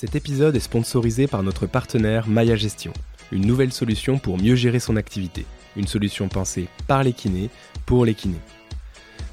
Cet 0.00 0.16
épisode 0.16 0.56
est 0.56 0.60
sponsorisé 0.60 1.26
par 1.26 1.42
notre 1.42 1.66
partenaire 1.66 2.26
Maya 2.26 2.56
Gestion, 2.56 2.94
une 3.32 3.44
nouvelle 3.44 3.70
solution 3.70 4.18
pour 4.18 4.38
mieux 4.38 4.54
gérer 4.54 4.80
son 4.80 4.96
activité. 4.96 5.44
Une 5.76 5.86
solution 5.86 6.28
pensée 6.28 6.68
par 6.86 7.02
les 7.02 7.12
kinés, 7.12 7.50
pour 7.84 8.06
les 8.06 8.14
kinés. 8.14 8.40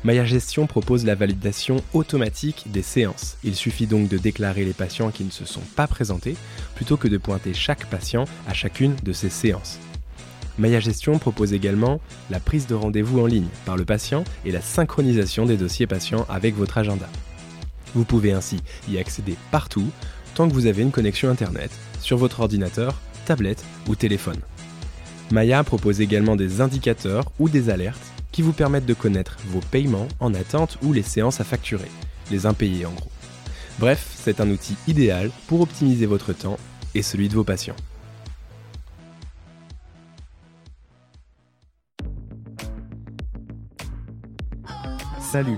Maya 0.03 0.25
Gestion 0.25 0.67
propose 0.67 1.05
la 1.05 1.15
validation 1.15 1.77
automatique 1.93 2.65
des 2.69 2.81
séances. 2.81 3.37
Il 3.45 3.55
suffit 3.55 3.87
donc 3.87 4.09
de 4.09 4.17
déclarer 4.17 4.65
les 4.65 4.73
patients 4.73 5.09
qui 5.09 5.23
ne 5.23 5.31
se 5.31 5.45
sont 5.45 5.63
pas 5.77 5.87
présentés, 5.87 6.35
plutôt 6.75 6.97
que 6.97 7.07
de 7.07 7.17
pointer 7.17 7.53
chaque 7.53 7.85
patient 7.85 8.25
à 8.45 8.53
chacune 8.53 8.97
de 9.03 9.13
ces 9.13 9.29
séances. 9.29 9.79
Maya 10.57 10.81
Gestion 10.81 11.17
propose 11.17 11.53
également 11.53 12.01
la 12.29 12.41
prise 12.41 12.67
de 12.67 12.75
rendez-vous 12.75 13.21
en 13.21 13.25
ligne 13.25 13.47
par 13.65 13.77
le 13.77 13.85
patient 13.85 14.25
et 14.43 14.51
la 14.51 14.59
synchronisation 14.59 15.45
des 15.45 15.55
dossiers 15.55 15.87
patients 15.87 16.25
avec 16.27 16.55
votre 16.55 16.77
agenda. 16.77 17.07
Vous 17.95 18.03
pouvez 18.03 18.31
ainsi 18.31 18.57
y 18.89 18.97
accéder 18.97 19.35
partout, 19.49 19.89
tant 20.37 20.47
que 20.47 20.53
vous 20.53 20.67
avez 20.67 20.83
une 20.83 20.91
connexion 20.91 21.31
Internet, 21.31 21.71
sur 21.99 22.15
votre 22.15 22.41
ordinateur, 22.41 22.93
tablette 23.25 23.65
ou 23.87 23.95
téléphone. 23.95 24.39
Maya 25.31 25.63
propose 25.63 25.99
également 25.99 26.35
des 26.35 26.61
indicateurs 26.61 27.31
ou 27.39 27.49
des 27.49 27.71
alertes 27.71 28.13
qui 28.31 28.43
vous 28.43 28.53
permettent 28.53 28.85
de 28.85 28.93
connaître 28.93 29.37
vos 29.47 29.61
paiements 29.61 30.07
en 30.19 30.35
attente 30.35 30.77
ou 30.83 30.93
les 30.93 31.01
séances 31.01 31.41
à 31.41 31.43
facturer, 31.43 31.89
les 32.29 32.45
impayés 32.45 32.85
en 32.85 32.91
gros. 32.91 33.09
Bref, 33.79 34.13
c'est 34.15 34.39
un 34.39 34.51
outil 34.51 34.75
idéal 34.87 35.31
pour 35.47 35.61
optimiser 35.61 36.05
votre 36.05 36.33
temps 36.33 36.59
et 36.93 37.01
celui 37.01 37.29
de 37.29 37.33
vos 37.33 37.43
patients. 37.43 37.75
Salut, 45.19 45.57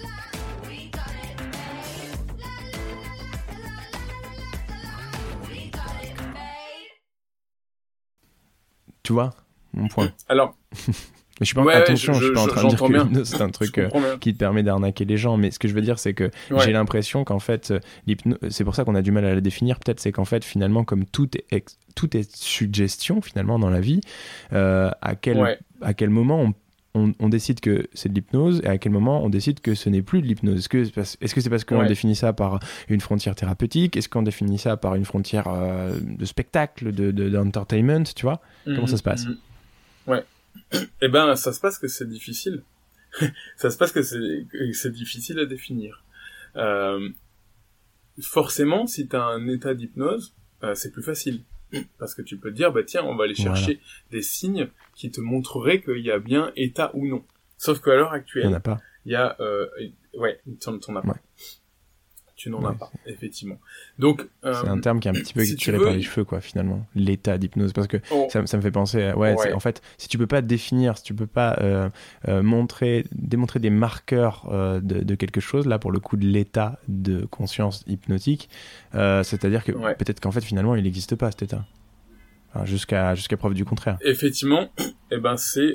Tu 9.03 9.13
vois 9.13 9.31
mon 9.73 9.87
point. 9.87 10.11
Alors, 10.29 10.55
Mais 11.39 11.45
je 11.45 11.45
suis 11.45 11.55
pas, 11.55 11.63
Ouais, 11.63 11.73
attention, 11.73 12.13
je- 12.13 12.19
je, 12.19 12.25
suis 12.25 12.33
pas 12.35 12.41
en 12.43 12.47
train 12.47 12.63
de 12.65 12.69
dire 12.69 12.79
que 12.79 12.87
bien. 12.91 13.03
l'hypnose, 13.05 13.27
c'est 13.29 13.41
un 13.41 13.49
truc 13.49 13.75
euh, 13.79 13.89
qui 14.19 14.31
te 14.33 14.37
permet 14.37 14.61
d'arnaquer 14.61 15.05
les 15.05 15.17
gens. 15.17 15.37
Mais 15.37 15.49
ce 15.49 15.57
que 15.57 15.67
je 15.67 15.73
veux 15.73 15.81
dire, 15.81 15.97
c'est 15.97 16.13
que 16.13 16.25
Ouais. 16.51 16.59
j'ai 16.63 16.71
l'impression 16.71 17.23
qu'en 17.23 17.39
fait, 17.39 17.71
euh, 17.71 17.79
c'est 18.49 18.63
pour 18.63 18.75
ça 18.75 18.83
qu'on 18.85 18.93
a 18.93 19.01
du 19.01 19.11
mal 19.11 19.25
à 19.25 19.33
la 19.33 19.41
définir. 19.41 19.79
Peut-être, 19.79 19.99
c'est 19.99 20.11
qu'en 20.11 20.25
fait, 20.25 20.45
finalement, 20.45 20.83
comme 20.83 21.03
tout 21.05 21.35
est, 21.35 21.45
ex- 21.51 21.79
tout 21.95 22.15
est 22.15 22.31
suggestion 22.35 23.21
finalement 23.21 23.57
dans 23.57 23.71
la 23.71 23.79
vie, 23.81 24.01
euh, 24.53 24.91
à 25.01 25.15
quel 25.15 25.39
Ouais. 25.39 25.57
à 25.81 25.95
quel 25.95 26.11
moment 26.11 26.41
on, 26.41 26.53
on- 26.93 27.13
on 27.19 27.29
décide 27.29 27.59
que 27.61 27.87
c'est 27.93 28.09
de 28.09 28.13
l'hypnose 28.13 28.59
et 28.63 28.67
à 28.67 28.77
quel 28.77 28.91
moment 28.91 29.23
on 29.23 29.29
décide 29.29 29.59
que 29.61 29.75
ce 29.75 29.89
n'est 29.89 30.01
plus 30.01 30.21
de 30.21 30.27
l'hypnose? 30.27 30.59
Est-ce 30.59 30.69
que 30.69 30.83
c'est 30.83 30.91
parce, 30.93 31.15
que 31.17 31.49
parce 31.49 31.63
qu'on 31.63 31.79
Ouais. 31.79 31.87
définit 31.87 32.15
ça 32.15 32.33
par 32.33 32.59
une 32.89 32.99
frontière 33.01 33.35
thérapeutique? 33.35 33.95
Est-ce 33.97 34.09
qu'on 34.09 34.23
définit 34.23 34.57
ça 34.57 34.75
par 34.77 34.95
une 34.95 35.05
frontière 35.05 35.47
euh, 35.47 35.97
de 36.01 36.25
spectacle, 36.25 36.91
de, 36.91 37.11
de- 37.11 37.29
d'entertainment 37.29 38.03
Tu 38.15 38.23
vois? 38.23 38.41
Comment 38.65 38.87
ça 38.87 38.97
se 38.97 39.03
passe? 39.03 39.25
Mhm. 39.25 39.37
Ouais. 40.07 40.23
Eh 41.01 41.07
ben, 41.07 41.35
ça 41.35 41.53
se 41.53 41.59
passe 41.61 41.77
que 41.79 41.87
c'est 41.87 42.07
difficile. 42.09 42.63
ça 43.57 43.69
se 43.69 43.77
passe 43.77 43.91
que 43.91 44.01
c'est 44.03 44.45
que 44.51 44.71
c'est 44.73 44.91
difficile 44.91 45.39
à 45.39 45.45
définir. 45.45 46.03
Euh, 46.57 47.09
forcément, 48.21 48.87
si 48.87 49.07
tu 49.07 49.15
as 49.15 49.23
un 49.23 49.47
état 49.47 49.73
d'hypnose, 49.73 50.33
euh, 50.63 50.75
c'est 50.75 50.91
plus 50.91 51.03
facile. 51.03 51.41
Parce 51.97 52.15
que 52.15 52.21
tu 52.21 52.37
peux 52.37 52.51
te 52.51 52.55
dire, 52.55 52.71
bah 52.71 52.83
tiens, 52.83 53.03
on 53.03 53.15
va 53.15 53.23
aller 53.25 53.33
Voilà. 53.37 53.55
chercher 53.55 53.79
des 54.11 54.21
signes 54.21 54.69
qui 54.95 55.11
te 55.11 55.21
montreraient 55.21 55.81
qu'il 55.81 55.99
y 55.99 56.11
a 56.11 56.19
bien 56.19 56.51
état 56.55 56.91
ou 56.93 57.07
non. 57.07 57.23
Sauf 57.57 57.79
qu'à 57.81 57.95
l'heure 57.95 58.09
Il 58.09 58.15
n'y 58.15 58.19
actuelle, 58.19 58.47
en 58.47 58.53
a 58.53 58.59
pas. 58.59 58.79
il 59.05 59.11
y 59.11 59.15
a... 59.15 59.35
Euh, 59.39 59.67
ouais, 60.15 60.41
as 60.45 61.01
pas. 61.01 61.07
Ouais. 61.07 61.13
Tu 62.41 62.49
n'en 62.49 62.65
as 62.65 62.73
pas, 62.73 62.91
effectivement. 63.05 63.59
Donc... 63.99 64.27
euh, 64.45 64.55
C'est 64.59 64.67
un 64.67 64.79
terme 64.79 64.99
qui 64.99 65.07
est 65.07 65.11
un 65.11 65.13
petit 65.13 65.35
peu 65.35 65.45
si 65.45 65.55
tiré 65.55 65.77
veux, 65.77 65.83
par 65.83 65.93
les 65.93 66.01
cheveux, 66.01 66.23
quoi, 66.25 66.41
finalement. 66.41 66.87
L'état 66.95 67.37
d'hypnose. 67.37 67.71
Parce 67.71 67.85
que 67.85 67.97
oh, 68.09 68.27
ça, 68.31 68.43
ça 68.47 68.57
me 68.57 68.63
fait 68.63 68.71
penser, 68.71 69.03
à- 69.03 69.15
ouais, 69.15 69.53
en 69.53 69.59
fait, 69.59 69.83
si 69.99 70.07
tu 70.07 70.17
peux 70.17 70.25
pas 70.25 70.41
définir, 70.41 70.97
si 70.97 71.03
tu 71.03 71.13
peux 71.13 71.27
pas 71.27 71.55
euh, 71.61 71.87
euh, 72.29 72.41
montrer, 72.41 73.05
démontrer 73.11 73.59
des 73.59 73.69
marqueurs 73.69 74.49
de, 74.51 74.79
de 75.03 75.15
quelque 75.15 75.39
chose, 75.39 75.67
là, 75.67 75.77
pour 75.77 75.91
le 75.91 75.99
coup, 75.99 76.17
de 76.17 76.25
l'état 76.25 76.79
de 76.87 77.25
conscience 77.25 77.83
hypnotique, 77.85 78.49
c'est-à-dire 78.93 79.63
que 79.63 79.71
Ouais. 79.73 79.93
peut-être 79.93 80.19
qu'en 80.19 80.31
fait, 80.31 80.41
finalement, 80.41 80.73
il 80.75 80.83
n'existe 80.83 81.15
pas, 81.15 81.29
cet 81.29 81.43
état. 81.43 81.65
Enfin, 82.53 82.65
jusqu'à 82.65 83.13
jusqu'à 83.15 83.37
preuve 83.37 83.53
du 83.53 83.65
contraire. 83.65 83.97
Effectivement, 84.03 84.69
eh 85.11 85.17
ben 85.17 85.37
c'est 85.37 85.73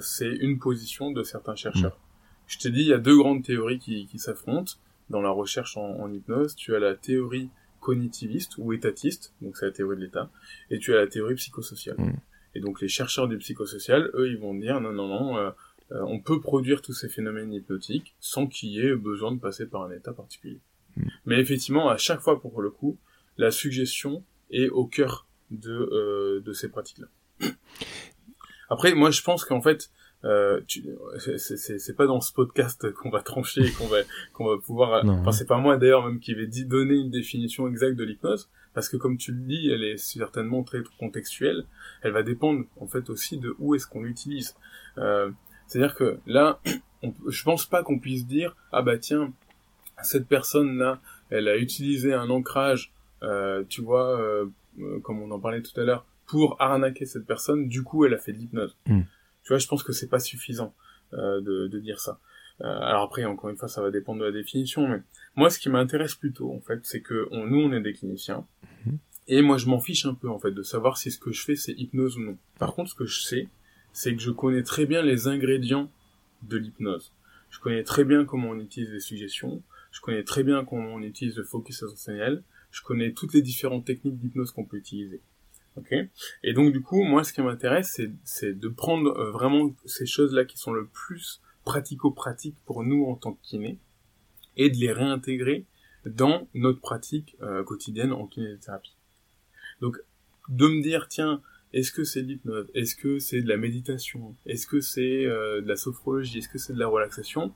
c'est 0.00 0.30
une 0.36 0.58
position 0.60 1.10
de 1.10 1.24
certains 1.24 1.56
chercheurs. 1.56 1.98
Je 2.46 2.58
te 2.58 2.68
dis, 2.68 2.82
il 2.82 2.86
y 2.86 2.92
a 2.92 2.98
deux 2.98 3.16
grandes 3.18 3.42
théories 3.42 3.80
qui, 3.80 4.06
qui 4.06 4.20
s'affrontent 4.20 4.74
dans 5.10 5.20
la 5.20 5.30
recherche 5.30 5.76
en, 5.76 6.00
en 6.00 6.12
hypnose. 6.12 6.56
Tu 6.56 6.74
as 6.74 6.78
la 6.78 6.94
théorie 6.94 7.50
cognitiviste 7.80 8.58
ou 8.58 8.72
étatiste, 8.72 9.32
donc 9.40 9.56
c'est 9.56 9.66
la 9.66 9.70
théorie 9.70 9.96
de 9.96 10.02
l'état, 10.02 10.28
et 10.70 10.78
tu 10.78 10.92
as 10.92 10.96
la 10.96 11.06
théorie 11.06 11.36
psychosociale. 11.36 11.96
Mm. 11.98 12.16
Et 12.56 12.60
donc 12.60 12.80
les 12.80 12.88
chercheurs 12.88 13.28
du 13.28 13.38
psychosocial, 13.38 14.10
eux, 14.14 14.28
ils 14.28 14.38
vont 14.38 14.54
dire 14.54 14.80
non, 14.80 14.92
non, 14.92 15.06
non, 15.06 15.36
euh, 15.36 15.50
euh, 15.92 16.02
on 16.08 16.18
peut 16.18 16.40
produire 16.40 16.82
tous 16.82 16.94
ces 16.94 17.08
phénomènes 17.08 17.52
hypnotiques 17.52 18.16
sans 18.18 18.48
qu'il 18.48 18.70
y 18.70 18.80
ait 18.80 18.96
besoin 18.96 19.30
de 19.30 19.38
passer 19.38 19.66
par 19.66 19.82
un 19.82 19.92
état 19.92 20.12
particulier. 20.12 20.60
Mm. 20.96 21.08
Mais 21.26 21.38
effectivement, 21.38 21.88
à 21.88 21.96
chaque 21.96 22.20
fois 22.20 22.40
pour 22.40 22.60
le 22.60 22.70
coup, 22.70 22.98
la 23.36 23.52
suggestion 23.52 24.24
est 24.50 24.68
au 24.68 24.86
cœur 24.86 25.28
de, 25.52 25.70
euh, 25.70 26.40
de 26.40 26.52
ces 26.52 26.68
pratiques-là. 26.68 27.06
Après, 28.68 28.94
moi, 28.94 29.12
je 29.12 29.22
pense 29.22 29.44
qu'en 29.44 29.62
fait, 29.62 29.90
euh, 30.26 30.60
c'est- 31.38 31.96
pas 31.96 32.06
dans 32.06 32.20
ce 32.20 32.32
podcast 32.32 32.92
qu'on 32.92 33.10
va 33.10 33.22
trancher 33.22 33.62
et 33.62 33.70
qu'on 33.70 33.86
va 33.86 33.98
qu'on 34.32 34.46
va 34.46 34.58
pouvoir. 34.58 35.04
Non. 35.04 35.14
Enfin, 35.20 35.32
c'est 35.32 35.46
pas 35.46 35.58
moi 35.58 35.76
d'ailleurs 35.76 36.04
même 36.06 36.20
qui 36.20 36.34
vais 36.34 36.46
donner 36.46 36.94
une 36.96 37.10
définition 37.10 37.68
exacte 37.68 37.96
de 37.96 38.04
l'hypnose, 38.04 38.48
parce 38.74 38.88
que 38.88 38.96
comme 38.96 39.16
tu 39.16 39.32
le 39.32 39.38
dis, 39.40 39.70
elle 39.70 39.84
est 39.84 39.96
certainement 39.96 40.62
très 40.62 40.80
contextuelle. 40.98 41.64
Elle 42.02 42.12
va 42.12 42.22
dépendre 42.22 42.64
en 42.80 42.86
fait 42.86 43.08
aussi 43.10 43.38
de 43.38 43.54
où 43.58 43.74
est-ce 43.74 43.86
qu'on 43.86 44.02
l'utilise. 44.02 44.54
Euh, 44.98 45.30
C'est-à-dire 45.66 45.94
que 45.94 46.18
là, 46.26 46.60
on, 47.02 47.12
je 47.28 47.42
pense 47.44 47.66
pas 47.66 47.82
qu'on 47.82 47.98
puisse 47.98 48.26
dire 48.26 48.56
ah 48.72 48.82
bah 48.82 48.98
tiens, 48.98 49.32
cette 50.02 50.26
personne 50.26 50.76
là, 50.78 51.00
elle 51.30 51.48
a 51.48 51.56
utilisé 51.56 52.12
un 52.14 52.28
ancrage, 52.30 52.92
euh, 53.22 53.64
tu 53.68 53.80
vois, 53.80 54.20
euh, 54.20 54.46
euh, 54.80 55.00
comme 55.00 55.20
on 55.22 55.30
en 55.30 55.38
parlait 55.40 55.62
tout 55.62 55.78
à 55.80 55.84
l'heure, 55.84 56.04
pour 56.26 56.56
arnaquer 56.60 57.06
cette 57.06 57.26
personne. 57.26 57.68
Du 57.68 57.82
coup, 57.82 58.04
elle 58.04 58.14
a 58.14 58.18
fait 58.18 58.32
de 58.32 58.38
l'hypnose. 58.38 58.76
Mm. 58.86 59.00
Tu 59.46 59.52
vois, 59.52 59.58
je 59.58 59.68
pense 59.68 59.84
que 59.84 59.92
c'est 59.92 60.08
pas 60.08 60.18
suffisant 60.18 60.74
euh, 61.12 61.40
de, 61.40 61.68
de 61.68 61.78
dire 61.78 62.00
ça. 62.00 62.18
Euh, 62.62 62.64
alors 62.64 63.02
après, 63.04 63.24
encore 63.24 63.48
une 63.48 63.56
fois, 63.56 63.68
ça 63.68 63.80
va 63.80 63.92
dépendre 63.92 64.20
de 64.20 64.24
la 64.24 64.32
définition, 64.32 64.88
mais 64.88 65.00
moi, 65.36 65.50
ce 65.50 65.60
qui 65.60 65.68
m'intéresse 65.68 66.16
plutôt, 66.16 66.52
en 66.52 66.60
fait, 66.60 66.80
c'est 66.82 67.00
que 67.00 67.28
on, 67.30 67.46
nous, 67.46 67.60
on 67.60 67.72
est 67.72 67.80
des 67.80 67.92
cliniciens, 67.92 68.44
Mhm. 68.86 68.98
et 69.28 69.42
moi, 69.42 69.56
je 69.56 69.66
m'en 69.66 69.78
fiche 69.78 70.04
un 70.04 70.14
peu, 70.14 70.28
en 70.28 70.40
fait, 70.40 70.50
de 70.50 70.62
savoir 70.64 70.98
si 70.98 71.12
ce 71.12 71.18
que 71.20 71.30
je 71.30 71.44
fais, 71.44 71.54
c'est 71.54 71.72
hypnose 71.74 72.16
ou 72.16 72.22
non. 72.22 72.36
Par 72.58 72.74
contre, 72.74 72.90
ce 72.90 72.96
que 72.96 73.06
je 73.06 73.20
sais, 73.20 73.48
c'est 73.92 74.16
que 74.16 74.20
je 74.20 74.32
connais 74.32 74.64
très 74.64 74.84
bien 74.84 75.00
les 75.02 75.28
ingrédients 75.28 75.88
de 76.42 76.56
l'hypnose. 76.56 77.12
Je 77.50 77.60
connais 77.60 77.84
très 77.84 78.02
bien 78.04 78.24
comment 78.24 78.48
on 78.50 78.58
utilise 78.58 78.90
les 78.90 78.98
suggestions, 79.00 79.62
je 79.92 80.00
connais 80.00 80.24
très 80.24 80.42
bien 80.42 80.64
comment 80.64 80.92
on 80.94 81.02
utilise 81.02 81.36
le 81.36 81.44
focus 81.44 81.84
attentionnel, 81.84 82.42
je 82.72 82.82
connais 82.82 83.12
toutes 83.12 83.32
les 83.32 83.42
différentes 83.42 83.84
techniques 83.84 84.18
d'hypnose 84.18 84.50
qu'on 84.50 84.64
peut 84.64 84.76
utiliser. 84.76 85.20
Ok. 85.76 85.94
Et 86.42 86.52
donc 86.54 86.72
du 86.72 86.80
coup, 86.80 87.02
moi, 87.02 87.22
ce 87.22 87.32
qui 87.32 87.42
m'intéresse, 87.42 88.00
c'est, 88.24 88.58
de 88.58 88.68
prendre 88.68 89.10
euh, 89.10 89.30
vraiment 89.30 89.74
ces 89.84 90.06
choses-là 90.06 90.44
qui 90.44 90.58
sont 90.58 90.72
le 90.72 90.86
plus 90.86 91.42
pratico-pratiques 91.64 92.56
pour 92.64 92.82
nous 92.82 93.04
en 93.06 93.16
tant 93.16 93.34
que 93.34 93.42
kiné, 93.42 93.78
et 94.56 94.70
de 94.70 94.76
les 94.76 94.92
réintégrer 94.92 95.66
dans 96.06 96.48
notre 96.54 96.80
pratique 96.80 97.36
euh, 97.42 97.62
quotidienne 97.64 98.12
en 98.12 98.26
kinésithérapie. 98.26 98.96
Donc, 99.80 99.98
de 100.48 100.66
me 100.66 100.82
dire, 100.82 101.08
tiens, 101.08 101.42
est-ce 101.72 101.90
que 101.90 102.04
c'est 102.04 102.22
de 102.22 102.28
l'hypnose? 102.28 102.70
Est-ce 102.74 102.94
que 102.94 103.18
c'est 103.18 103.42
de 103.42 103.48
la 103.48 103.56
méditation? 103.56 104.34
Est-ce 104.46 104.66
que 104.66 104.80
c'est 104.80 105.26
euh, 105.26 105.60
de 105.60 105.68
la 105.68 105.76
sophrologie? 105.76 106.38
Est-ce 106.38 106.48
que 106.48 106.58
c'est 106.58 106.72
de 106.72 106.78
la 106.78 106.86
relaxation? 106.86 107.52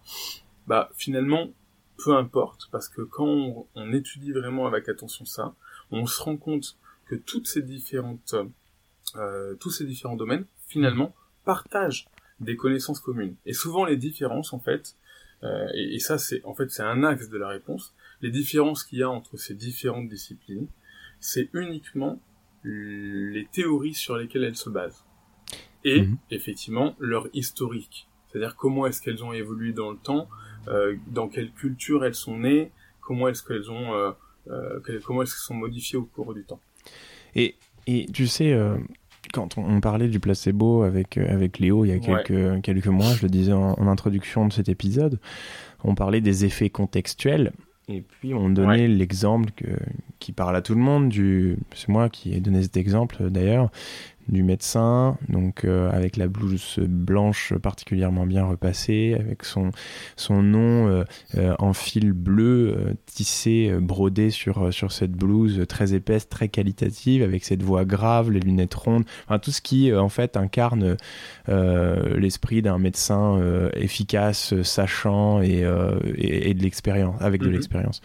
Bah, 0.67 0.91
finalement, 0.97 1.53
peu 1.97 2.15
importe, 2.15 2.69
parce 2.73 2.89
que 2.89 3.03
quand 3.03 3.67
on 3.75 3.93
étudie 3.93 4.33
vraiment 4.33 4.67
avec 4.67 4.89
attention 4.89 5.25
ça, 5.25 5.55
on 5.91 6.07
se 6.07 6.21
rend 6.21 6.37
compte 6.37 6.79
que 7.11 7.17
toutes 7.31 7.49
ces 7.55 7.63
différentes, 7.63 8.35
euh, 9.17 9.55
tous 9.63 9.73
ces 9.77 9.85
différents 9.93 10.17
domaines, 10.25 10.47
finalement, 10.73 11.11
partagent 11.45 12.07
des 12.39 12.57
connaissances 12.57 13.01
communes. 13.01 13.35
Et 13.47 13.55
souvent, 13.63 13.85
les 13.85 13.97
différences, 13.97 14.53
en 14.53 14.61
fait, 14.61 14.85
euh, 15.43 15.67
et, 15.75 15.97
et 15.97 15.99
ça, 15.99 16.17
c'est 16.19 16.41
en 16.45 16.55
fait, 16.55 16.69
c'est 16.71 16.83
un 16.95 17.03
axe 17.03 17.29
de 17.29 17.39
la 17.45 17.49
réponse. 17.49 17.85
Les 18.21 18.31
différences 18.31 18.85
qu'il 18.85 18.99
y 19.01 19.03
a 19.03 19.11
entre 19.11 19.37
ces 19.45 19.55
différentes 19.55 20.09
disciplines, 20.09 20.69
c'est 21.19 21.49
uniquement 21.53 22.21
les 22.63 23.47
théories 23.51 23.95
sur 23.95 24.17
lesquelles 24.17 24.45
elles 24.45 24.63
se 24.67 24.71
basent. 24.71 25.03
Et 25.85 26.03
Mhm. 26.03 26.17
effectivement, 26.31 26.95
leur 26.99 27.25
historique 27.33 28.07
C'est-à-dire 28.29 28.55
comment 28.55 28.87
est-ce 28.87 29.01
qu'elles 29.03 29.25
ont 29.25 29.33
évolué 29.33 29.73
dans 29.73 29.91
le 29.91 29.97
temps, 29.97 30.29
euh, 30.69 30.95
dans 31.09 31.29
quelle 31.29 31.51
culture 31.63 32.05
elles 32.05 32.15
sont 32.27 32.39
nées, 32.39 32.71
comment 33.01 33.27
est-ce 33.27 33.43
qu'elles 33.43 33.69
ont, 33.73 33.93
euh, 33.95 34.13
euh, 34.49 35.01
comment 35.05 35.23
est-ce 35.23 35.33
qu'elles 35.35 35.49
sont 35.53 35.55
modifiées 35.67 35.99
au 35.99 36.05
cours 36.05 36.33
du 36.33 36.45
temps. 36.45 36.61
Et, 37.35 37.57
et 37.87 38.07
tu 38.13 38.27
sais, 38.27 38.57
quand 39.33 39.59
on, 39.59 39.81
parlait 39.81 40.09
du 40.09 40.21
placebo 40.21 40.83
avec, 40.83 41.19
avec 41.19 41.59
Léo 41.59 41.85
il 41.85 41.89
y 41.89 41.93
a 41.93 41.99
quelques, 41.99 42.63
quelques 42.63 42.87
mois, 42.87 43.13
je 43.15 43.23
le 43.23 43.29
disais 43.29 43.53
en, 43.53 43.87
introduction 43.87 44.47
de 44.47 44.53
cet 44.53 44.69
épisode, 44.69 45.19
on 45.85 45.95
parlait 45.95 46.21
des 46.21 46.45
effets 46.45 46.71
contextuels. 46.71 47.53
Et 47.89 48.03
puis 48.03 48.35
on 48.35 48.51
donnait 48.51 48.87
l'exemple 48.87 49.51
qui 50.21 50.33
parle 50.33 50.55
à 50.55 50.63
tout 50.63 50.75
le 50.75 50.81
monde, 50.81 51.09
du, 51.09 51.57
c'est 51.75 51.89
moi 51.89 52.09
qui 52.09 52.33
ai 52.33 52.41
donné 52.41 52.63
cet 52.63 52.77
exemple 52.77 53.31
d'ailleurs, 53.31 53.71
du 54.29 54.43
médecin, 54.43 55.19
donc 55.29 55.65
euh, 55.65 55.91
avec 55.91 56.17
la 56.17 56.29
blouse 56.29 56.79
blanche 56.79 57.53
particulièrement 57.55 58.27
bien 58.27 58.45
repassée, 58.45 59.17
avec 59.19 59.45
son, 59.45 59.71
son 60.17 60.43
nom 60.43 60.89
euh, 60.89 61.05
euh, 61.37 61.55
en 61.59 61.73
fil 61.73 62.13
bleu 62.13 62.97
tissé, 63.07 63.73
brodé 63.81 64.31
sur, 64.31 64.73
sur 64.73 64.93
cette 64.93 65.13
blouse 65.13 65.65
très 65.69 65.95
épaisse, 65.95 66.29
très 66.29 66.49
qualitative, 66.49 67.23
avec 67.23 67.45
cette 67.45 67.63
voix 67.63 67.85
grave, 67.85 68.31
les 68.31 68.41
lunettes 68.41 68.75
rondes, 68.75 69.05
enfin, 69.27 69.39
tout 69.39 69.51
ce 69.51 69.61
qui 69.61 69.93
en 69.93 70.09
fait 70.09 70.37
incarne 70.37 70.97
l'esprit 71.49 72.63
d'un 72.63 72.79
médecin 72.79 73.41
efficace, 73.75 74.55
sachant 74.63 75.43
et, 75.43 75.65
et, 76.17 76.55
de 76.55 76.63
l'expérience, 76.63 77.21
avec 77.21 77.41
de 77.41 77.49
mhm. 77.49 77.55
l'expérience. 77.55 78.01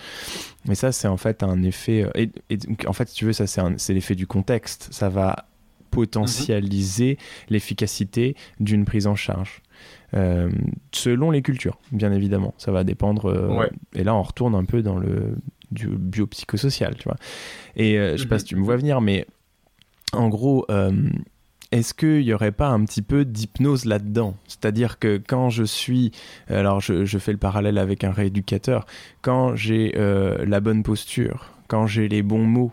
Mais 0.67 0.75
ça, 0.75 0.91
c'est 0.91 1.07
en 1.07 1.17
fait 1.17 1.43
un 1.43 1.61
effet. 1.61 2.09
Et, 2.15 2.31
et, 2.49 2.57
en 2.87 2.93
fait, 2.93 3.09
si 3.09 3.15
tu 3.15 3.25
veux, 3.25 3.33
ça, 3.33 3.45
c'est 3.45 3.93
l'effet 3.93 4.15
du 4.15 4.25
contexte. 4.25 4.87
Ça 4.91 5.09
va 5.09 5.45
potentialiser 5.95 7.17
l'efficacité 7.49 8.35
d'une 8.59 8.83
prise 8.83 9.07
en 9.07 9.15
charge. 9.15 9.61
Euh, 10.13 10.49
selon 10.91 11.31
les 11.31 11.41
cultures, 11.41 11.79
bien 11.91 12.11
évidemment. 12.11 12.53
Ça 12.57 12.71
va 12.71 12.83
dépendre. 12.83 13.25
Euh, 13.29 13.67
et 13.93 14.03
là, 14.03 14.13
on 14.13 14.21
retourne 14.21 14.55
un 14.55 14.65
peu 14.65 14.81
dans 14.81 14.97
le 14.97 15.35
du 15.71 15.87
biopsychosocial, 15.87 16.95
tu 16.95 17.05
vois. 17.05 17.17
Et 17.75 17.97
euh, 17.97 18.15
je 18.15 18.23
sais 18.23 18.27
pas 18.27 18.35
mhm. 18.35 18.39
si 18.39 18.45
tu 18.45 18.55
me 18.55 18.63
vois 18.63 18.77
venir, 18.77 19.01
mais 19.01 19.25
en 20.13 20.29
gros, 20.29 20.65
est-ce 21.71 21.93
qu'il 21.93 22.21
n'y 22.21 22.33
aurait 22.33 22.53
pas 22.53 22.67
un 22.67 22.85
petit 22.85 23.01
peu 23.01 23.25
d'hypnose 23.25 23.85
là-dedans? 23.85 24.35
C'est-à-dire 24.47 24.99
que 24.99 25.21
quand 25.25 25.49
je 25.49 25.63
suis, 25.63 26.11
alors 26.47 26.79
je, 26.79 27.03
je, 27.03 27.17
fais 27.17 27.33
le 27.33 27.37
parallèle 27.37 27.77
avec 27.77 28.03
un 28.03 28.11
rééducateur, 28.11 28.85
quand 29.21 29.55
j'ai 29.55 29.91
la 29.97 30.59
bonne 30.61 30.83
posture, 30.83 31.51
quand 31.67 31.87
j'ai 31.87 32.07
les 32.07 32.21
bons 32.21 32.45
mots, 32.45 32.71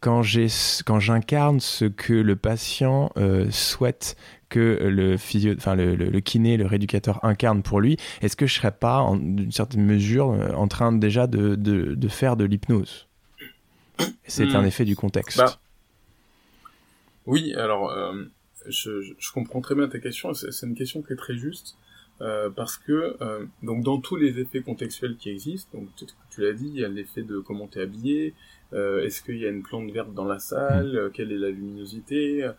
quand 0.00 0.22
j'incarne 0.22 1.60
ce 1.60 1.84
que 1.84 2.12
le 2.12 2.36
patient 2.36 3.12
euh, 3.16 3.50
souhaite 3.50 4.16
que 4.48 4.58
le 4.82 5.16
physio, 5.16 5.54
enfin 5.56 5.76
le, 5.76 5.94
le, 5.94 6.20
kiné, 6.20 6.56
le 6.56 6.66
rééducateur 6.66 7.24
incarne 7.24 7.62
pour 7.62 7.80
lui, 7.80 7.96
est-ce 8.20 8.36
que 8.36 8.46
je 8.46 8.54
serais 8.54 8.72
pas, 8.72 9.08
d'une 9.14 9.52
certaine 9.52 9.84
mesure, 9.84 10.32
euh, 10.32 10.52
en 10.54 10.66
train 10.66 10.92
déjà 10.92 11.26
de, 11.26 11.54
de, 11.54 11.94
de 11.94 12.08
faire 12.08 12.36
de 12.36 12.44
l'hypnose? 12.44 13.06
C'est 14.24 14.54
un 14.54 14.62
hmm. 14.62 14.66
effet 14.66 14.84
du 14.84 14.96
contexte. 14.96 15.38
Bah, 15.38 15.60
oui, 17.26 17.54
alors 17.54 17.90
euh, 17.90 18.24
je, 18.66 19.02
je, 19.18 19.32
comprends 19.32 19.60
très 19.60 19.74
bien 19.74 19.88
ta 19.88 19.98
question. 19.98 20.32
C'est 20.34 20.66
une 20.66 20.74
question 20.74 21.02
qui 21.02 21.12
est 21.12 21.16
très 21.16 21.36
juste. 21.36 21.76
Euh, 22.22 22.50
parce 22.50 22.76
que 22.76 23.16
euh, 23.22 23.46
donc 23.62 23.82
dans 23.82 23.98
tous 23.98 24.16
les 24.16 24.38
effets 24.40 24.60
contextuels 24.60 25.16
qui 25.16 25.30
existent, 25.30 25.78
donc 25.78 25.88
tu, 25.96 26.04
tu 26.30 26.42
l'as 26.42 26.52
dit, 26.52 26.66
il 26.66 26.78
y 26.78 26.84
a 26.84 26.88
l'effet 26.88 27.22
de 27.22 27.38
comment 27.38 27.66
t'es 27.66 27.80
habillé, 27.80 28.34
euh, 28.72 29.04
est-ce 29.04 29.22
qu'il 29.22 29.38
y 29.38 29.46
a 29.46 29.48
une 29.48 29.62
plante 29.62 29.90
verte 29.90 30.14
dans 30.14 30.24
la 30.24 30.38
salle, 30.38 31.06
mm. 31.06 31.12
quelle 31.12 31.32
est 31.32 31.38
la 31.38 31.50
luminosité, 31.50 32.50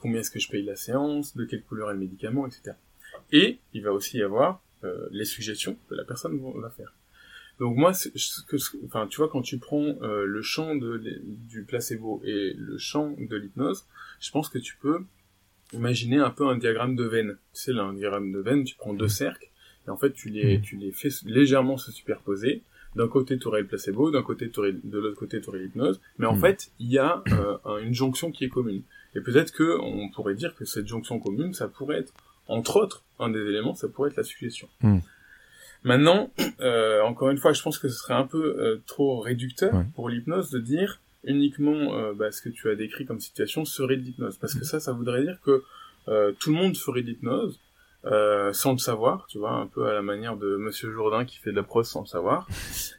combien 0.00 0.20
est-ce 0.20 0.30
que 0.30 0.40
je 0.40 0.48
paye 0.48 0.64
la 0.64 0.76
séance, 0.76 1.36
de 1.36 1.44
quelle 1.44 1.62
couleur 1.62 1.90
est 1.90 1.94
le 1.94 2.00
médicament, 2.00 2.46
etc. 2.46 2.72
Et 3.32 3.58
il 3.72 3.82
va 3.82 3.92
aussi 3.92 4.18
y 4.18 4.22
avoir 4.22 4.62
les 5.10 5.24
suggestions 5.24 5.76
que 5.88 5.94
la 5.94 6.04
personne 6.04 6.40
va 6.60 6.70
faire. 6.70 6.92
Donc 7.58 7.76
moi, 7.76 7.92
ce 7.92 8.08
que, 8.48 8.56
enfin, 8.86 9.06
tu 9.06 9.18
vois, 9.18 9.28
quand 9.28 9.42
tu 9.42 9.58
prends 9.58 9.96
le 10.00 10.42
champ 10.42 10.74
de, 10.74 11.00
du 11.22 11.62
placebo 11.64 12.20
et 12.24 12.54
le 12.56 12.78
champ 12.78 13.14
de 13.18 13.36
l'hypnose, 13.36 13.86
je 14.20 14.30
pense 14.30 14.48
que 14.48 14.58
tu 14.58 14.76
peux 14.80 15.04
imaginez 15.72 16.18
un 16.18 16.30
peu 16.30 16.46
un 16.46 16.56
diagramme 16.56 16.96
de 16.96 17.04
veine. 17.04 17.36
Tu 17.54 17.62
sais, 17.62 17.72
là, 17.72 17.82
un 17.82 17.94
diagramme 17.94 18.32
de 18.32 18.40
veine, 18.40 18.64
tu 18.64 18.74
prends 18.76 18.94
deux 18.94 19.08
cercles, 19.08 19.48
et 19.86 19.90
en 19.90 19.96
fait, 19.96 20.12
tu 20.12 20.30
les, 20.30 20.58
mm. 20.58 20.62
tu 20.62 20.76
les 20.76 20.92
fais 20.92 21.08
légèrement 21.24 21.76
se 21.76 21.92
superposer. 21.92 22.62
D'un 22.96 23.08
côté, 23.08 23.38
tu 23.38 23.46
aurais 23.46 23.60
le 23.60 23.66
placebo, 23.66 24.10
d'un 24.10 24.22
côté, 24.22 24.50
aurais, 24.56 24.72
de 24.72 24.98
l'autre 24.98 25.18
côté, 25.18 25.40
tu 25.40 25.48
aurais 25.48 25.60
l'hypnose. 25.60 26.00
Mais 26.18 26.26
en 26.26 26.36
mm. 26.36 26.40
fait, 26.40 26.72
il 26.80 26.90
y 26.90 26.98
a 26.98 27.22
euh, 27.28 27.78
une 27.84 27.94
jonction 27.94 28.32
qui 28.32 28.44
est 28.44 28.48
commune. 28.48 28.82
Et 29.14 29.20
peut-être 29.20 29.52
que 29.52 29.78
on 29.80 30.08
pourrait 30.10 30.34
dire 30.34 30.54
que 30.54 30.64
cette 30.64 30.86
jonction 30.86 31.18
commune, 31.18 31.54
ça 31.54 31.68
pourrait 31.68 31.98
être, 31.98 32.12
entre 32.48 32.76
autres, 32.76 33.02
un 33.18 33.28
des 33.28 33.40
éléments, 33.40 33.74
ça 33.74 33.88
pourrait 33.88 34.10
être 34.10 34.16
la 34.16 34.24
suggestion. 34.24 34.68
Maintenant, 35.82 36.30
euh, 36.60 37.00
encore 37.02 37.30
une 37.30 37.38
fois, 37.38 37.52
je 37.52 37.62
pense 37.62 37.78
que 37.78 37.88
ce 37.88 37.96
serait 37.96 38.14
un 38.14 38.26
peu 38.26 38.56
euh, 38.58 38.82
trop 38.86 39.20
réducteur 39.20 39.84
pour 39.94 40.08
l'hypnose 40.08 40.50
de 40.50 40.58
dire 40.58 41.00
uniquement 41.24 41.94
euh, 41.94 42.12
bah, 42.14 42.30
ce 42.32 42.42
que 42.42 42.48
tu 42.48 42.68
as 42.68 42.74
décrit 42.74 43.06
comme 43.06 43.20
situation 43.20 43.64
serait 43.64 43.96
de 43.96 44.02
l'hypnose. 44.02 44.36
Parce 44.38 44.54
que 44.54 44.64
ça, 44.64 44.80
ça 44.80 44.92
voudrait 44.92 45.22
dire 45.22 45.38
que 45.44 45.62
euh, 46.08 46.32
tout 46.38 46.50
le 46.50 46.56
monde 46.56 46.76
ferait 46.76 47.02
de 47.02 47.08
l'hypnose 47.08 47.58
euh, 48.04 48.52
sans 48.52 48.72
le 48.72 48.78
savoir, 48.78 49.26
tu 49.28 49.38
vois, 49.38 49.52
un 49.52 49.66
peu 49.66 49.86
à 49.86 49.92
la 49.92 50.02
manière 50.02 50.36
de 50.36 50.56
Monsieur 50.56 50.90
Jourdain 50.92 51.24
qui 51.24 51.38
fait 51.38 51.50
de 51.50 51.56
la 51.56 51.62
prose 51.62 51.88
sans 51.88 52.00
le 52.00 52.06
savoir. 52.06 52.46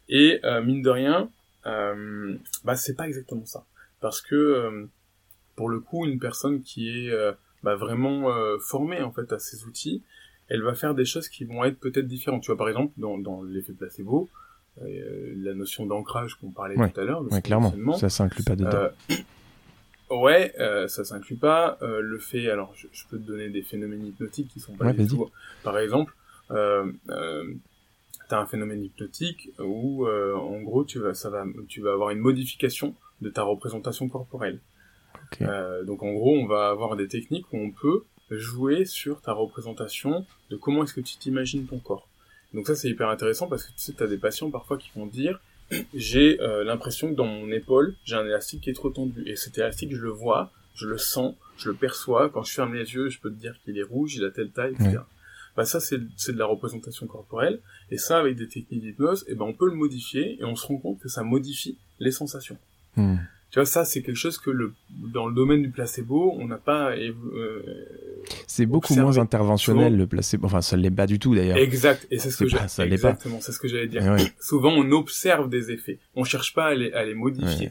Et 0.10 0.40
mine 0.64 0.82
de 0.82 0.90
rien, 0.90 1.30
bah 1.64 2.76
c'est 2.76 2.96
pas 2.96 3.08
exactement 3.08 3.46
ça. 3.46 3.66
Parce 4.00 4.22
que 4.22 4.88
pour 5.56 5.70
le 5.70 5.80
coup, 5.80 6.06
une 6.06 6.20
personne 6.20 6.62
qui 6.62 6.90
est 6.90 7.12
bah, 7.64 7.76
vraiment 7.76 8.30
formée 8.60 9.02
en 9.02 9.12
fait 9.12 9.32
à 9.34 9.40
ces 9.40 9.64
outils, 9.66 10.04
elle 10.50 10.64
va 10.64 10.74
faire 10.74 10.94
des 10.94 11.06
choses 11.06 11.30
qui 11.30 11.46
vont 11.46 11.64
être 11.64 11.80
peut-être 11.80 12.08
différentes. 12.08 12.44
Tu 12.44 12.48
vois, 12.48 12.58
par 12.58 12.68
exemple, 12.68 12.92
dans, 12.98 13.18
dans 13.18 13.42
l'effet 13.42 13.72
placebo, 13.72 14.30
euh, 14.82 15.34
la 15.38 15.54
notion 15.54 15.86
d'ancrage 15.86 16.36
qu'on 16.36 16.52
parlait 16.52 16.76
tout 16.76 17.00
à 17.00 17.04
l'heure. 17.04 17.24
Ouais, 17.32 17.42
clairement. 17.42 17.72
Ça 17.94 18.10
s'inclut 18.10 18.44
pas 18.44 18.56
dedans. 18.56 18.90
Euh, 20.12 20.18
ouais, 20.18 20.54
euh, 20.60 20.88
ça 20.88 21.04
s'inclut 21.04 21.38
pas. 21.38 21.78
le 21.82 22.20
fait, 22.20 22.50
alors 22.50 22.74
je, 22.76 22.88
peux 23.10 23.18
te 23.18 23.24
donner 23.24 23.50
des 23.50 23.62
phénomènes 23.62 24.06
hypnotiques 24.06 24.50
qui 24.50 24.60
sont 24.60 24.74
pas 24.74 24.94
du 24.94 25.08
tout. 25.08 25.30
Par 25.64 25.78
exemple, 25.80 26.14
euh, 26.52 26.92
t'as 28.30 28.40
un 28.40 28.46
phénomène 28.46 28.84
hypnotique 28.84 29.50
où, 29.60 30.08
en 30.08 30.62
gros, 30.62 30.84
tu 30.84 31.00
vas, 31.00 31.14
ça 31.14 31.30
va, 31.30 31.46
tu 31.68 31.82
vas 31.82 31.94
avoir 31.94 32.12
une 32.12 32.20
modification 32.20 32.96
de 33.22 33.30
ta 33.30 33.44
représentation 33.44 34.10
corporelle. 34.10 34.60
donc 35.40 36.04
en 36.04 36.12
gros, 36.14 36.36
on 36.38 36.46
va 36.46 36.70
avoir 36.70 36.96
des 36.96 37.08
techniques 37.08 37.52
où 37.54 37.58
on 37.58 37.72
peut 37.72 38.04
jouer 38.30 38.86
sur 38.86 39.22
ta 39.22 39.34
représentation 39.34 40.26
de 40.50 40.56
comment 40.56 40.84
est-ce 40.84 40.94
que 40.94 41.02
tu 41.02 41.18
t'imagines 41.18 41.66
ton 41.66 41.80
corps. 41.80 42.08
Donc 42.54 42.68
ça 42.68 42.76
c'est 42.76 42.90
hyper 42.90 43.10
intéressant 43.10 43.48
parce 43.48 43.64
que 43.64 43.72
tu 43.72 43.80
sais, 43.80 44.04
as 44.04 44.08
des 44.08 44.18
patients 44.18 44.50
parfois 44.52 44.78
qui 44.78 44.90
vont 44.96 45.06
dire 45.06 45.40
j'ai 45.94 46.40
euh, 46.42 46.64
l'impression 46.64 47.10
que 47.10 47.16
dans 47.16 47.26
mon 47.26 47.52
épaule, 47.52 47.96
j'ai 48.04 48.16
un 48.16 48.26
élastique 48.26 48.62
qui 48.62 48.70
est 48.70 48.74
trop 48.74 48.90
tendu. 48.90 49.24
Et 49.26 49.36
cet 49.36 49.58
élastique, 49.58 49.94
je 49.96 50.02
le 50.02 50.10
vois, 50.10 50.52
je 50.76 50.88
le 50.88 50.98
sens, 50.98 51.36
je 51.58 51.70
le 51.70 51.76
perçois. 51.76 52.30
Quand 52.30 52.44
je 52.44 52.54
ferme 52.54 52.74
les 52.74 52.94
yeux, 52.94 53.10
je 53.10 53.20
peux 53.20 53.30
te 53.30 53.40
dire 53.40 53.56
qu'il 53.64 53.78
est 53.78 53.84
rouge, 53.84 54.16
il 54.16 54.26
a 54.26 54.32
telle 54.32 54.52
taille, 54.52 54.74
etc. 54.74 55.00
Bah 55.56 55.66
ça, 55.66 55.80
c'est 55.82 55.98
de 55.98 56.38
la 56.38 56.46
représentation 56.46 57.08
corporelle. 57.08 57.60
Et 57.90 57.98
ça, 57.98 58.20
avec 58.20 58.38
des 58.38 58.48
techniques 58.48 58.82
d'hypnose, 58.82 59.26
eh 59.28 59.36
ben, 59.36 59.46
on 59.46 59.54
peut 59.54 59.68
le 59.68 59.76
modifier 59.76 60.40
et 60.40 60.46
on 60.46 60.56
se 60.56 60.66
rend 60.66 60.78
compte 60.78 61.00
que 61.00 61.10
ça 61.10 61.24
modifie 61.24 61.78
les 62.00 62.12
sensations. 62.12 62.58
Hmm. 62.96 63.18
Tu 63.52 63.60
vois, 63.60 63.66
ça, 63.66 63.84
c'est 63.84 64.02
quelque 64.02 64.16
chose 64.16 64.38
que 64.38 64.50
le, 64.50 64.74
dans 64.90 65.28
le 65.28 65.36
domaine 65.36 65.62
du 65.62 65.70
placebo, 65.70 66.38
on 66.40 66.48
n'a 66.48 66.58
pas. 66.58 66.96
Euh, 66.96 67.62
c'est 68.52 68.66
beaucoup 68.66 68.96
moins 68.96 69.18
interventionnel 69.18 69.96
le 69.96 70.08
placebo. 70.08 70.46
Enfin, 70.46 70.62
ça 70.62 70.76
l'est 70.76 70.92
pas 70.92 71.08
du 71.08 71.20
tout 71.20 71.34
d'ailleurs. 71.34 71.58
Exact. 71.58 72.06
Et 72.12 72.20
c'est 72.20 72.32
ce 72.32 72.38
que 72.38 72.48
j'ai. 72.50 72.58
Exactement, 72.84 73.40
c'est 73.40 73.52
ce 73.52 73.60
que 73.60 73.68
j'allais 73.68 73.88
dire. 73.88 74.04
Souvent, 74.40 74.72
on 74.72 74.92
observe 74.92 75.50
des 75.50 75.72
effets. 75.72 76.00
On 76.16 76.24
cherche 76.24 76.54
pas 76.54 76.68
à 76.68 76.76
les, 76.76 76.92
à 76.92 77.06
les 77.06 77.14
modifier. 77.14 77.70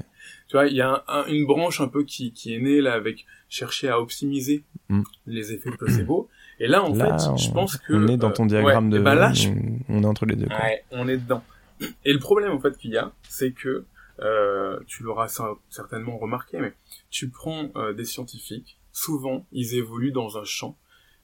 Tu 0.49 0.57
vois, 0.57 0.67
il 0.67 0.75
y 0.75 0.81
a 0.81 1.05
une 1.29 1.47
branche 1.47 1.81
un 1.81 1.87
peu 1.89 2.03
qui, 2.03 2.33
qui 2.33 2.55
est 2.55 2.59
née 2.59 2.81
là 2.81 2.95
avec 2.95 3.25
chercher 3.49 3.89
à 3.89 4.01
optimiser 4.01 4.65
mm. 4.89 5.03
les 5.27 5.53
effets 5.53 5.71
placebo. 5.71 6.29
Et 6.59 6.67
là, 6.67 6.83
en 6.83 6.95
fait, 6.95 7.39
je 7.39 7.51
pense 7.53 7.77
que 7.77 7.93
on 7.93 8.09
est 8.09 8.17
dans 8.17 8.31
ton 8.31 8.45
euh, 8.45 8.49
diagramme 8.49 8.91
de. 8.91 8.99
Ben 8.99 9.15
là, 9.15 9.33
on 9.89 10.03
est 10.03 10.07
entre 10.07 10.27
les 10.27 10.37
deux. 10.37 10.47
Quoi. 10.47 10.57
Ouais, 10.57 10.85
on 10.91 11.09
est 11.09 11.19
dedans. 11.19 11.43
Et 12.05 12.13
le 12.13 12.19
problème 12.19 12.53
en 12.53 12.61
fait 12.61 12.77
qu'il 12.77 12.91
y 12.91 12.99
a, 12.99 13.13
c'est 13.29 13.53
que 13.53 13.85
euh, 14.21 14.79
tu 14.87 15.03
l'auras 15.03 15.29
certainement 15.71 16.19
remarqué, 16.19 16.59
mais 16.59 16.73
tu 17.11 17.29
prends 17.29 17.71
euh, 17.77 17.93
des 17.93 18.05
scientifiques, 18.05 18.79
souvent 18.93 19.47
ils 19.53 19.75
évoluent 19.75 20.13
dans 20.13 20.39
un 20.39 20.45
champ 20.45 20.77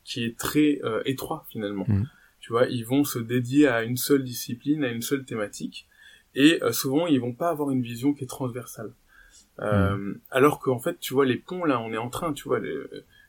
qui 0.05 0.25
est 0.25 0.37
très 0.37 0.81
euh, 0.85 1.03
étroit 1.05 1.47
finalement. 1.51 1.85
Mm. 1.89 2.05
Tu 2.41 2.53
vois, 2.53 2.67
ils 2.67 2.85
vont 2.85 3.03
se 3.03 3.19
dédier 3.19 3.67
à 3.67 3.83
une 3.83 3.97
seule 3.97 4.23
discipline, 4.23 4.85
à 4.85 4.89
une 4.89 5.03
seule 5.03 5.25
thématique, 5.25 5.89
et 6.35 6.61
souvent 6.71 7.07
ils 7.09 7.21
vont 7.21 7.33
pas 7.33 7.49
avoir 7.49 7.71
une 7.71 7.83
vision 7.83 8.13
qui 8.13 8.25
est 8.25 8.29
transversale. 8.29 8.93
Mm. 9.59 10.21
Alors 10.31 10.61
qu'en 10.61 10.79
fait, 10.79 11.01
tu 11.01 11.13
vois, 11.15 11.25
les 11.25 11.37
ponts 11.37 11.65
là, 11.65 11.81
on 11.81 11.93
est 11.93 11.97
en 11.97 12.11
train, 12.11 12.33
tu 12.33 12.47
vois, 12.47 12.61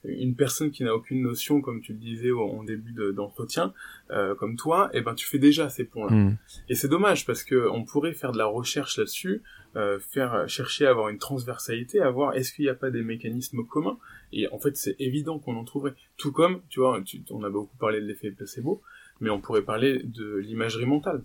une 0.04 0.36
personne 0.36 0.72
qui 0.72 0.84
n'a 0.84 0.94
aucune 0.94 1.22
notion, 1.22 1.62
comme 1.62 1.82
tu 1.82 1.94
le 1.94 2.00
disais 2.00 2.32
en 2.32 2.64
début 2.64 2.94
d'entretien, 3.14 3.74
euh, 4.12 4.36
comme 4.36 4.56
toi, 4.56 4.90
eh 4.94 5.02
ben 5.02 5.16
tu 5.16 5.28
fais 5.28 5.40
déjà 5.40 5.70
ces 5.70 5.86
points-là. 5.86 6.16
Mm. 6.16 6.38
Et 6.70 6.76
c'est 6.76 6.88
dommage 6.88 7.26
parce 7.26 7.44
que 7.44 7.70
on 7.70 7.84
pourrait 7.84 8.14
faire 8.14 8.32
de 8.32 8.38
la 8.38 8.46
recherche 8.46 8.98
là-dessus, 8.98 9.42
euh, 9.78 10.00
faire 10.00 10.50
chercher 10.50 10.88
à 10.88 10.90
avoir 10.90 11.10
une 11.10 11.20
transversalité, 11.20 12.02
à 12.02 12.10
voir 12.10 12.36
est-ce 12.36 12.52
qu'il 12.52 12.66
n'y 12.66 12.70
a 12.70 12.76
pas 12.76 12.90
des 12.90 13.04
mécanismes 13.04 13.64
communs. 13.64 13.98
Et 14.34 14.48
en 14.50 14.58
fait, 14.58 14.76
c'est 14.76 14.96
évident 15.00 15.38
qu'on 15.38 15.56
en 15.56 15.64
trouverait. 15.64 15.94
Tout 16.18 16.32
comme, 16.32 16.62
tu 16.70 16.80
vois, 16.80 17.00
on 17.30 17.44
a 17.44 17.50
beaucoup 17.50 17.78
parlé 17.78 18.02
de 18.02 18.06
l'effet 18.08 18.32
placebo, 18.32 18.82
mais 19.22 19.30
on 19.30 19.40
pourrait 19.40 19.62
parler 19.62 20.02
de 20.04 20.38
l'imagerie 20.38 20.88
mentale. 20.88 21.22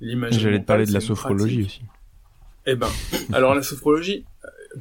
J'allais 0.00 0.60
te 0.60 0.66
parler 0.66 0.84
de 0.84 0.92
la 0.92 1.00
sophrologie 1.00 1.64
aussi. 1.64 1.82
Eh 2.66 2.76
ben, 2.76 2.88
alors 3.32 3.54
la 3.54 3.62
sophrologie, 3.62 4.24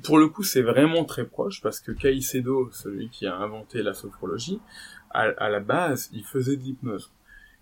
pour 0.04 0.18
le 0.18 0.28
coup, 0.28 0.44
c'est 0.44 0.62
vraiment 0.62 1.06
très 1.06 1.26
proche 1.26 1.62
parce 1.62 1.80
que 1.80 1.94
Caicedo, 1.94 2.70
celui 2.72 3.10
qui 3.10 3.28
a 3.28 3.36
inventé 3.38 3.82
la 3.82 3.94
sophrologie, 3.94 4.60
à, 5.12 5.50
la 5.50 5.60
base, 5.62 6.10
il 6.12 6.26
faisait 6.26 6.58
de 6.58 6.64
l'hypnose. 6.64 7.12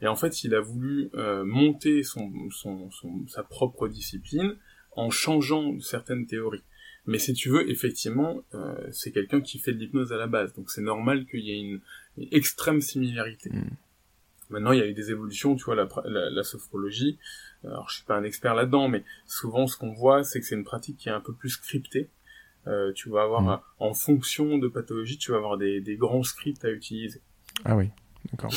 Et 0.01 0.07
en 0.07 0.15
fait, 0.15 0.43
il 0.43 0.55
a 0.55 0.61
voulu 0.61 1.09
euh, 1.15 1.43
monter 1.43 2.03
son, 2.03 2.31
son, 2.51 2.89
sa 3.27 3.43
propre 3.43 3.87
discipline 3.87 4.55
en 4.91 5.09
changeant 5.09 5.79
certaines 5.79 6.25
théories. 6.25 6.63
Mais 7.05 7.17
si 7.17 7.33
tu 7.33 7.49
veux, 7.49 7.69
effectivement, 7.69 8.43
euh, 8.53 8.75
c'est 8.91 9.11
quelqu'un 9.11 9.41
qui 9.41 9.59
fait 9.59 9.73
de 9.73 9.79
l'hypnose 9.79 10.13
à 10.13 10.17
la 10.17 10.27
base, 10.27 10.53
donc 10.53 10.69
c'est 10.69 10.81
normal 10.81 11.25
qu'il 11.25 11.39
y 11.39 11.51
ait 11.51 11.59
une, 11.59 11.81
extrême 12.31 12.81
similarité. 12.81 13.49
Mm. 13.49 13.69
Maintenant, 14.49 14.71
il 14.73 14.79
y 14.79 14.81
a 14.81 14.85
eu 14.85 14.93
des 14.93 15.11
évolutions, 15.11 15.55
tu 15.55 15.63
vois, 15.63 15.75
la, 15.75 15.87
la, 16.05 16.43
sophrologie. 16.43 17.17
Alors, 17.63 17.89
je 17.89 17.95
suis 17.95 18.03
pas 18.03 18.15
un 18.15 18.23
expert 18.23 18.55
là-dedans, 18.55 18.89
mais 18.89 19.03
souvent, 19.25 19.67
ce 19.67 19.77
qu'on 19.77 19.93
voit, 19.93 20.23
c'est 20.23 20.39
que 20.39 20.45
c'est 20.45 20.55
une 20.55 20.63
pratique 20.63 20.97
qui 20.97 21.09
est 21.09 21.11
un 21.11 21.19
peu 21.19 21.33
plus 21.33 21.49
scriptée. 21.49 22.09
Euh, 22.67 22.91
tu 22.93 23.09
vas 23.09 23.23
avoir, 23.23 23.41
mmh. 23.41 23.61
en 23.79 23.93
fonction 23.93 24.57
de 24.57 24.67
pathologie, 24.67 25.17
tu 25.17 25.31
vas 25.31 25.37
avoir 25.37 25.57
des, 25.57 25.81
des 25.81 25.95
grands 25.95 26.23
scripts 26.23 26.65
à 26.65 26.69
utiliser. 26.69 27.21
Ah 27.63 27.75
oui, 27.75 27.89
d'accord. 28.31 28.51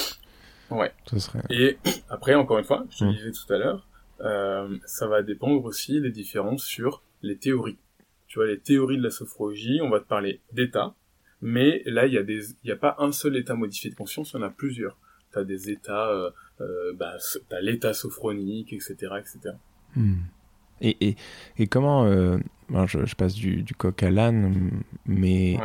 Ouais. 0.71 0.93
serait... 1.19 1.43
Et 1.51 1.79
après, 2.09 2.35
encore 2.35 2.59
une 2.59 2.65
fois, 2.65 2.85
je 2.91 2.99
te 2.99 3.05
mmh. 3.05 3.13
disais 3.13 3.33
tout 3.33 3.53
à 3.53 3.59
l'heure, 3.59 3.87
euh, 4.23 4.77
ça 4.87 5.07
va 5.07 5.23
dépendre 5.23 5.65
aussi 5.65 6.01
des 6.01 6.11
différences 6.11 6.65
sur 6.65 7.03
les 7.23 7.37
théories. 7.37 7.79
Tu 8.27 8.39
vois, 8.39 8.47
les 8.47 8.59
théories 8.59 8.97
de 8.97 9.03
la 9.03 9.11
sophrologie, 9.11 9.81
on 9.83 9.91
va 9.91 10.01
te 10.01 10.07
parler 10.07 10.41
d'état, 10.53 10.95
mais 11.41 11.83
là, 11.87 12.07
il 12.07 12.15
y 12.15 12.19
a 12.19 12.23
des, 12.23 12.51
il 12.51 12.67
n'y 12.67 12.71
a 12.71 12.77
pas 12.77 12.97
un 12.99 13.13
seul 13.13 13.37
état 13.37 13.55
modifié 13.55 13.91
de 13.91 13.95
conscience, 13.95 14.33
il 14.33 14.37
y 14.37 14.39
en 14.41 14.47
a 14.47 14.51
plusieurs 14.51 14.97
t'as 15.33 15.45
des 15.45 15.71
états, 15.71 16.09
euh, 16.09 16.31
euh, 16.61 16.93
bah, 16.95 17.15
t'as 17.49 17.61
l'état 17.61 17.95
sophronique, 17.95 18.73
etc., 18.73 18.95
etc. 19.19 19.57
Hmm. 19.97 20.21
Et, 20.81 20.97
et, 21.09 21.17
et, 21.59 21.67
comment, 21.67 22.05
euh, 22.05 22.39
je, 22.87 23.05
je, 23.05 23.15
passe 23.15 23.35
du, 23.35 23.63
du 23.63 23.75
coq 23.75 24.03
à 24.03 24.11
l'âne, 24.11 24.83
mais 25.07 25.57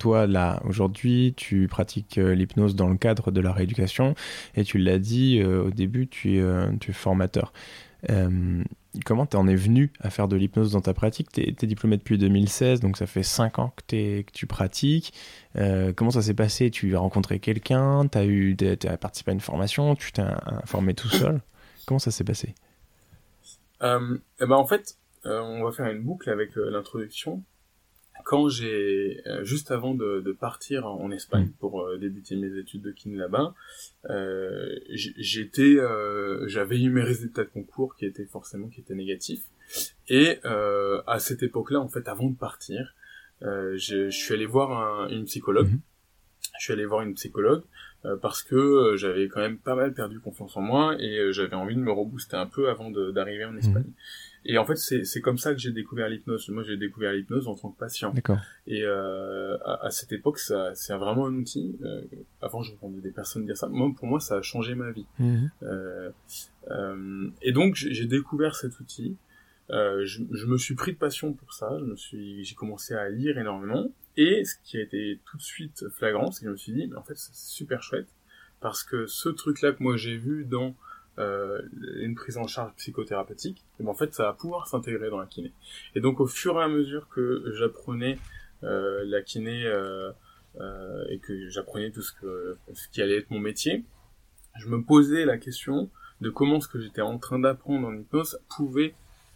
toi, 0.00 0.26
là, 0.26 0.60
aujourd'hui, 0.64 1.34
tu 1.36 1.68
pratiques 1.68 2.16
l'hypnose 2.16 2.74
dans 2.74 2.88
le 2.88 2.96
cadre 2.96 3.30
de 3.30 3.40
la 3.40 3.52
rééducation, 3.52 4.14
et 4.56 4.64
tu 4.64 4.78
l'as 4.78 4.98
dit 4.98 5.42
au 5.44 5.70
début, 5.70 6.08
tu 6.08 6.38
es, 6.38 6.44
tu 6.80 6.90
es 6.90 6.94
formateur. 6.94 7.52
Comment 9.04 9.24
t'en 9.24 9.46
es 9.46 9.54
venu 9.54 9.92
à 10.00 10.10
faire 10.10 10.26
de 10.26 10.34
l'hypnose 10.34 10.72
dans 10.72 10.80
ta 10.80 10.94
pratique? 10.94 11.30
T'es 11.30 11.54
es 11.62 11.66
diplômé 11.66 11.96
depuis 11.96 12.18
2016, 12.18 12.80
donc 12.80 12.96
ça 12.96 13.06
fait 13.06 13.22
5 13.22 13.60
ans 13.60 13.72
que, 13.86 14.22
tu 14.22 14.46
pratiques. 14.46 15.12
Euh, 15.56 15.92
comment 15.92 16.10
ça 16.10 16.22
s'est 16.22 16.34
passé? 16.34 16.72
Tu 16.72 16.96
as 16.96 16.98
rencontré 16.98 17.38
quelqu'un? 17.38 18.08
T'as 18.08 18.24
eu, 18.24 18.56
as 18.60 18.96
participé 18.96 19.30
à 19.30 19.34
une 19.34 19.40
formation? 19.40 19.94
Tu 19.94 20.10
t'es 20.10 20.24
formé 20.64 20.94
tout 20.94 21.08
seul? 21.08 21.40
Comment 21.86 22.00
ça 22.00 22.10
s'est 22.10 22.24
passé? 22.24 22.54
Euh, 23.82 24.18
eh 24.40 24.46
ben 24.46 24.56
En 24.56 24.66
fait, 24.66 24.96
euh, 25.24 25.40
on 25.40 25.62
va 25.62 25.70
faire 25.70 25.86
une 25.86 26.02
boucle 26.02 26.28
avec 26.28 26.50
l'introduction 26.56 27.44
quand 28.24 28.48
j'ai 28.48 29.22
euh, 29.26 29.44
juste 29.44 29.70
avant 29.70 29.94
de, 29.94 30.20
de, 30.20 30.32
partir 30.32 30.86
en 30.86 31.10
Espagne 31.10 31.46
mm. 31.46 31.52
pour 31.58 31.82
euh, 31.82 31.98
débuter 31.98 32.36
mes 32.36 32.58
études 32.58 32.82
de 32.82 32.90
kiné 32.90 33.16
là-bas, 33.16 33.54
euh, 34.08 34.74
j'étais, 34.88 35.76
euh, 35.76 36.46
j'avais 36.48 36.80
eu 36.80 36.90
mes 36.90 37.02
résultats 37.02 37.44
de 37.44 37.50
concours 37.50 37.96
qui 37.96 38.06
étaient 38.06 38.26
forcément 38.26 38.68
qui 38.68 38.80
étaient 38.80 38.94
négatifs. 38.94 39.44
Et 40.08 40.40
à 40.44 41.18
cette 41.20 41.44
époque-là, 41.44 41.80
en 41.80 41.88
fait, 41.88 42.08
avant 42.08 42.28
de 42.28 42.36
partir, 42.36 42.94
je, 43.40 43.76
je, 43.76 44.10
suis 44.10 44.34
allé 44.34 44.46
voir 44.46 44.72
un, 44.72 45.08
une 45.10 45.26
psychologue. 45.26 45.68
Mm-hmm. 45.68 46.50
Je 46.58 46.64
suis 46.64 46.72
allé 46.72 46.84
voir 46.84 47.02
une 47.02 47.14
psychologue 47.14 47.62
parce 48.20 48.42
que 48.42 48.96
j'avais 48.96 49.28
quand 49.28 49.38
même 49.38 49.58
pas 49.58 49.76
mal 49.76 49.94
perdu 49.94 50.18
confiance 50.18 50.56
en 50.56 50.62
moi 50.62 50.96
et 50.98 51.32
j'avais 51.32 51.54
envie 51.54 51.76
de 51.76 51.80
me 51.80 51.92
rebooster 51.92 52.36
un 52.36 52.46
peu 52.46 52.68
avant 52.68 52.90
d'arriver 52.90 53.44
en 53.44 53.56
Espagne. 53.56 53.84
Mm-hmm. 53.84 54.29
Et 54.44 54.56
en 54.56 54.64
fait, 54.64 54.76
c'est 54.76 55.20
comme 55.20 55.38
ça 55.38 55.52
que 55.52 55.60
j'ai 55.60 55.72
découvert 55.72 56.08
l'hypnose. 56.08 56.48
Moi, 56.48 56.62
j'ai 56.62 56.76
découvert 56.76 57.12
l'hypnose 57.12 57.46
en 57.46 57.54
tant 57.54 57.70
que 57.70 57.78
patient. 57.78 58.12
D'accord. 58.12 58.38
Et 58.66 58.82
euh, 58.84 59.56
à, 59.64 59.86
à, 59.86 59.90
cette 59.90 60.12
époque, 60.12 60.38
ça, 60.38 60.74
c'est 60.74 60.94
vraiment 60.96 61.26
un 61.26 61.34
outil. 61.34 61.76
Euh, 61.82 62.02
avant, 62.40 62.62
j'entendais 62.62 63.00
des 63.00 63.10
personnes 63.10 63.44
dire 63.44 63.56
ça. 63.56 63.68
Moi, 63.68 63.92
pour 63.94 64.06
moi, 64.06 64.18
ça 64.18 64.36
a 64.36 64.42
changé 64.42 64.74
ma 64.74 64.92
vie. 64.92 65.06
Mhm. 65.18 65.50
Euh, 65.62 66.10
euh, 66.70 67.30
et 67.42 67.52
donc, 67.52 67.74
j'ai 67.74 68.06
découvert 68.06 68.56
cet 68.56 68.80
outil. 68.80 69.16
Euh, 69.68 70.04
je, 70.04 70.22
je, 70.32 70.46
me 70.46 70.56
suis 70.56 70.74
pris 70.74 70.92
de 70.92 70.98
passion 70.98 71.32
pour 71.34 71.52
ça. 71.52 71.76
Je 71.78 71.84
me 71.84 71.96
suis, 71.96 72.44
j'ai 72.44 72.54
commencé 72.54 72.94
à 72.94 73.08
lire 73.10 73.38
énormément. 73.38 73.90
Et 74.16 74.44
ce 74.44 74.56
qui 74.64 74.78
a 74.78 74.80
été 74.80 75.20
tout 75.26 75.36
de 75.36 75.42
suite 75.42 75.84
flagrant, 75.90 76.30
c'est 76.30 76.40
que 76.40 76.46
je 76.46 76.52
me 76.52 76.56
suis 76.56 76.72
dit, 76.72 76.86
mais 76.88 76.96
en 76.96 77.02
fait, 77.02 77.16
c'est 77.16 77.34
super 77.34 77.82
chouette 77.82 78.08
parce 78.60 78.84
que 78.84 79.06
ce 79.06 79.28
truc-là 79.28 79.72
que 79.72 79.82
moi 79.82 79.96
j'ai 79.96 80.16
vu 80.16 80.44
dans 80.44 80.76
euh, 81.18 81.60
une 81.96 82.14
prise 82.14 82.38
en 82.38 82.46
charge 82.46 82.72
psychothérapeutique, 82.76 83.64
et 83.78 83.82
ben 83.82 83.90
en 83.90 83.94
fait 83.94 84.14
ça 84.14 84.24
va 84.24 84.32
pouvoir 84.32 84.66
s'intégrer 84.66 85.10
dans 85.10 85.18
la 85.18 85.26
kiné. 85.26 85.52
Et 85.94 86.00
donc 86.00 86.20
au 86.20 86.26
fur 86.26 86.58
et 86.60 86.64
à 86.64 86.68
mesure 86.68 87.08
que 87.08 87.52
j'apprenais 87.58 88.18
euh, 88.62 89.04
la 89.06 89.22
kiné 89.22 89.64
euh, 89.64 90.10
euh, 90.60 91.04
et 91.08 91.18
que 91.18 91.48
j'apprenais 91.48 91.90
tout 91.90 92.02
ce, 92.02 92.12
que, 92.12 92.56
ce 92.74 92.88
qui 92.88 93.00
allait 93.00 93.18
être 93.18 93.30
mon 93.30 93.40
métier, 93.40 93.84
je 94.58 94.68
me 94.68 94.82
posais 94.82 95.24
la 95.24 95.38
question 95.38 95.88
de 96.20 96.28
comment 96.28 96.60
ce 96.60 96.68
que 96.68 96.78
j'étais 96.78 97.00
en 97.00 97.18
train 97.18 97.38
d'apprendre 97.38 97.88
en 97.88 97.94
hypnose 97.94 98.38
pouvait 98.48 98.94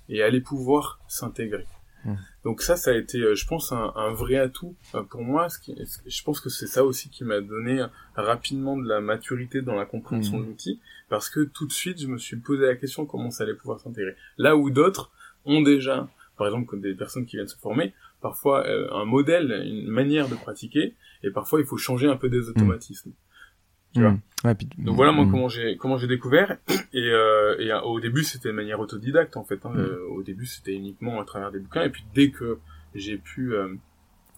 et 0.09 0.23
allait 0.23 0.41
pouvoir 0.41 1.01
s'intégrer. 1.09 1.67
Mmh. 2.05 2.15
Donc 2.45 2.63
ça, 2.63 2.77
ça 2.77 2.91
a 2.91 2.95
été, 2.95 3.19
euh, 3.19 3.35
je 3.35 3.47
pense, 3.47 3.73
un, 3.73 3.93
un 3.97 4.13
vrai 4.13 4.37
atout 4.37 4.75
euh, 4.95 5.03
pour 5.03 5.23
moi. 5.23 5.49
Ce 5.49 5.59
qui, 5.59 5.75
je 6.07 6.23
pense 6.23 6.41
que 6.41 6.49
c'est 6.49 6.67
ça 6.67 6.85
aussi 6.85 7.09
qui 7.09 7.25
m'a 7.25 7.41
donné 7.41 7.85
rapidement 8.15 8.77
de 8.77 8.87
la 8.87 9.01
maturité 9.01 9.63
dans 9.63 9.75
la 9.75 9.87
compréhension 9.87 10.39
mmh. 10.39 10.43
de 10.43 10.47
l'outil, 10.47 10.81
parce 11.09 11.31
que 11.31 11.41
tout 11.41 11.67
de 11.67 11.73
suite, 11.73 12.01
je 12.01 12.07
me 12.07 12.19
suis 12.19 12.37
posé 12.37 12.67
la 12.67 12.77
question 12.77 13.07
comment 13.07 13.31
ça 13.31 13.45
allait 13.45 13.55
pouvoir 13.55 13.81
s'intégrer. 13.81 14.15
Là 14.39 14.57
où 14.57 14.71
d'autres 14.71 15.11
ont 15.45 15.63
déjà, 15.63 16.09
par 16.37 16.47
exemple, 16.47 16.67
comme 16.67 16.81
des 16.81 16.95
personnes 16.95 17.27
qui 17.27 17.37
viennent 17.37 17.49
se 17.49 17.57
former, 17.57 17.95
parfois 18.21 18.67
euh, 18.67 18.89
un 18.93 19.05
modèle, 19.05 19.63
une 19.67 19.89
manière 19.89 20.29
de 20.29 20.35
pratiquer, 20.35 20.95
et 21.23 21.31
parfois 21.31 21.61
il 21.61 21.67
faut 21.67 21.77
changer 21.77 22.09
un 22.09 22.17
peu 22.17 22.29
des 22.29 22.51
mmh. 22.51 22.73
Automatismes. 23.97 24.21
Mmh. 24.45 24.85
Donc 24.85 24.97
voilà 24.97 25.13
moi 25.13 25.25
mmh. 25.25 25.31
comment 25.31 25.49
j'ai 25.49 25.77
comment 25.77 25.97
j'ai 25.97 26.07
découvert 26.07 26.59
et, 26.93 27.01
euh, 27.01 27.57
et 27.59 27.73
euh, 27.73 27.81
au 27.81 28.01
début 28.01 28.25
c'était 28.25 28.49
de 28.51 28.55
manière 28.55 28.79
autodidacte 28.81 29.37
en 29.37 29.45
fait. 29.45 29.65
Hein. 29.65 29.71
Mmh. 29.75 29.79
Euh, 29.79 30.09
au 30.11 30.23
début 30.23 30.47
c'était 30.47 30.75
uniquement 30.75 31.21
à 31.21 31.25
travers 31.25 31.51
des 31.51 31.61
bouquins 31.61 31.85
et 31.85 31.91
puis 31.91 32.05
dès 32.15 32.31
que 32.31 32.59
j'ai 32.95 33.17
pu 33.17 33.55
euh, 33.55 33.69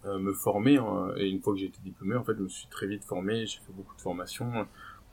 me 0.04 0.32
former 0.32 0.76
hein, 0.76 1.08
et 1.16 1.28
une 1.28 1.40
fois 1.40 1.54
que 1.54 1.58
j'ai 1.58 1.66
été 1.66 1.78
diplômé 1.84 2.14
en 2.14 2.22
fait 2.22 2.34
je 2.38 2.42
me 2.42 2.48
suis 2.48 2.68
très 2.68 2.86
vite 2.86 3.04
formé. 3.04 3.46
J'ai 3.46 3.58
fait 3.58 3.72
beaucoup 3.76 3.96
de 3.96 4.00
formations 4.00 4.66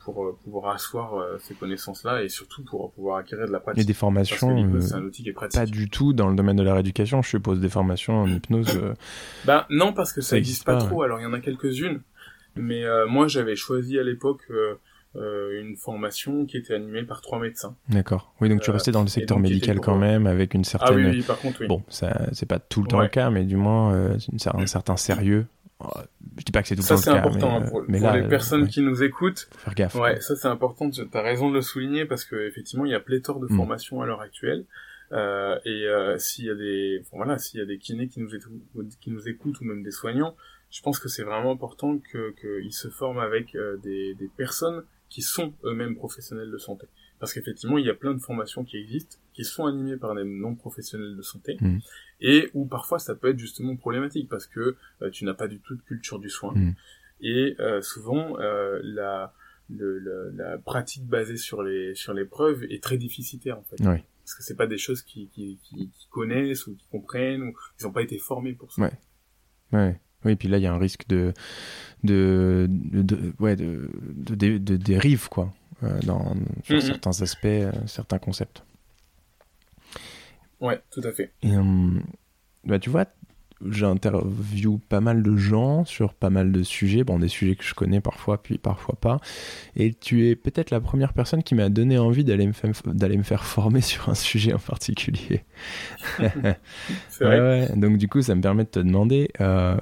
pour 0.04 0.36
pouvoir 0.44 0.74
asseoir 0.74 1.24
ces 1.40 1.54
connaissances-là 1.54 2.22
et 2.22 2.28
surtout 2.28 2.62
pour 2.62 2.92
pouvoir 2.92 3.16
acquérir 3.16 3.46
de 3.46 3.52
la 3.52 3.58
pratique. 3.58 3.82
Et 3.82 3.86
des 3.86 3.94
formations, 3.94 4.78
c'est 4.80 4.92
un 4.92 5.02
outil 5.02 5.22
qui 5.22 5.30
est 5.30 5.32
pratique. 5.32 5.58
Pas 5.58 5.64
du 5.64 5.88
tout 5.88 6.12
dans 6.12 6.28
le 6.28 6.36
domaine 6.36 6.56
de 6.56 6.62
la 6.62 6.74
rééducation, 6.74 7.22
je 7.22 7.30
suppose, 7.30 7.58
des 7.58 7.70
formations 7.70 8.20
en 8.20 8.28
hypnose. 8.28 8.78
Bah 9.46 9.66
non, 9.70 9.94
parce 9.94 10.12
que 10.12 10.20
ça, 10.20 10.36
n'existe 10.36 10.64
pas, 10.64 10.76
trop. 10.76 11.02
Alors 11.02 11.20
il 11.20 11.22
y 11.22 11.26
en 11.26 11.32
a 11.32 11.40
quelques-unes, 11.40 12.02
mais 12.56 12.84
euh, 12.84 13.06
moi, 13.06 13.28
j'avais 13.28 13.56
choisi 13.56 13.98
à 13.98 14.02
l'époque 14.02 14.42
euh, 14.50 14.74
euh, 15.16 15.60
une 15.60 15.76
formation 15.76 16.44
qui 16.44 16.56
était 16.56 16.74
animée 16.74 17.02
par 17.04 17.20
trois 17.20 17.38
médecins. 17.38 17.76
D'accord. 17.88 18.34
Oui, 18.40 18.48
donc 18.48 18.62
tu 18.62 18.70
restais 18.70 18.90
dans 18.90 19.02
le 19.02 19.08
secteur 19.08 19.38
médical 19.38 19.80
quand 19.80 19.96
même, 19.96 20.26
avec 20.26 20.54
une 20.54 20.64
certaine. 20.64 20.88
Ah 20.90 20.96
oui, 20.96 21.18
oui 21.18 21.22
par 21.22 21.38
contre, 21.38 21.60
oui. 21.60 21.66
Bon, 21.66 21.82
ça, 21.88 22.28
c'est 22.32 22.46
pas 22.46 22.58
tout 22.58 22.82
le 22.82 22.88
temps 22.88 23.00
le 23.00 23.08
cas, 23.08 23.30
mais 23.30 23.44
du 23.44 23.56
moins 23.56 23.94
euh, 23.94 24.16
un 24.54 24.66
certain 24.66 24.96
sérieux. 24.96 25.46
Oh, 25.80 25.86
je 26.38 26.44
dis 26.44 26.52
pas 26.52 26.62
que 26.62 26.68
c'est 26.68 26.76
tout 26.76 26.82
le 26.82 26.88
temps 26.88 26.94
le 26.94 27.00
cas. 27.00 27.04
Ça, 27.04 27.12
c'est 27.12 27.18
important 27.18 27.62
pour, 27.62 27.84
mais 27.88 28.00
pour 28.00 28.10
les 28.10 28.28
personnes 28.28 28.66
qui 28.66 28.80
nous 28.80 29.02
écoutent. 29.02 29.48
Faire 29.58 29.74
gaffe. 29.74 29.94
Ouais, 29.94 30.20
ça, 30.20 30.34
c'est 30.36 30.48
important. 30.48 30.90
Tu 30.90 31.02
as 31.12 31.22
raison 31.22 31.48
de 31.48 31.54
le 31.54 31.62
souligner 31.62 32.06
parce 32.06 32.24
que 32.24 32.48
effectivement, 32.48 32.84
il 32.84 32.90
y 32.90 32.94
a 32.94 33.00
pléthore 33.00 33.40
de 33.40 33.46
mm. 33.46 33.56
formations 33.56 34.00
à 34.02 34.06
l'heure 34.06 34.20
actuelle. 34.20 34.64
Euh, 35.12 35.58
et 35.64 35.86
euh, 35.86 36.18
s'il 36.18 36.46
y 36.46 36.50
a 36.50 36.54
des, 36.54 37.02
voilà, 37.12 37.38
s'il 37.38 37.60
y 37.60 37.62
a 37.62 37.66
des 37.66 37.78
kinés 37.78 38.08
qui 38.08 38.20
nous, 38.20 38.28
qui 39.00 39.10
nous 39.10 39.28
écoutent 39.28 39.60
ou 39.60 39.64
même 39.64 39.82
des 39.82 39.90
soignants, 39.90 40.34
je 40.74 40.82
pense 40.82 40.98
que 40.98 41.08
c'est 41.08 41.22
vraiment 41.22 41.52
important 41.52 41.98
qu'ils 41.98 42.34
que 42.34 42.68
se 42.70 42.88
forment 42.88 43.20
avec 43.20 43.54
euh, 43.54 43.76
des, 43.76 44.14
des, 44.14 44.26
personnes 44.26 44.82
qui 45.08 45.22
sont 45.22 45.54
eux-mêmes 45.62 45.94
professionnels 45.94 46.50
de 46.50 46.58
santé. 46.58 46.88
Parce 47.20 47.32
qu'effectivement, 47.32 47.78
il 47.78 47.86
y 47.86 47.90
a 47.90 47.94
plein 47.94 48.12
de 48.12 48.18
formations 48.18 48.64
qui 48.64 48.76
existent, 48.76 49.18
qui 49.34 49.44
sont 49.44 49.66
animées 49.66 49.96
par 49.96 50.16
des 50.16 50.24
non-professionnels 50.24 51.16
de 51.16 51.22
santé, 51.22 51.56
mmh. 51.60 51.78
et 52.22 52.50
où 52.54 52.66
parfois 52.66 52.98
ça 52.98 53.14
peut 53.14 53.28
être 53.28 53.38
justement 53.38 53.76
problématique, 53.76 54.28
parce 54.28 54.48
que 54.48 54.76
euh, 55.00 55.10
tu 55.10 55.24
n'as 55.24 55.34
pas 55.34 55.46
du 55.46 55.60
tout 55.60 55.76
de 55.76 55.82
culture 55.82 56.18
du 56.18 56.28
soin. 56.28 56.52
Mmh. 56.52 56.74
Et 57.20 57.54
euh, 57.60 57.80
souvent, 57.80 58.36
euh, 58.40 58.80
la, 58.82 59.32
le, 59.70 60.00
le, 60.00 60.32
la 60.34 60.58
pratique 60.58 61.06
basée 61.06 61.36
sur 61.36 61.62
les, 61.62 61.94
sur 61.94 62.14
les 62.14 62.24
preuves 62.24 62.64
est 62.64 62.82
très 62.82 62.98
déficitaire, 62.98 63.60
en 63.60 63.62
fait. 63.62 63.76
Oui. 63.78 64.02
Parce 64.24 64.34
que 64.34 64.42
c'est 64.42 64.56
pas 64.56 64.66
des 64.66 64.78
choses 64.78 65.02
qu'ils 65.02 65.28
qui, 65.28 65.60
qui, 65.62 65.88
qui, 65.88 66.08
connaissent 66.10 66.66
ou 66.66 66.74
qui 66.74 66.88
comprennent, 66.88 67.42
ou 67.42 67.54
ils 67.78 67.84
n'ont 67.84 67.92
pas 67.92 68.02
été 68.02 68.18
formés 68.18 68.54
pour 68.54 68.72
ça. 68.72 68.82
Ouais. 68.82 68.92
Ouais. 69.72 70.00
Oui, 70.24 70.36
puis 70.36 70.48
là, 70.48 70.58
il 70.58 70.62
y 70.62 70.66
a 70.66 70.72
un 70.72 70.78
risque 70.78 71.06
de, 71.08 71.32
de, 72.02 72.66
de, 72.68 73.32
ouais, 73.38 73.56
de, 73.56 73.90
de, 74.16 74.76
dérive, 74.76 75.28
quoi, 75.28 75.52
euh, 75.82 76.00
dans, 76.00 76.34
sur 76.64 76.76
mm-hmm. 76.76 76.80
certains 76.80 77.22
aspects, 77.22 77.44
euh, 77.44 77.72
certains 77.86 78.18
concepts. 78.18 78.62
Ouais, 80.60 80.80
tout 80.90 81.02
à 81.04 81.12
fait. 81.12 81.32
Et, 81.42 81.56
hum, 81.56 82.02
bah, 82.64 82.78
tu 82.78 82.90
vois, 82.90 83.06
j'interviewe 83.70 84.78
pas 84.88 85.00
mal 85.00 85.22
de 85.22 85.36
gens 85.36 85.84
sur 85.84 86.14
pas 86.14 86.30
mal 86.30 86.52
de 86.52 86.62
sujets, 86.62 87.04
bon 87.04 87.18
des 87.18 87.28
sujets 87.28 87.56
que 87.56 87.64
je 87.64 87.74
connais 87.74 88.00
parfois 88.00 88.42
puis 88.42 88.58
parfois 88.58 88.96
pas, 89.00 89.20
et 89.76 89.92
tu 89.94 90.28
es 90.28 90.36
peut-être 90.36 90.70
la 90.70 90.80
première 90.80 91.12
personne 91.12 91.42
qui 91.42 91.54
m'a 91.54 91.68
donné 91.68 91.98
envie 91.98 92.24
d'aller 92.24 92.46
me, 92.46 93.22
faire 93.22 93.44
former 93.44 93.80
sur 93.82 94.08
un 94.08 94.14
sujet 94.14 94.52
en 94.52 94.58
particulier. 94.58 95.44
C'est 97.08 97.24
vrai. 97.24 97.70
Donc 97.76 97.98
du 97.98 98.08
coup 98.08 98.22
ça 98.22 98.34
me 98.34 98.40
permet 98.40 98.64
de 98.64 98.70
te 98.70 98.80
demander 98.80 99.28
euh, 99.40 99.76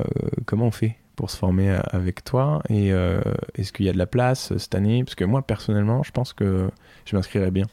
comment 0.46 0.66
on 0.66 0.70
fait 0.70 0.96
pour 1.16 1.30
se 1.30 1.36
former 1.36 1.78
avec 1.90 2.24
toi 2.24 2.62
et 2.68 2.92
euh, 2.92 3.20
est-ce 3.54 3.72
qu'il 3.72 3.86
y 3.86 3.88
a 3.88 3.92
de 3.92 3.98
la 3.98 4.06
place 4.06 4.56
cette 4.56 4.74
année? 4.74 5.04
Parce 5.04 5.14
que 5.14 5.24
moi 5.24 5.42
personnellement 5.42 6.02
je 6.02 6.10
pense 6.10 6.32
que 6.32 6.70
je 7.04 7.16
m'inscrirais 7.16 7.50
bien. 7.50 7.66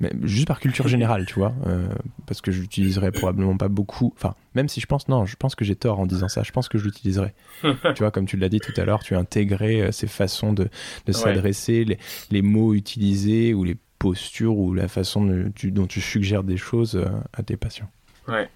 Mais 0.00 0.12
juste 0.22 0.46
par 0.46 0.60
culture 0.60 0.86
générale, 0.86 1.26
tu 1.26 1.34
vois, 1.34 1.52
euh, 1.66 1.88
parce 2.26 2.40
que 2.40 2.52
je 2.52 2.60
l'utiliserai 2.60 3.10
probablement 3.10 3.56
pas 3.56 3.66
beaucoup. 3.66 4.12
Enfin, 4.14 4.36
même 4.54 4.68
si 4.68 4.80
je 4.80 4.86
pense, 4.86 5.08
non, 5.08 5.26
je 5.26 5.34
pense 5.34 5.56
que 5.56 5.64
j'ai 5.64 5.74
tort 5.74 5.98
en 5.98 6.06
disant 6.06 6.28
ça. 6.28 6.44
Je 6.44 6.52
pense 6.52 6.68
que 6.68 6.78
je 6.78 6.84
l'utiliserai. 6.84 7.34
tu 7.62 7.98
vois, 7.98 8.12
comme 8.12 8.26
tu 8.26 8.36
l'as 8.36 8.48
dit 8.48 8.60
tout 8.60 8.72
à 8.76 8.84
l'heure, 8.84 9.02
tu 9.02 9.16
as 9.16 9.18
intégré 9.18 9.82
euh, 9.82 9.90
ces 9.92 10.06
façons 10.06 10.52
de, 10.52 10.68
de 11.06 11.12
s'adresser, 11.12 11.84
les, 11.84 11.98
les, 12.30 12.42
mots 12.42 12.74
utilisés 12.74 13.54
ou 13.54 13.64
les 13.64 13.76
postures 13.98 14.56
ou 14.56 14.72
la 14.72 14.86
façon 14.86 15.50
dont 15.64 15.86
tu 15.86 16.00
suggères 16.00 16.44
des 16.44 16.56
choses 16.56 16.94
euh, 16.94 17.08
à 17.32 17.42
tes 17.42 17.56
patients. 17.56 17.90
Ouais. 18.28 18.48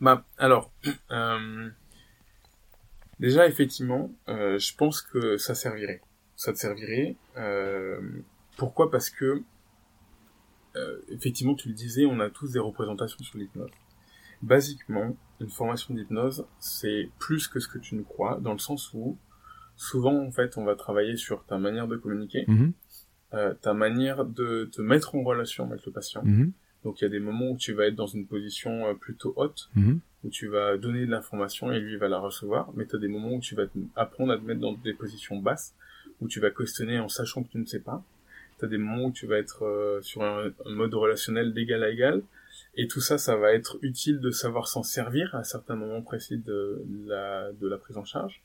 Bah, 0.00 0.24
alors, 0.38 0.70
déjà, 3.18 3.48
effectivement, 3.48 4.12
je 4.28 4.76
pense 4.76 5.02
que 5.02 5.36
ça 5.36 5.56
servirait. 5.56 6.00
Ça 6.36 6.52
te 6.52 6.58
servirait. 6.58 7.16
pourquoi? 8.56 8.88
Parce 8.88 9.10
que 9.10 9.42
effectivement, 11.08 11.54
tu 11.54 11.68
le 11.68 11.74
disais, 11.74 12.06
on 12.06 12.20
a 12.20 12.30
tous 12.30 12.52
des 12.52 12.58
représentations 12.58 13.22
sur 13.22 13.38
l'hypnose. 13.38 13.70
Basiquement, 14.42 15.16
une 15.40 15.48
formation 15.48 15.94
d'hypnose, 15.94 16.46
c'est 16.58 17.10
plus 17.18 17.48
que 17.48 17.60
ce 17.60 17.68
que 17.68 17.78
tu 17.78 17.94
ne 17.94 18.02
crois, 18.02 18.40
dans 18.40 18.52
le 18.52 18.58
sens 18.58 18.92
où 18.94 19.16
souvent, 19.76 20.16
en 20.24 20.30
fait, 20.30 20.56
on 20.56 20.64
va 20.64 20.76
travailler 20.76 21.16
sur 21.16 21.44
ta 21.44 21.58
manière 21.58 21.88
de 21.88 21.96
communiquer, 21.96 22.44
mhm. 22.46 22.72
euh, 23.34 23.54
ta 23.54 23.74
manière 23.74 24.24
de 24.24 24.68
te 24.72 24.80
mettre 24.80 25.14
en 25.14 25.22
relation 25.22 25.66
avec 25.66 25.84
le 25.86 25.92
patient. 25.92 26.22
Mhm. 26.24 26.52
Donc, 26.84 27.00
il 27.00 27.04
y 27.04 27.06
a 27.06 27.10
des 27.10 27.20
moments 27.20 27.50
où 27.50 27.56
tu 27.56 27.72
vas 27.72 27.86
être 27.86 27.94
dans 27.94 28.06
une 28.06 28.26
position 28.26 28.86
euh, 28.86 28.94
plutôt 28.94 29.32
haute, 29.36 29.70
mhm. 29.74 30.00
où 30.24 30.30
tu 30.30 30.48
vas 30.48 30.76
donner 30.76 31.06
de 31.06 31.10
l'information 31.10 31.72
et 31.72 31.80
lui 31.80 31.96
va 31.96 32.08
la 32.08 32.18
recevoir, 32.18 32.72
mais 32.74 32.86
tu 32.86 32.96
as 32.96 32.98
des 32.98 33.08
moments 33.08 33.34
où 33.34 33.40
tu 33.40 33.54
vas 33.54 33.64
apprendre 33.96 34.32
à 34.32 34.38
te 34.38 34.42
mettre 34.42 34.60
dans 34.60 34.72
des 34.72 34.94
positions 34.94 35.36
basses, 35.36 35.74
où 36.20 36.28
tu 36.28 36.40
vas 36.40 36.50
questionner 36.50 36.98
en 36.98 37.08
sachant 37.08 37.42
que 37.42 37.48
tu 37.48 37.58
ne 37.58 37.66
sais 37.66 37.80
pas 37.80 38.04
t'as 38.62 38.68
des 38.68 38.78
moments 38.78 39.06
où 39.06 39.12
tu 39.12 39.26
vas 39.26 39.38
être 39.38 39.64
euh, 39.64 40.00
sur 40.02 40.22
un, 40.22 40.52
mode 40.66 40.94
relationnel 40.94 41.52
d'égal 41.52 41.82
à 41.82 41.90
égal, 41.90 42.22
et 42.76 42.86
tout 42.86 43.00
ça, 43.00 43.18
ça 43.18 43.34
va 43.36 43.52
être 43.52 43.76
utile 43.82 44.20
de 44.20 44.30
savoir 44.30 44.68
s'en 44.68 44.84
servir 44.84 45.34
à 45.34 45.42
certains 45.42 45.74
moments 45.74 46.00
précis 46.00 46.38
de 46.38 46.80
la, 47.04 47.50
de 47.52 47.66
la 47.66 47.76
prise 47.76 47.96
en 47.96 48.04
charge. 48.04 48.40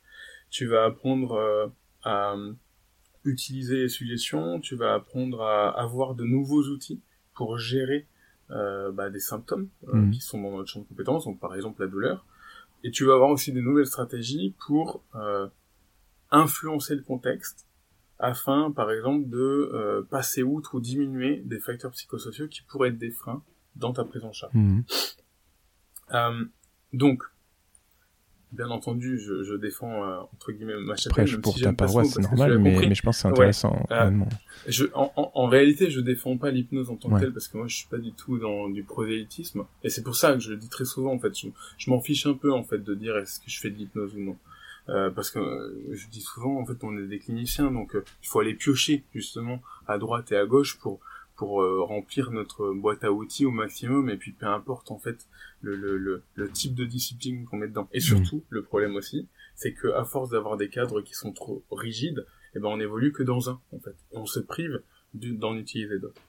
Tu 0.50 0.66
vas 0.66 0.86
apprendre 0.86 1.34
euh, 1.34 1.68
à 2.04 2.36
utiliser 3.26 3.78
les 3.84 3.90
suggestions, 3.90 4.60
tu 4.60 4.76
vas 4.76 4.96
apprendre 4.96 5.44
à 5.44 5.70
avoir 5.80 6.16
de 6.16 6.24
nouveaux 6.24 6.64
outils 6.64 7.00
pour 7.36 7.60
gérer 7.60 8.08
euh, 8.50 8.92
bah, 8.92 9.12
des 9.12 9.20
symptômes 9.20 9.68
mmh. 9.86 10.10
qui 10.10 10.22
sont 10.22 10.42
dans 10.42 10.58
notre 10.58 10.72
champ 10.72 10.80
de 10.80 10.86
compétences, 10.86 11.26
donc 11.26 11.40
par 11.40 11.56
exemple 11.56 11.84
la 11.84 11.88
douleur. 11.88 12.26
Et 12.84 12.90
tu 12.90 13.06
vas 13.06 13.14
avoir 13.14 13.30
aussi 13.30 13.52
des 13.52 13.62
nouvelles 13.62 13.86
stratégies 13.86 14.56
pour 14.66 15.04
influencer 16.32 16.96
le 16.96 17.02
contexte 17.02 17.68
afin, 18.20 18.72
par 18.72 18.92
exemple, 18.92 19.30
de 19.30 19.38
euh, 19.74 20.02
passer 20.10 20.44
outre 20.44 20.76
ou 20.76 20.80
diminuer 20.80 21.42
des 21.46 21.60
facteurs 21.60 21.92
psychosociaux 21.92 22.48
qui 22.48 22.62
pourraient 22.64 22.90
être 22.90 22.98
des 22.98 23.12
freins 23.12 23.44
dans 23.76 23.94
ta 23.94 24.04
prise 24.04 24.24
en 24.24 24.34
charge. 24.34 24.54
Mhm. 24.54 24.84
Euh, 26.14 26.46
donc, 26.94 27.24
bien 28.52 28.70
entendu, 28.70 29.20
je, 29.20 29.44
je 29.44 29.54
défends 29.56 30.04
euh, 30.04 30.20
entre 30.34 30.52
guillemets 30.52 30.78
ma 30.78 30.96
chapelle. 30.96 31.26
Après, 31.26 31.42
pour 31.42 31.60
ta 31.60 31.74
paroisse, 31.74 32.14
c'est 32.14 32.22
normal, 32.22 32.58
mais, 32.60 32.88
mais, 32.88 32.96
je 32.96 33.02
pense 33.02 33.18
que 33.18 33.22
c'est 33.22 33.28
intéressant. 33.28 33.86
je, 34.68 34.86
en, 34.94 35.12
en, 35.16 35.32
en, 35.34 35.48
réalité, 35.48 35.92
je 35.92 36.00
défends 36.00 36.38
pas 36.38 36.50
l'hypnose 36.50 36.90
en 36.90 36.96
tant 36.96 37.10
que 37.10 37.20
telle 37.20 37.34
parce 37.34 37.48
que 37.50 37.58
moi, 37.58 37.68
je 37.68 37.76
suis 37.76 37.88
pas 37.88 37.98
du 37.98 38.14
tout 38.14 38.40
dans 38.40 38.70
du 38.70 38.84
prosélytisme, 38.84 39.66
et 39.84 39.90
c'est 39.90 40.04
pour 40.04 40.16
ça 40.16 40.34
que 40.34 40.40
je 40.40 40.52
le 40.52 40.58
dis 40.58 40.70
très 40.70 40.86
souvent. 40.86 41.14
En 41.14 41.20
fait, 41.20 41.38
je, 41.38 41.48
je 41.78 41.90
m'en 41.90 42.00
fiche 42.00 42.26
un 42.26 42.34
peu 42.34 42.52
en 42.52 42.64
fait 42.64 42.80
de 42.84 42.96
dire 42.96 43.18
est-ce 43.18 43.40
que 43.40 43.50
je 43.50 43.60
fais 43.60 43.70
de 43.70 43.76
l'hypnose 43.76 44.16
ou 44.16 44.20
non. 44.20 44.38
Euh, 44.90 45.10
parce 45.10 45.32
que 45.32 45.40
euh, 45.40 45.94
je 45.94 46.08
dis 46.08 46.22
souvent 46.22 46.62
en 46.62 46.66
fait 46.66 46.82
on 46.82 46.98
est 46.98 47.08
des 47.08 47.20
cliniciens 47.20 47.72
donc 47.72 47.94
euh, 47.94 48.06
il 48.24 48.28
faut 48.30 48.40
aller 48.40 48.54
piocher 48.54 49.04
justement 49.14 49.62
à 49.86 49.98
droite 49.98 50.32
et 50.32 50.38
à 50.38 50.46
gauche 50.46 50.78
pour 50.80 51.02
pour 51.36 51.62
remplir 51.88 52.32
notre 52.32 52.74
boîte 52.74 53.04
à 53.04 53.12
outils 53.12 53.46
au 53.46 53.52
maximum. 53.52 54.10
Et 54.10 54.18
puis 54.18 54.32
peu 54.32 54.48
importe 54.48 54.90
en 54.90 54.98
fait 54.98 55.28
le, 55.62 55.76
le, 55.76 56.24
le, 56.34 56.50
type 56.50 56.74
de 56.74 56.84
discipline 56.84 57.46
qu'on 57.46 57.58
met 57.58 57.68
dedans. 57.68 57.88
Et 57.92 58.00
surtout 58.00 58.44
le 58.50 58.64
problème 58.64 58.96
aussi 58.96 59.28
c'est 59.54 59.74
que 59.74 59.90
à 59.90 60.04
force 60.04 60.32
d'avoir 60.32 60.58
des 60.58 60.70
cadres 60.70 61.02
qui 61.02 61.14
sont 61.14 61.32
trop 61.34 61.64
rigides 61.70 62.26
et 62.56 62.58
eh 62.58 62.60
ben 62.60 62.70
on 62.70 62.80
évolue 62.80 63.12
que 63.12 63.22
dans 63.22 63.52
un 63.52 63.62
en 63.72 63.80
fait. 63.80 63.96
On 64.14 64.26
se 64.26 64.40
prive 64.40 64.82
d'en 65.14 65.56
utiliser 65.56 66.00
d'autres. 66.00 66.22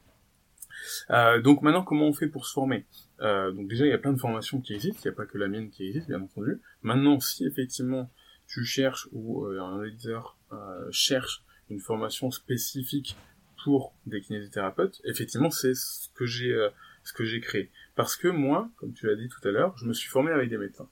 Euh, 1.11 1.41
donc 1.41 1.63
maintenant, 1.63 1.83
comment 1.83 2.07
on 2.07 2.13
fait 2.13 2.29
pour 2.29 2.47
se 2.47 2.53
former? 2.53 2.85
Euh, 3.21 3.53
Donc 3.53 3.69
déjà, 3.69 3.87
il 3.87 3.91
y 3.91 3.95
a 3.95 3.99
plein 3.99 4.13
de 4.13 4.21
formations 4.21 4.61
qui 4.61 4.75
existent, 4.75 5.01
il 5.05 5.09
n'y 5.09 5.15
a 5.15 5.17
pas 5.17 5.27
que 5.27 5.39
la 5.39 5.49
mienne 5.49 5.71
qui 5.71 5.87
existe, 5.87 6.09
bien 6.09 6.21
entendu. 6.21 6.61
Maintenant, 6.83 7.21
si 7.21 7.47
effectivement 7.47 8.11
tu 8.49 8.65
cherches 8.65 9.09
ou 9.13 9.45
euh, 9.45 9.61
un 9.61 9.85
éditeur 9.85 10.37
euh, 10.53 10.89
cherche 10.91 11.45
une 11.71 11.81
formation 11.81 12.31
spécifique 12.31 13.17
pour 13.63 13.93
des 14.07 14.21
kinésithérapeutes, 14.21 15.01
effectivement, 15.05 15.51
c'est 15.51 15.75
ce 15.75 16.09
que 16.15 16.25
j'ai 16.25 16.53
euh, 16.53 16.71
ce 17.05 17.13
que 17.13 17.25
j'ai 17.25 17.41
créé. 17.41 17.71
Parce 17.95 18.17
que 18.17 18.29
moi, 18.29 18.71
comme 18.77 18.93
tu 18.93 19.07
l'as 19.07 19.17
dit 19.17 19.29
tout 19.29 19.47
à 19.47 19.51
l'heure, 19.51 19.77
je 19.77 19.87
me 19.87 19.93
suis 19.93 20.09
formé 20.09 20.31
avec 20.31 20.49
des 20.51 20.59
médecins. 20.59 20.89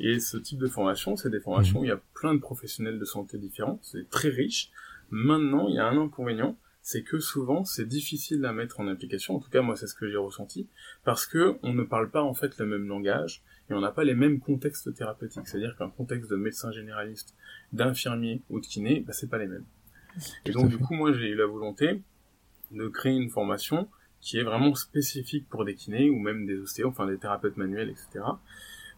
Et 0.00 0.20
ce 0.20 0.36
type 0.36 0.58
de 0.58 0.66
formation, 0.66 1.16
c'est 1.16 1.30
des 1.30 1.40
formations 1.40 1.80
où 1.80 1.84
il 1.84 1.88
y 1.88 1.92
a 1.92 2.00
plein 2.14 2.34
de 2.34 2.38
professionnels 2.38 2.98
de 2.98 3.04
santé 3.04 3.38
différents, 3.38 3.80
c'est 3.82 4.08
très 4.10 4.28
riche. 4.28 4.70
Maintenant, 5.10 5.68
il 5.68 5.74
y 5.74 5.78
a 5.78 5.86
un 5.86 5.98
inconvénient, 5.98 6.56
c'est 6.82 7.02
que 7.02 7.18
souvent 7.18 7.64
c'est 7.64 7.86
difficile 7.86 8.44
à 8.44 8.52
mettre 8.52 8.80
en 8.80 8.88
application. 8.88 9.36
En 9.36 9.40
tout 9.40 9.50
cas, 9.50 9.62
moi, 9.62 9.76
c'est 9.76 9.86
ce 9.86 9.94
que 9.94 10.08
j'ai 10.08 10.16
ressenti, 10.16 10.68
parce 11.04 11.26
que 11.26 11.58
on 11.62 11.72
ne 11.72 11.82
parle 11.82 12.10
pas 12.10 12.22
en 12.22 12.34
fait 12.34 12.58
le 12.58 12.66
même 12.66 12.86
langage 12.86 13.42
et 13.70 13.74
on 13.74 13.80
n'a 13.80 13.90
pas 13.90 14.04
les 14.04 14.14
mêmes 14.14 14.40
contextes 14.40 14.94
thérapeutiques. 14.94 15.46
C'est-à-dire 15.46 15.76
qu'un 15.76 15.90
contexte 15.90 16.30
de 16.30 16.36
médecin 16.36 16.70
généraliste, 16.72 17.34
d'infirmier 17.72 18.42
ou 18.48 18.60
de 18.60 18.66
kiné, 18.66 19.04
bah, 19.06 19.12
c'est 19.12 19.28
pas 19.28 19.38
les 19.38 19.46
mêmes. 19.46 19.66
Et 20.46 20.52
donc, 20.52 20.68
du 20.68 20.78
coup, 20.78 20.94
moi, 20.94 21.12
j'ai 21.12 21.28
eu 21.28 21.34
la 21.34 21.46
volonté 21.46 22.02
de 22.70 22.88
créer 22.88 23.16
une 23.16 23.30
formation 23.30 23.88
qui 24.20 24.38
est 24.38 24.42
vraiment 24.42 24.74
spécifique 24.74 25.48
pour 25.48 25.64
des 25.64 25.74
kinés 25.74 26.10
ou 26.10 26.18
même 26.18 26.46
des 26.46 26.58
ostéos, 26.58 26.88
enfin 26.88 27.06
des 27.06 27.18
thérapeutes 27.18 27.56
manuels, 27.56 27.90
etc. 27.90 28.24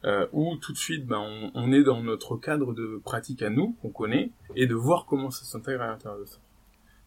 Euh, 0.04 0.26
où 0.32 0.56
tout 0.56 0.72
de 0.72 0.78
suite, 0.78 1.06
ben, 1.06 1.18
on, 1.18 1.50
on, 1.54 1.72
est 1.72 1.82
dans 1.82 2.02
notre 2.02 2.36
cadre 2.36 2.72
de 2.72 3.00
pratique 3.04 3.42
à 3.42 3.50
nous, 3.50 3.76
qu'on 3.82 3.90
connaît, 3.90 4.30
et 4.56 4.66
de 4.66 4.74
voir 4.74 5.04
comment 5.04 5.30
ça 5.30 5.44
s'intègre 5.44 5.82
à 5.82 5.88
l'intérieur 5.88 6.18
de 6.18 6.24
ça. 6.24 6.38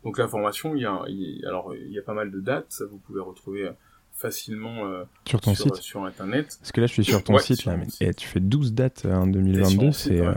Donc 0.04 0.18
la 0.18 0.28
formation, 0.28 0.76
il 0.76 0.82
y 0.82 0.86
a, 0.86 1.02
il 1.08 1.44
alors 1.46 1.74
il 1.76 1.92
y 1.92 1.98
a 1.98 2.04
pas 2.04 2.14
mal 2.14 2.30
de 2.30 2.40
dates, 2.40 2.68
ça 2.70 2.86
vous 2.86 3.00
pouvez 3.00 3.22
retrouver 3.22 3.72
facilement 4.24 4.86
euh, 4.86 5.04
sur 5.26 5.42
ton 5.42 5.54
site. 5.54 5.76
sur 5.76 6.06
internet. 6.06 6.58
Parce 6.60 6.72
que 6.72 6.80
là 6.80 6.88
je 6.88 6.94
suis 6.94 7.04
sur 7.04 7.24
ton 7.24 7.38
site 7.38 7.66
là. 7.66 7.76
et 8.00 8.14
tu 8.14 8.28
fais 8.28 8.40
12 8.40 8.74
dates 8.74 9.06
en 9.06 9.28
2022 9.28 9.92
c'est 9.92 10.22
euh, 10.22 10.34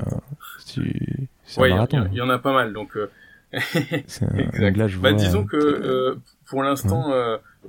ouais, 1.57 1.71
il 1.71 2.15
y, 2.15 2.21
en 2.21 2.29
a 2.29 2.39
pas 2.39 2.53
mal 2.53 2.73
donc 2.73 2.97
euh... 2.97 3.09
là, 3.53 4.89
je 4.89 4.99
bah, 4.99 5.13
disons 5.13 5.45
que 5.45 5.57
euh, 5.57 6.17
pour 6.47 6.65
l'instant 6.65 7.13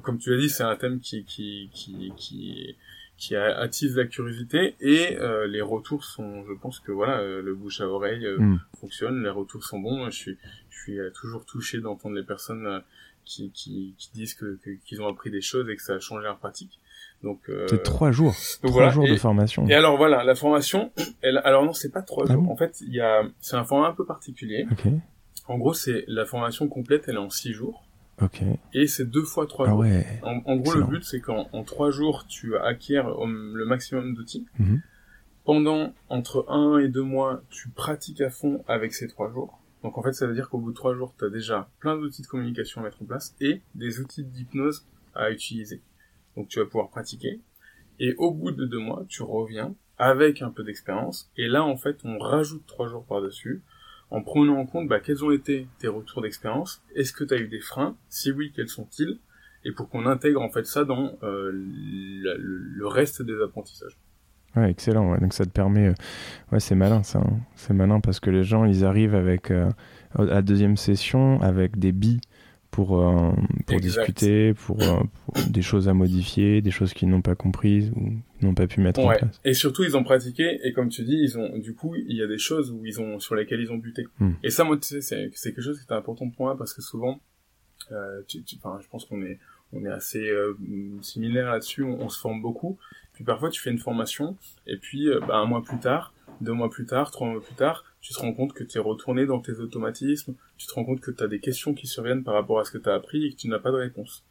comme 0.02 0.18
tu 0.18 0.32
l'as 0.32 0.42
dit 0.42 0.50
c'est 0.50 0.64
un 0.64 0.76
thème 0.76 1.00
qui 1.00 1.24
qui 1.24 1.70
qui 1.72 2.12
qui 2.18 2.76
qui 3.18 3.36
attise 3.36 3.96
la 3.96 4.06
curiosité 4.06 4.76
et 4.80 5.18
les 5.48 5.62
retours 5.62 6.04
sont 6.04 6.46
je 6.46 6.54
pense 6.54 6.80
que 6.80 6.92
voilà 6.92 7.22
le 7.24 7.56
bouche 7.56 7.82
à 7.82 7.88
oreille 7.88 8.28
hmm. 8.38 8.60
fonctionne 8.80 9.24
les 9.24 9.30
retours 9.30 9.64
sont 9.64 9.80
bons 9.80 10.06
je 10.12 10.16
suis 10.16 10.38
je 10.70 10.78
suis 10.80 11.00
toujours 11.14 11.44
touché 11.44 11.80
d'entendre 11.80 12.16
les 12.16 12.24
personnes 12.24 12.84
qui, 13.28 13.52
qui, 13.52 13.94
qui 13.98 14.10
disent 14.14 14.34
que 14.34 14.58
qu'ils 14.86 15.02
ont 15.02 15.08
appris 15.08 15.30
des 15.30 15.42
choses 15.42 15.70
et 15.70 15.76
que 15.76 15.82
ça 15.82 15.94
a 15.94 16.00
changé 16.00 16.24
leur 16.24 16.38
pratique. 16.38 16.80
Donc 17.24 17.42
euh, 17.50 17.66
c'est 17.70 17.84
trois 17.84 18.12
jours, 18.12 18.36
trois 18.64 18.90
jours 18.90 19.08
de 19.08 19.16
formation. 19.16 19.68
Et 19.68 19.74
alors 19.74 19.98
voilà, 19.98 20.24
la 20.24 20.36
formation, 20.36 20.92
elle, 21.22 21.42
alors 21.44 21.66
non, 21.66 21.74
c'est 21.74 21.92
pas 21.92 22.02
trois 22.02 22.26
ah 22.30 22.34
jours. 22.34 22.50
en 22.50 22.56
fait, 22.56 22.82
il 22.82 22.94
y 22.94 23.02
a, 23.02 23.24
c'est 23.42 23.56
un 23.56 23.64
format 23.64 23.88
un 23.88 23.94
peu 23.94 24.06
particulier. 24.06 24.68
Okay. 24.72 24.94
En 25.48 25.58
gros, 25.58 25.74
c'est 25.74 26.06
la 26.08 26.26
formation 26.26 26.68
complète, 26.68 27.06
elle 27.08 27.16
est 27.16 27.20
en 27.20 27.30
six 27.30 27.54
jours. 27.54 27.87
Ok. 28.22 28.42
Et 28.74 28.88
c'est 28.88 29.06
deux 29.06 29.24
fois 29.24 29.46
trois 29.46 29.68
ah 29.68 29.72
jours. 29.72 29.80
Ouais. 29.80 30.06
En, 30.24 30.42
en 30.46 30.56
gros, 30.58 30.74
le 30.74 30.84
but, 30.84 31.04
c'est 31.04 31.22
qu'en 31.22 31.48
en 31.54 31.64
trois 31.64 31.92
jours, 31.92 32.26
tu 32.28 32.58
acquiers 32.58 33.04
le 33.04 33.66
maximum 33.66 34.16
d'outils. 34.16 34.46
Mhm. 34.60 34.82
Pendant 35.46 35.94
entre 36.10 36.46
un 36.50 36.78
et 36.80 36.90
deux 36.90 37.04
mois, 37.04 37.42
tu 37.50 37.70
pratiques 37.70 38.22
à 38.22 38.30
fond 38.30 38.64
avec 38.68 38.94
ces 38.94 39.08
trois 39.08 39.32
jours. 39.32 39.62
Donc 39.84 39.98
en 39.98 40.02
fait, 40.02 40.14
ça 40.14 40.28
veut 40.28 40.34
dire 40.34 40.50
qu'au 40.50 40.58
bout 40.58 40.72
de 40.72 40.76
trois 40.76 40.96
jours, 40.96 41.14
tu 41.18 41.24
as 41.24 41.30
déjà 41.30 41.70
plein 41.80 41.96
d'outils 41.96 42.24
de 42.24 42.28
communication 42.28 42.82
à 42.82 42.84
mettre 42.84 43.02
en 43.02 43.06
place 43.06 43.36
et 43.40 43.62
des 43.76 44.02
outils 44.02 44.26
d'hypnose 44.26 44.86
à 45.16 45.32
utiliser. 45.32 45.82
Donc 46.36 46.50
tu 46.50 46.60
vas 46.60 46.66
pouvoir 46.66 46.90
pratiquer. 46.90 47.40
Et 48.00 48.14
au 48.18 48.32
bout 48.32 48.52
de 48.52 48.66
deux 48.66 48.80
mois, 48.80 49.06
tu 49.08 49.24
reviens 49.24 49.74
avec 49.98 50.42
un 50.42 50.50
peu 50.50 50.64
d'expérience. 50.64 51.32
Et 51.38 51.48
là, 51.48 51.64
en 51.64 51.78
fait, 51.78 52.00
on 52.04 52.18
rajoute 52.18 52.66
trois 52.68 52.88
jours 52.88 53.06
par-dessus 53.06 53.64
en 54.10 54.22
prenant 54.22 54.58
en 54.58 54.66
compte 54.66 54.88
bah, 54.88 55.00
quels 55.00 55.24
ont 55.24 55.32
été 55.32 55.68
tes 55.80 55.88
retours 55.88 56.22
d'expérience. 56.22 56.82
Est-ce 56.96 57.14
que 57.14 57.24
tu 57.24 57.34
as 57.34 57.38
eu 57.38 57.48
des 57.48 57.60
freins 57.60 57.96
Si 58.10 58.32
oui, 58.32 58.52
quels 58.56 58.70
sont-ils 58.70 59.20
Et 59.66 59.72
pour 59.72 59.90
qu'on 59.90 60.06
intègre 60.06 60.42
en 60.42 60.50
fait 60.50 60.66
ça 60.66 60.86
dans 60.86 61.18
euh, 61.24 61.52
le, 61.54 62.88
reste 62.88 63.22
des 63.22 63.42
apprentissages. 63.42 63.98
Ouais, 64.56 64.72
excellent. 64.72 65.18
Donc 65.18 65.34
ça 65.34 65.46
te 65.46 65.52
permet, 65.52 65.90
euh, 65.90 65.94
ouais, 66.52 66.60
c'est 66.60 66.76
malin 66.76 67.04
ça. 67.04 67.20
Hein. 67.20 67.40
C'est 67.56 67.74
malin 67.74 68.00
parce 68.00 68.20
que 68.20 68.30
les 68.30 68.44
gens, 68.44 68.66
ils 68.66 68.86
arrivent 68.86 69.16
avec 69.16 69.52
euh, 69.52 69.70
à 70.16 70.24
la 70.24 70.42
deuxième 70.42 70.78
session 70.78 71.42
avec 71.42 71.78
des 71.78 71.92
billes 71.92 72.22
pour, 72.78 73.02
euh, 73.02 73.32
pour 73.66 73.80
discuter, 73.80 74.54
pour, 74.54 74.80
euh, 74.84 75.00
pour, 75.26 75.34
des 75.50 75.64
choses 75.64 75.90
à 75.90 75.96
modifier, 75.96 76.62
des 76.62 76.70
choses 76.70 76.94
qu'ils 76.94 77.10
n'ont 77.10 77.24
pas 77.24 77.34
comprises 77.34 77.92
ou 77.96 78.12
n'ont 78.44 78.54
pas 78.54 78.68
pu 78.68 78.82
mettre 78.82 79.00
en 79.00 79.08
place. 79.08 79.42
Et 79.44 79.56
surtout, 79.56 79.84
ils 79.84 79.98
ont 79.98 80.04
pratiqué, 80.04 80.60
et 80.64 80.74
comme 80.74 80.90
tu 80.90 81.04
dis, 81.04 81.18
ils 81.20 81.40
ont, 81.40 81.58
du 81.58 81.74
coup, 81.74 81.96
il 81.96 82.16
y 82.16 82.22
a 82.22 82.28
des 82.28 82.38
choses 82.38 82.70
où 82.70 82.86
ils 82.86 83.02
ont, 83.02 83.20
sur 83.20 83.34
lesquelles 83.34 83.62
ils 83.62 83.72
ont 83.72 83.80
buté. 83.80 84.06
Hmm. 84.20 84.34
Et 84.44 84.52
ça, 84.52 84.64
moi, 84.64 84.78
tu 84.78 84.90
sais, 84.90 85.02
c'est, 85.02 85.32
c'est 85.34 85.54
quelque 85.54 85.64
chose 85.64 85.82
qui 85.82 85.92
est 85.92 85.96
important 85.96 86.30
pour 86.30 86.46
moi 86.46 86.56
parce 86.56 86.72
que 86.72 86.84
souvent, 86.84 87.20
euh, 87.92 88.22
tu, 88.28 88.44
tu, 88.44 88.58
je 88.58 88.88
pense 88.92 89.06
qu'on 89.06 89.24
est, 89.24 89.40
on 89.74 89.84
est 89.84 89.92
assez 89.92 90.32
similaire 91.02 91.50
là-dessus, 91.50 91.82
on, 91.82 92.00
on, 92.00 92.10
se 92.10 92.20
forme 92.20 92.44
beaucoup. 92.44 92.78
Puis 93.14 93.24
parfois, 93.24 93.50
tu 93.50 93.60
fais 93.60 93.72
une 93.72 93.80
formation, 93.80 94.38
et 94.68 94.78
puis, 94.78 95.10
bah, 95.28 95.38
un 95.38 95.48
mois 95.48 95.64
plus 95.64 95.80
tard, 95.80 96.14
deux 96.42 96.54
mois 96.54 96.70
plus 96.70 96.86
tard, 96.86 97.12
trois 97.12 97.28
mois 97.28 97.42
plus 97.42 97.56
tard, 97.56 97.84
tu 98.02 98.14
te 98.14 98.20
rends 98.20 98.34
compte 98.34 98.54
que 98.54 98.64
tu 98.64 98.78
es 98.78 98.82
retourné 98.82 99.26
dans 99.26 99.40
tes 99.40 99.54
automatismes, 99.54 100.36
tu 100.58 100.68
te 100.68 100.74
rends 100.74 100.86
compte 100.86 101.02
que 101.02 101.12
tu 101.12 101.24
as 101.24 101.28
des 101.28 101.40
questions 101.40 101.74
qui 101.74 101.88
surviennent 101.88 102.24
par 102.24 102.34
rapport 102.34 102.60
à 102.60 102.66
ce 102.66 102.72
que 102.72 102.78
tu 102.78 102.90
as 102.90 102.94
appris 102.94 103.26
et 103.26 103.32
que 103.32 103.36
tu 103.36 103.48
n'as 103.48 103.60
pas 103.60 103.72
de 103.72 103.78
réponse. 103.78 104.24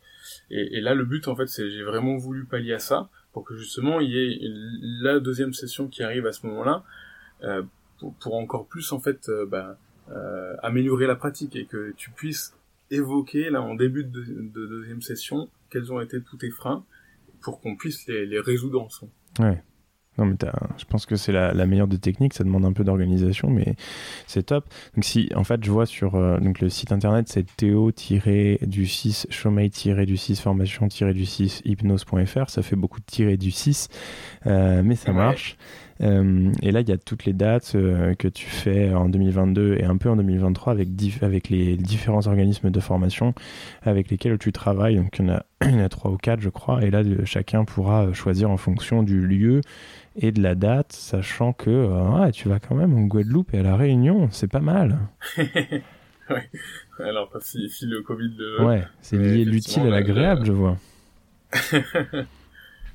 Et, 0.50 0.80
là, 0.80 0.94
le 0.94 1.04
but, 1.04 1.28
en 1.28 1.36
fait, 1.36 1.46
c'est 1.46 1.70
j'ai 1.70 1.84
vraiment 1.84 2.16
voulu 2.16 2.44
pallier 2.44 2.74
à 2.74 2.78
ça 2.78 3.08
pour 3.32 3.44
que 3.44 3.54
justement 3.54 4.00
il 4.00 4.10
y 4.10 4.18
ait 4.18 4.38
la 5.02 5.20
deuxième 5.20 5.52
session 5.52 5.88
qui 5.88 6.02
arrive 6.02 6.26
à 6.26 6.32
ce 6.32 6.46
moment-là 6.46 6.84
euh, 7.44 7.62
pour, 7.98 8.14
pour, 8.14 8.34
encore 8.34 8.66
plus, 8.66 8.92
en 8.92 8.98
fait, 8.98 9.28
euh, 9.28 9.46
bah, 9.46 9.78
euh, 10.10 10.54
améliorer 10.62 11.06
la 11.06 11.16
pratique 11.16 11.54
et 11.54 11.66
que 11.66 11.92
tu 11.96 12.10
puisses 12.10 12.56
évoquer 12.90 13.50
là 13.50 13.62
en 13.62 13.74
début 13.74 14.04
de, 14.04 14.22
de 14.22 14.66
deuxième 14.66 15.02
session 15.02 15.48
quels 15.70 15.92
ont 15.92 16.00
été 16.00 16.20
tous 16.22 16.36
tes 16.36 16.50
freins 16.50 16.84
pour 17.40 17.60
qu'on 17.60 17.76
puisse 17.76 18.06
les, 18.06 18.26
les 18.26 18.40
résoudre 18.40 18.80
ensemble. 18.80 19.12
Ouais. 19.40 19.62
Non, 20.18 20.26
mais 20.26 20.36
je 20.78 20.84
pense 20.84 21.06
que 21.06 21.16
c'est 21.16 21.32
la, 21.32 21.52
la, 21.52 21.66
meilleure 21.66 21.88
des 21.88 21.98
techniques. 21.98 22.34
Ça 22.34 22.44
demande 22.44 22.64
un 22.64 22.72
peu 22.72 22.84
d'organisation, 22.84 23.50
mais 23.50 23.74
c'est 24.26 24.44
top. 24.44 24.64
Donc, 24.94 25.04
si, 25.04 25.30
en 25.34 25.44
fait, 25.44 25.62
je 25.62 25.70
vois 25.70 25.86
sur 25.86 26.14
euh, 26.14 26.38
donc 26.38 26.60
le 26.60 26.68
site 26.68 26.92
internet, 26.92 27.26
c'est 27.28 27.44
théo-du6, 27.56 29.26
chômei-du6, 29.30 30.40
formation-du6, 30.40 31.62
hypnose.fr. 31.64 32.50
Ça 32.50 32.62
fait 32.62 32.76
beaucoup 32.76 33.00
de 33.00 33.06
tirer 33.06 33.36
du 33.36 33.50
6, 33.50 33.88
euh, 34.46 34.82
mais 34.84 34.96
ça 34.96 35.12
marche. 35.12 35.56
Euh, 36.02 36.52
et 36.62 36.72
là, 36.72 36.80
il 36.80 36.88
y 36.88 36.92
a 36.92 36.98
toutes 36.98 37.24
les 37.24 37.32
dates 37.32 37.72
euh, 37.74 38.14
que 38.14 38.28
tu 38.28 38.46
fais 38.46 38.92
en 38.92 39.08
2022 39.08 39.76
et 39.78 39.84
un 39.84 39.96
peu 39.96 40.10
en 40.10 40.16
2023 40.16 40.72
avec, 40.72 40.88
avec 41.22 41.48
les 41.48 41.76
différents 41.76 42.26
organismes 42.26 42.70
de 42.70 42.80
formation 42.80 43.34
avec 43.82 44.10
lesquels 44.10 44.38
tu 44.38 44.52
travailles. 44.52 44.96
Donc, 44.96 45.18
il 45.18 45.26
y 45.26 45.30
en 45.30 45.34
a, 45.34 45.46
il 45.64 45.72
y 45.72 45.74
en 45.74 45.84
a 45.84 45.88
trois 45.88 46.10
ou 46.10 46.16
quatre, 46.16 46.40
je 46.40 46.50
crois. 46.50 46.82
Et 46.84 46.90
là, 46.90 47.02
chacun 47.24 47.64
pourra 47.64 48.12
choisir 48.12 48.50
en 48.50 48.56
fonction 48.56 49.02
du 49.02 49.26
lieu 49.26 49.60
et 50.16 50.32
de 50.32 50.42
la 50.42 50.54
date, 50.54 50.92
sachant 50.92 51.52
que 51.52 51.70
euh, 51.70 52.30
tu 52.30 52.48
vas 52.48 52.58
quand 52.58 52.74
même 52.74 52.94
en 52.94 53.02
Guadeloupe 53.02 53.52
et 53.54 53.58
à 53.58 53.62
La 53.62 53.76
Réunion, 53.76 54.28
c'est 54.30 54.50
pas 54.50 54.60
mal. 54.60 54.98
ouais. 55.38 56.50
Alors, 56.98 57.30
si, 57.40 57.68
si 57.68 57.86
le 57.86 58.02
Covid 58.02 58.34
le 58.36 58.64
Ouais, 58.64 58.84
c'est 59.00 59.18
lié 59.18 59.44
l'utile 59.44 59.82
à 59.82 59.90
l'agréable, 59.90 60.46
je 60.46 60.52
vois. 60.52 60.78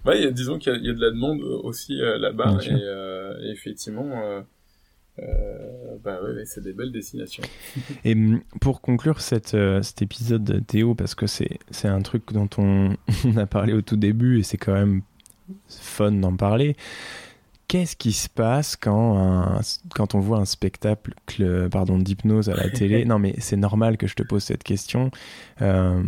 bah, 0.04 0.16
y 0.16 0.26
a, 0.26 0.32
disons 0.32 0.58
qu'il 0.58 0.74
y, 0.76 0.88
y, 0.88 0.90
a 0.90 0.94
de 0.94 1.02
la 1.02 1.12
demande 1.12 1.42
aussi 1.42 2.02
euh, 2.02 2.18
là-bas, 2.18 2.58
et, 2.64 2.72
euh, 2.72 3.40
et, 3.44 3.52
effectivement, 3.52 4.10
euh, 4.24 4.42
euh, 5.20 5.98
bah 6.04 6.20
ouais, 6.24 6.46
c'est 6.46 6.64
des 6.64 6.74
belles 6.74 6.92
destinations. 6.92 7.44
et 8.06 8.16
pour 8.60 8.82
conclure 8.82 9.22
cette, 9.22 9.56
cet 9.82 10.02
épisode, 10.02 10.66
Théo, 10.66 10.96
parce 10.96 11.14
que 11.14 11.28
c'est 11.28 11.60
un 11.84 12.02
truc 12.02 12.34
dont 12.34 12.50
on, 12.58 12.96
on 13.26 13.38
a 13.38 13.46
parlé 13.46 13.74
au 13.74 13.82
tout 13.82 13.98
début, 13.98 14.40
et 14.40 14.44
c'est 14.44 14.58
quand 14.58 14.74
même 14.74 15.02
fun 15.68 16.12
d'en 16.12 16.36
parler. 16.36 16.76
Qu'est-ce 17.68 17.96
qui 17.96 18.12
se 18.12 18.28
passe 18.28 18.76
quand, 18.76 19.62
quand 19.96 20.14
on 20.14 20.20
voit 20.20 20.40
un 20.40 20.46
spectacle 20.46 21.70
pardon, 21.70 21.98
d'hypnose 21.98 22.50
à 22.50 22.56
la 22.56 22.70
télé? 22.72 23.06
Non, 23.06 23.18
mais 23.18 23.34
c'est 23.38 23.56
normal 23.56 23.98
que 23.98 24.08
je 24.08 24.16
te 24.16 24.24
pose 24.24 24.44
cette 24.44 24.64
question. 24.64 25.10
Euh, 25.62 26.04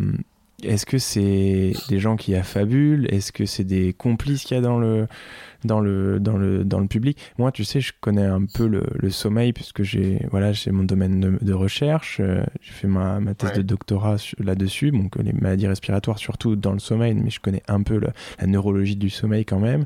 est-ce 0.62 0.86
que 0.86 0.98
c'est 0.98 1.74
des 1.90 2.00
gens 2.00 2.16
qui 2.16 2.36
affabulent? 2.36 3.08
Est-ce 3.14 3.32
que 3.32 3.46
c'est 3.46 3.64
des 3.64 3.94
complices 3.94 4.44
qu'il 4.44 4.56
y 4.56 4.58
a 4.58 4.62
dans 4.62 4.80
le, 4.80 5.08
dans 5.66 5.80
le, 5.80 6.20
dans 6.20 6.38
le, 6.38 6.64
dans 6.64 6.80
le 6.80 6.88
public. 6.88 7.18
Moi, 7.38 7.52
tu 7.52 7.64
sais, 7.64 7.80
je 7.80 7.94
connais 8.00 8.26
un 8.26 8.46
peu 8.46 8.68
le, 8.68 8.84
le 8.96 9.10
sommeil 9.10 9.54
puisque 9.54 9.84
j'ai, 9.84 10.26
voilà, 10.32 10.54
c'est 10.54 10.72
mon 10.72 10.84
domaine 10.84 11.20
de, 11.20 11.38
de 11.42 11.54
recherche. 11.54 12.18
Euh, 12.20 12.44
j'ai 12.62 12.72
fait 12.72 12.88
ma, 12.88 13.20
ma 13.20 13.34
thèse 13.34 13.54
de 13.54 13.62
doctorat 13.62 14.18
là-dessus, 14.40 14.92
donc 14.92 15.16
les 15.18 15.34
maladies 15.34 15.68
respiratoires 15.68 16.20
surtout 16.20 16.56
dans 16.56 16.74
le 16.74 16.80
sommeil, 16.80 17.14
mais 17.14 17.30
je 17.30 17.40
connais 17.40 17.64
un 17.68 17.82
peu 17.84 18.00
la 18.00 18.48
neurologie 18.48 18.96
du 18.96 19.10
sommeil 19.10 19.46
quand 19.46 19.60
même. 19.60 19.86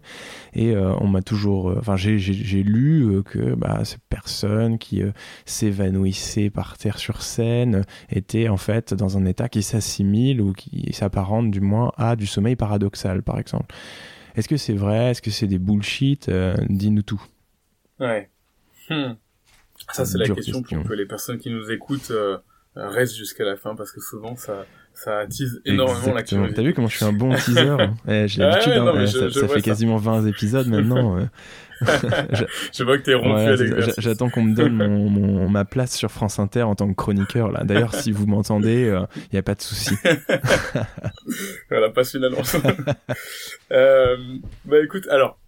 Et 0.53 0.71
euh, 0.71 0.93
on 0.99 1.07
m'a 1.07 1.21
toujours, 1.21 1.69
euh, 1.69 1.77
enfin, 1.79 1.95
j'ai, 1.95 2.17
j'ai, 2.19 2.63
lu 2.63 3.21
que 3.25 3.55
bah, 3.55 3.81
ces 3.83 3.97
personnes 4.09 4.77
qui 4.77 5.01
s'évanouissaient 5.45 6.49
par 6.49 6.77
terre 6.77 6.97
sur 6.97 7.21
scène 7.21 7.83
étaient 8.09 8.49
en 8.49 8.57
fait 8.57 8.93
dans 8.93 9.17
un 9.17 9.25
état 9.25 9.47
qui 9.47 9.63
s'assimile 9.63 10.41
ou 10.41 10.53
qui 10.53 10.91
s'apparente 10.93 11.51
du 11.51 11.61
moins 11.61 11.91
à 11.97 12.15
du 12.15 12.25
sommeil 12.25 12.55
paradoxal, 12.55 13.21
par 13.21 13.39
exemple. 13.39 13.73
Est-ce 14.37 14.47
que 14.47 14.55
c'est 14.55 14.75
vrai? 14.75 15.11
Est-ce 15.11 15.21
que 15.21 15.31
c'est 15.31 15.47
des 15.47 15.57
bullshit? 15.57 16.29
Euh, 16.29 16.55
Dis-nous 16.69 17.01
tout. 17.01 17.21
Ouais. 17.99 18.29
Hmm. 18.89 19.13
Ça, 19.91 20.05
c'est 20.05 20.17
la 20.17 20.29
question, 20.29 20.61
pour 20.61 20.83
que 20.83 20.93
les 20.93 21.05
personnes 21.05 21.39
qui 21.39 21.49
nous 21.49 21.71
écoutent 21.71 22.11
euh, 22.11 22.37
restent 22.75 23.15
jusqu'à 23.15 23.43
la 23.43 23.57
fin 23.57 23.75
parce 23.75 23.91
que 23.91 23.99
souvent, 23.99 24.35
ça, 24.35 24.65
ça 24.97 25.19
attise 25.19 25.61
énormément 25.63 26.15
la 26.15 26.23
curiosité. 26.23 26.55
T'as 26.55 26.61
vu 26.63 26.73
comment 26.73 26.87
je 26.87 26.95
suis 26.95 27.05
un 27.05 27.13
bon 27.13 27.33
teaser 27.35 27.61
hein 27.61 27.93
eh, 28.07 28.27
J'ai 28.27 28.41
l'habitude, 28.41 28.73
hein. 28.73 29.05
ça, 29.31 29.47
fait 29.47 29.61
quasiment 29.61 29.97
20 29.97 30.25
épisodes 30.25 30.67
maintenant. 30.67 31.19
je, 32.73 32.83
vois 32.83 32.97
que 32.97 33.03
t'es 33.03 33.13
rompu 33.13 33.91
J'attends 33.99 34.31
qu'on 34.31 34.41
me 34.41 34.55
donne 34.55 34.73
mon, 34.73 35.47
ma 35.47 35.63
place 35.63 35.95
sur 35.95 36.09
France 36.09 36.39
Inter 36.39 36.63
en 36.63 36.73
tant 36.73 36.89
que 36.89 36.95
chroniqueur. 36.95 37.51
là. 37.51 37.63
D'ailleurs, 37.63 37.93
si 37.93 38.11
vous 38.11 38.25
m'entendez, 38.25 38.81
il 38.81 38.89
euh, 38.89 39.05
n'y 39.31 39.37
a 39.37 39.43
pas 39.43 39.53
de 39.53 39.61
souci. 39.61 39.95
voilà, 41.69 41.89
passe 41.89 42.15
une 42.15 42.23
annonce. 42.23 42.55
euh, 43.71 44.17
bah 44.65 44.79
écoute, 44.83 45.07
alors, 45.09 45.39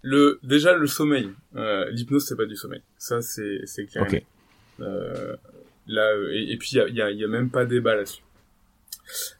le 0.00 0.40
déjà 0.42 0.74
le 0.74 0.86
sommeil. 0.86 1.28
Euh, 1.56 1.90
L'hypnose, 1.90 2.26
c'est 2.26 2.36
pas 2.36 2.46
du 2.46 2.56
sommeil. 2.56 2.80
Ça, 2.96 3.20
c'est 3.20 3.86
clair. 3.86 4.06
Euh, 4.80 5.36
là, 5.86 6.10
et, 6.32 6.52
et 6.52 6.56
puis 6.56 6.70
il 6.72 6.78
y 6.78 6.80
a, 6.80 6.88
y, 6.88 7.02
a, 7.02 7.10
y 7.10 7.24
a, 7.24 7.28
même 7.28 7.50
pas 7.50 7.66
débat 7.66 7.94
là-dessus. 7.94 8.22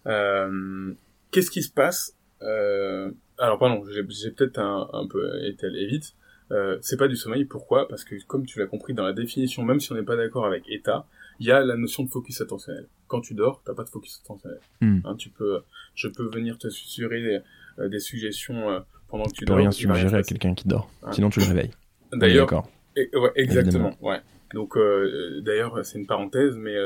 Euh, 0.07 0.93
Qu'est-ce 1.31 1.51
qui 1.51 1.63
se 1.63 1.71
passe 1.73 2.17
euh, 2.43 3.11
Alors 3.39 3.59
pardon, 3.59 3.85
j'ai 3.91 4.31
peut-être 4.31 4.59
un, 4.59 4.89
un 4.93 5.07
peu 5.09 5.45
été 5.45 5.67
allé 5.67 5.87
vite. 5.87 6.15
Euh, 6.53 6.79
c'est 6.81 6.97
pas 6.97 7.09
du 7.09 7.17
sommeil. 7.17 7.45
Pourquoi? 7.45 7.89
Parce 7.89 8.05
que 8.05 8.15
comme 8.27 8.47
tu 8.47 8.59
l'as 8.59 8.67
compris 8.67 8.95
dans 8.95 9.05
la 9.05 9.13
définition, 9.13 9.65
même 9.65 9.81
si 9.81 9.91
on 9.93 9.95
n'est 9.95 10.03
pas 10.03 10.17
d'accord 10.17 10.47
avec 10.47 10.63
état, 10.69 11.07
il 11.41 11.47
y 11.47 11.53
a 11.53 11.61
la 11.65 11.77
notion 11.77 12.05
de 12.05 12.09
focus 12.11 12.41
attentionnel. 12.41 12.87
Quand 13.09 13.21
tu 13.21 13.35
dors, 13.35 13.63
t'as 13.65 13.75
pas 13.75 13.85
de 13.85 13.89
focus 13.89 14.21
attentionnel. 14.25 14.61
Hmm. 14.81 15.01
Hein, 15.05 15.17
tu 15.17 15.31
peux, 15.31 15.63
je 15.95 16.09
peux 16.09 16.29
venir 16.29 16.59
te 16.59 16.69
susurrer 16.69 17.21
des, 17.23 17.41
euh, 17.79 17.89
des 17.89 17.99
suggestions 17.99 18.71
euh, 18.71 18.81
pendant 19.09 19.25
que 19.25 19.31
tu, 19.33 19.39
tu 19.41 19.45
dors. 19.47 19.57
rien 19.57 19.71
suggérer 19.71 20.17
à 20.19 20.23
quelqu'un 20.23 20.55
qui 20.55 20.69
dort. 20.69 20.91
Hein. 21.03 21.13
Sinon, 21.13 21.31
tu 21.31 21.41
le 21.41 21.47
réveilles. 21.47 21.71
D'ailleurs, 22.13 22.49
ouais, 22.97 23.33
exactement. 23.35 23.97
Ouais. 24.01 24.21
Donc, 24.53 24.77
euh, 24.77 25.41
d'ailleurs, 25.41 25.85
c'est 25.85 25.99
une 25.99 26.07
parenthèse, 26.07 26.57
mais 26.57 26.77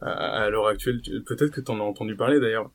à, 0.00 0.10
à 0.44 0.50
l'heure 0.50 0.66
actuelle, 0.66 1.00
peut-être 1.26 1.50
que 1.50 1.60
tu 1.60 1.70
en 1.70 1.80
as 1.80 1.84
entendu 1.84 2.16
parler. 2.16 2.40
D'ailleurs, 2.40 2.70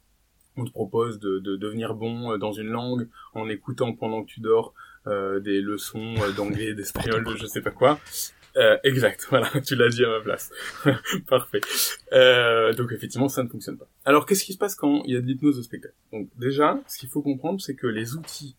on 0.57 0.65
te 0.65 0.71
propose 0.71 1.19
de, 1.19 1.39
de 1.39 1.55
devenir 1.55 1.93
bon 1.93 2.37
dans 2.37 2.51
une 2.51 2.67
langue 2.67 3.07
en 3.33 3.47
écoutant 3.49 3.93
pendant 3.93 4.23
que 4.23 4.29
tu 4.29 4.41
dors 4.41 4.73
euh, 5.07 5.39
des 5.39 5.61
leçons 5.61 6.15
euh, 6.19 6.31
d'anglais, 6.33 6.73
d'espagnol, 6.75 7.23
de 7.23 7.35
je 7.35 7.45
sais 7.45 7.61
pas 7.61 7.71
quoi. 7.71 7.99
Euh, 8.57 8.77
exact, 8.83 9.27
voilà, 9.29 9.49
tu 9.65 9.75
l'as 9.75 9.89
dit 9.89 10.03
à 10.03 10.09
ma 10.09 10.21
place. 10.21 10.51
Parfait. 11.27 11.61
Euh, 12.13 12.73
donc 12.73 12.91
effectivement, 12.91 13.29
ça 13.29 13.43
ne 13.43 13.49
fonctionne 13.49 13.77
pas. 13.77 13.87
Alors, 14.05 14.25
qu'est-ce 14.25 14.43
qui 14.43 14.53
se 14.53 14.57
passe 14.57 14.75
quand 14.75 15.03
il 15.05 15.13
y 15.13 15.17
a 15.17 15.21
de 15.21 15.25
l'hypnose 15.25 15.57
de 15.57 15.61
spectacle? 15.61 15.95
Donc 16.11 16.29
déjà, 16.37 16.79
ce 16.87 16.99
qu'il 16.99 17.09
faut 17.09 17.21
comprendre, 17.21 17.61
c'est 17.61 17.75
que 17.75 17.87
les 17.87 18.15
outils 18.15 18.55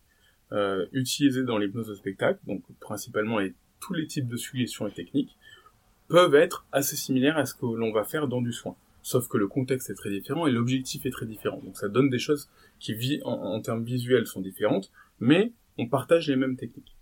euh, 0.51 0.85
utilisés 0.91 1.43
dans 1.43 1.57
l'hypnose 1.57 1.87
de 1.87 1.95
spectacle, 1.95 2.39
donc 2.47 2.63
principalement 2.79 3.39
et 3.39 3.53
tous 3.79 3.93
les 3.93 4.07
types 4.07 4.27
de 4.27 4.37
suggestions 4.37 4.87
et 4.87 4.91
techniques, 4.91 5.37
peuvent 6.13 6.35
être 6.35 6.63
assez 6.71 6.95
similaires 6.95 7.39
à 7.39 7.47
ce 7.47 7.55
que 7.55 7.65
l'on 7.65 7.91
va 7.91 8.03
faire 8.03 8.27
dans 8.27 8.39
du 8.39 8.53
soin. 8.53 8.75
Sauf 9.01 9.27
que 9.27 9.35
le 9.35 9.47
contexte 9.47 9.89
est 9.89 9.95
très 9.95 10.11
différent 10.11 10.45
et 10.45 10.51
l'objectif 10.51 11.07
est 11.07 11.09
très 11.09 11.25
différent. 11.25 11.59
Donc 11.65 11.75
ça 11.75 11.89
donne 11.89 12.11
des 12.11 12.19
choses 12.19 12.51
qui, 12.79 13.19
en, 13.25 13.31
en 13.31 13.59
termes 13.61 13.83
visuels, 13.83 14.27
sont 14.27 14.39
différentes, 14.39 14.91
mais 15.19 15.53
on 15.79 15.87
partage 15.87 16.27
les 16.27 16.35
mêmes 16.35 16.55
techniques. 16.55 16.95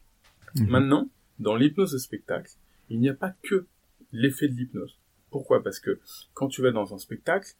Mhm. 0.55 0.67
Maintenant, 0.69 1.09
dans 1.39 1.57
l'hypnose 1.57 1.91
de 1.91 1.97
spectacle, 1.97 2.53
il 2.89 3.01
n'y 3.01 3.09
a 3.09 3.13
pas 3.13 3.33
que 3.43 3.65
l'effet 4.13 4.47
de 4.47 4.53
l'hypnose. 4.53 4.97
Pourquoi? 5.29 5.61
Parce 5.61 5.81
que 5.81 5.99
quand 6.33 6.47
tu 6.47 6.61
vas 6.61 6.71
dans 6.71 6.93
un 6.93 6.97
spectacle, 6.97 7.51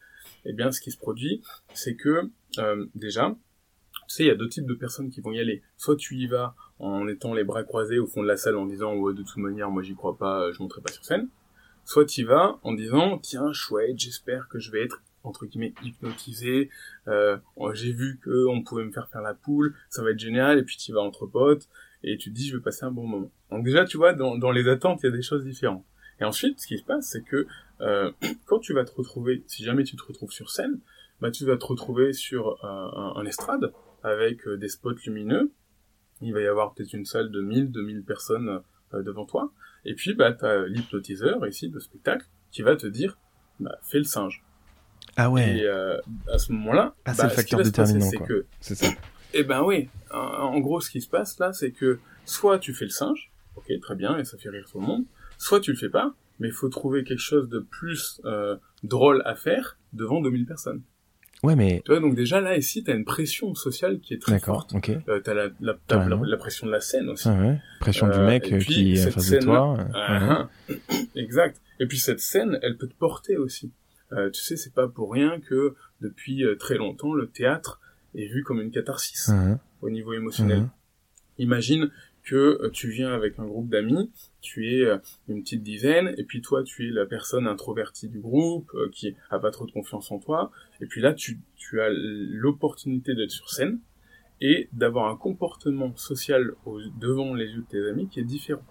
eh 0.45 0.53
bien, 0.53 0.71
ce 0.71 0.79
qui 0.79 0.91
se 0.91 0.97
produit, 0.97 1.41
c'est 1.73 1.95
que 1.95 2.29
euh, 2.59 2.85
déjà, 2.95 3.35
Tu 4.07 4.15
sais, 4.15 4.23
il 4.23 4.27
y 4.27 4.31
a 4.31 4.35
deux 4.35 4.47
types 4.47 4.67
de 4.67 4.73
personnes 4.73 5.09
qui 5.09 5.19
vont 5.19 5.33
y 5.33 5.39
aller. 5.41 5.63
Soit 5.75 5.97
tu 5.97 6.15
y 6.15 6.27
vas 6.27 6.55
en 6.79 7.09
étant 7.09 7.33
les 7.33 7.43
bras 7.43 7.65
croisés 7.65 7.99
au 7.99 8.07
fond 8.07 8.21
de 8.23 8.27
la 8.27 8.37
salle 8.37 8.55
en 8.55 8.65
disant 8.65 8.95
ouais 8.95 9.13
de 9.13 9.21
toute 9.21 9.37
manière 9.37 9.69
moi 9.69 9.83
j'y 9.83 9.95
crois 9.95 10.17
pas, 10.17 10.49
je 10.53 10.61
monterai 10.61 10.81
pas 10.81 10.93
sur 10.93 11.03
scène. 11.03 11.27
Soit 11.91 12.05
tu 12.05 12.21
y 12.21 12.23
vas 12.23 12.57
en 12.63 12.71
disant 12.71 13.17
tiens 13.17 13.51
chouette, 13.51 13.99
j'espère 13.99 14.47
que 14.47 14.59
je 14.59 14.71
vais 14.71 14.81
être 14.81 15.03
entre 15.25 15.45
guillemets 15.45 15.73
hypnotisé. 15.83 16.69
Euh, 17.09 17.37
j'ai 17.73 17.91
vu 17.91 18.17
que 18.23 18.47
on 18.47 18.63
pouvait 18.63 18.85
me 18.85 18.93
faire 18.93 19.09
faire 19.09 19.19
la 19.19 19.33
poule, 19.33 19.75
ça 19.89 20.01
va 20.01 20.11
être 20.11 20.19
génial. 20.19 20.57
Et 20.57 20.63
puis 20.63 20.77
tu 20.77 20.93
vas 20.93 21.01
entre 21.01 21.25
potes 21.25 21.67
et 22.01 22.15
tu 22.15 22.29
te 22.29 22.35
dis 22.35 22.47
je 22.47 22.55
vais 22.55 22.63
passer 22.63 22.85
un 22.85 22.91
bon 22.91 23.05
moment. 23.05 23.29
Donc 23.49 23.65
déjà 23.65 23.83
tu 23.83 23.97
vois 23.97 24.13
dans, 24.13 24.51
les 24.51 24.69
attentes 24.69 25.01
il 25.03 25.07
y 25.07 25.09
a 25.09 25.11
des 25.11 25.21
choses 25.21 25.43
différentes. 25.43 25.83
Et 26.21 26.23
ensuite 26.23 26.61
ce 26.61 26.67
qui 26.67 26.77
se 26.77 26.83
passe 26.85 27.09
c'est 27.09 27.25
que 27.25 27.45
euh, 27.81 28.09
quand 28.45 28.59
tu 28.59 28.71
vas 28.71 28.85
te 28.85 28.95
retrouver, 28.95 29.43
si 29.47 29.65
jamais 29.65 29.83
tu 29.83 29.97
te 29.97 30.03
retrouves 30.03 30.31
sur 30.31 30.49
scène, 30.49 30.79
bah 31.19 31.29
tu 31.29 31.43
vas 31.43 31.57
te 31.57 31.65
retrouver 31.65 32.13
sur 32.13 32.63
un, 32.63 33.15
un, 33.17 33.25
estrade 33.25 33.73
avec 34.01 34.47
euh, 34.47 34.55
des 34.55 34.69
spots 34.69 34.95
lumineux. 35.05 35.51
Il 36.21 36.31
va 36.31 36.39
y 36.39 36.47
avoir 36.47 36.73
peut-être 36.73 36.93
une 36.93 37.03
salle 37.03 37.31
de 37.31 37.41
1000, 37.41 37.69
2000 37.69 38.05
personnes 38.05 38.61
euh, 38.93 39.03
devant 39.03 39.25
toi. 39.25 39.51
Et 39.85 39.95
puis 39.95 40.13
bah 40.13 40.31
t'as 40.31 40.65
l'hypnotiseur 40.65 41.45
ici 41.47 41.69
de 41.69 41.79
spectacle 41.79 42.27
qui 42.51 42.61
va 42.61 42.75
te 42.75 42.87
dire 42.87 43.17
bah 43.59 43.77
fais 43.81 43.97
le 43.97 44.03
singe 44.03 44.43
ah 45.17 45.29
ouais. 45.29 45.57
Et 45.57 45.65
euh, 45.65 45.97
à 46.31 46.37
ce 46.37 46.51
moment-là, 46.53 46.95
ah, 47.05 47.13
c'est 47.13 47.23
bah, 47.23 47.29
le 47.29 47.33
facteur 47.33 47.61
déterminant. 47.61 48.09
C'est 48.09 48.17
que, 48.17 48.45
c'est 48.59 48.75
ça. 48.75 48.87
Eh 49.33 49.43
ben 49.43 49.63
oui. 49.63 49.89
En, 50.11 50.59
gros, 50.59 50.81
ce 50.81 50.89
qui 50.89 51.01
se 51.01 51.09
passe 51.09 51.39
là, 51.39 51.53
c'est 51.53 51.71
que 51.71 51.99
soit 52.25 52.59
tu 52.59 52.73
fais 52.73 52.85
le 52.85 52.91
singe, 52.91 53.31
ok, 53.55 53.71
très 53.81 53.95
bien, 53.95 54.17
et 54.17 54.23
ça 54.23 54.37
fait 54.37 54.49
rire 54.49 54.65
tout 54.69 54.79
le 54.79 54.85
monde. 54.85 55.05
Soit 55.37 55.59
tu 55.59 55.71
le 55.71 55.77
fais 55.77 55.89
pas, 55.89 56.13
mais 56.39 56.49
il 56.49 56.53
faut 56.53 56.69
trouver 56.69 57.03
quelque 57.03 57.19
chose 57.21 57.49
de 57.49 57.59
plus 57.59 58.21
euh, 58.25 58.57
drôle 58.83 59.21
à 59.25 59.35
faire 59.35 59.77
devant 59.93 60.21
2000 60.21 60.45
personnes. 60.45 60.81
Ouais, 61.43 61.55
mais. 61.55 61.81
Tu 61.85 61.91
vois, 61.91 61.99
donc 61.99 62.15
déjà 62.15 62.39
là, 62.39 62.55
ici, 62.55 62.83
t'as 62.83 62.95
une 62.95 63.05
pression 63.05 63.55
sociale 63.55 63.99
qui 63.99 64.13
est 64.13 64.21
très 64.21 64.39
forte. 64.39 64.73
ok. 64.75 64.91
Euh, 65.07 65.19
t'as 65.21 65.33
la, 65.33 65.49
la, 65.59 65.75
la, 65.89 66.37
pression 66.37 66.67
de 66.67 66.71
la 66.71 66.81
scène 66.81 67.09
aussi. 67.09 67.27
Ah 67.27 67.39
ouais. 67.41 67.59
Pression 67.79 68.07
du 68.07 68.19
mec 68.19 68.43
qui 68.65 68.93
est 68.93 69.11
face 69.11 69.29
de 69.29 69.39
toi. 69.39 69.77
Ah, 69.93 70.49
exact. 71.15 71.59
Et 71.79 71.87
puis 71.87 71.97
cette 71.97 72.19
scène, 72.19 72.59
elle 72.61 72.77
peut 72.77 72.87
te 72.87 72.93
porter 72.93 73.37
aussi. 73.37 73.71
Euh, 74.13 74.29
tu 74.29 74.41
sais, 74.41 74.55
c'est 74.55 74.73
pas 74.73 74.87
pour 74.87 75.11
rien 75.11 75.39
que 75.39 75.73
depuis 76.01 76.43
euh, 76.43 76.55
très 76.57 76.75
longtemps, 76.75 77.13
le 77.13 77.27
théâtre 77.27 77.79
est 78.13 78.27
vu 78.27 78.43
comme 78.43 78.59
une 78.59 78.71
catharsis 78.71 79.31
au 79.81 79.89
niveau 79.89 80.13
émotionnel. 80.13 80.67
Imagine 81.37 81.89
que 82.23 82.59
euh, 82.61 82.69
tu 82.71 82.89
viens 82.89 83.13
avec 83.13 83.39
un 83.39 83.45
groupe 83.45 83.69
d'amis, 83.69 84.11
tu 84.41 84.67
es 84.73 84.87
une 85.27 85.41
petite 85.41 85.63
dizaine, 85.63 86.13
et 86.17 86.23
puis 86.23 86.41
toi 86.41 86.63
tu 86.63 86.87
es 86.87 86.91
la 86.91 87.05
personne 87.05 87.47
introvertie 87.47 88.09
du 88.09 88.19
groupe, 88.19 88.71
qui 88.91 89.15
a 89.29 89.39
pas 89.39 89.51
trop 89.51 89.65
de 89.65 89.71
confiance 89.71 90.11
en 90.11 90.19
toi, 90.19 90.51
et 90.81 90.85
puis 90.85 91.01
là 91.01 91.13
tu, 91.13 91.39
tu 91.55 91.81
as 91.81 91.89
l'opportunité 91.89 93.15
d'être 93.15 93.31
sur 93.31 93.49
scène 93.49 93.79
et 94.41 94.69
d'avoir 94.73 95.09
un 95.09 95.15
comportement 95.15 95.95
social 95.95 96.53
devant 96.99 97.33
les 97.33 97.45
yeux 97.45 97.61
de 97.61 97.67
tes 97.67 97.89
amis 97.89 98.07
qui 98.07 98.19
est 98.19 98.25
différent. 98.25 98.65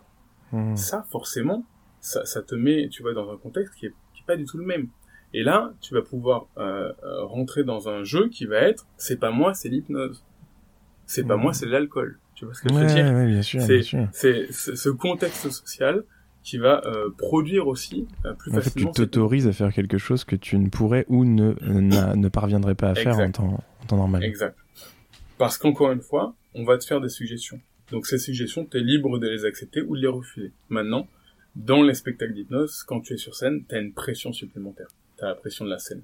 Uh-huh. 0.52 0.76
Ça, 0.76 1.06
forcément, 1.10 1.64
ça, 2.00 2.24
ça 2.24 2.42
te 2.42 2.56
met, 2.56 2.88
tu 2.88 3.02
vois, 3.02 3.14
dans 3.14 3.32
un 3.32 3.36
contexte 3.36 3.74
qui 3.76 3.86
est, 3.86 3.94
qui 4.14 4.22
est 4.22 4.26
pas 4.26 4.36
du 4.36 4.44
tout 4.44 4.58
le 4.58 4.64
même. 4.64 4.88
Et 5.32 5.44
là, 5.44 5.72
tu 5.80 5.94
vas 5.94 6.02
pouvoir 6.02 6.48
euh, 6.58 6.92
euh, 7.04 7.24
rentrer 7.24 7.62
dans 7.62 7.88
un 7.88 8.02
jeu 8.02 8.28
qui 8.28 8.46
va 8.46 8.56
être 8.56 8.86
c'est 8.96 9.18
pas 9.18 9.30
moi, 9.30 9.54
c'est 9.54 9.68
l'hypnose. 9.68 10.24
C'est 11.06 11.24
pas 11.24 11.36
moi, 11.36 11.52
c'est 11.52 11.66
l'alcool. 11.66 12.18
Tu 12.40 12.46
vois 12.46 12.54
ce 12.54 12.62
que 12.62 12.68
je 12.70 12.74
veux 12.74 12.86
dire 12.86 13.04
ouais, 13.14 13.26
bien 13.26 13.42
sûr, 13.42 13.60
C'est 14.12 14.50
ce 14.50 14.88
contexte 14.88 15.50
social 15.50 16.02
qui 16.42 16.56
va 16.56 16.80
euh, 16.86 17.10
produire 17.18 17.66
aussi 17.68 18.08
euh, 18.24 18.32
plus 18.32 18.50
en 18.50 18.54
facilement. 18.54 18.88
Fait, 18.88 18.92
tu 18.92 18.96
t'autorises 18.96 19.46
à 19.46 19.52
faire 19.52 19.72
quelque 19.72 19.98
chose 19.98 20.24
que 20.24 20.36
tu 20.36 20.56
ne 20.58 20.70
pourrais 20.70 21.04
ou 21.08 21.26
ne, 21.26 21.52
ne 21.60 22.28
parviendrais 22.28 22.74
pas 22.74 22.88
à 22.88 22.94
faire 22.94 23.18
en 23.18 23.30
temps, 23.30 23.62
en 23.82 23.86
temps 23.86 23.96
normal. 23.98 24.24
Exact. 24.24 24.56
Parce 25.36 25.58
qu'encore 25.58 25.92
une 25.92 26.00
fois, 26.00 26.34
on 26.54 26.64
va 26.64 26.78
te 26.78 26.84
faire 26.86 27.02
des 27.02 27.10
suggestions. 27.10 27.60
Donc 27.90 28.06
ces 28.06 28.18
suggestions, 28.18 28.64
tu 28.64 28.78
es 28.78 28.80
libre 28.80 29.18
de 29.18 29.28
les 29.28 29.44
accepter 29.44 29.82
ou 29.82 29.94
de 29.96 30.00
les 30.00 30.08
refuser. 30.08 30.52
Maintenant, 30.70 31.06
dans 31.56 31.82
les 31.82 31.94
spectacles 31.94 32.32
d'hypnose, 32.32 32.84
quand 32.84 33.02
tu 33.02 33.12
es 33.12 33.18
sur 33.18 33.34
scène, 33.34 33.64
tu 33.68 33.74
as 33.74 33.78
une 33.78 33.92
pression 33.92 34.32
supplémentaire 34.32 34.88
t'as 35.20 35.28
la 35.28 35.34
pression 35.34 35.64
de 35.64 35.70
la 35.70 35.78
scène. 35.78 36.02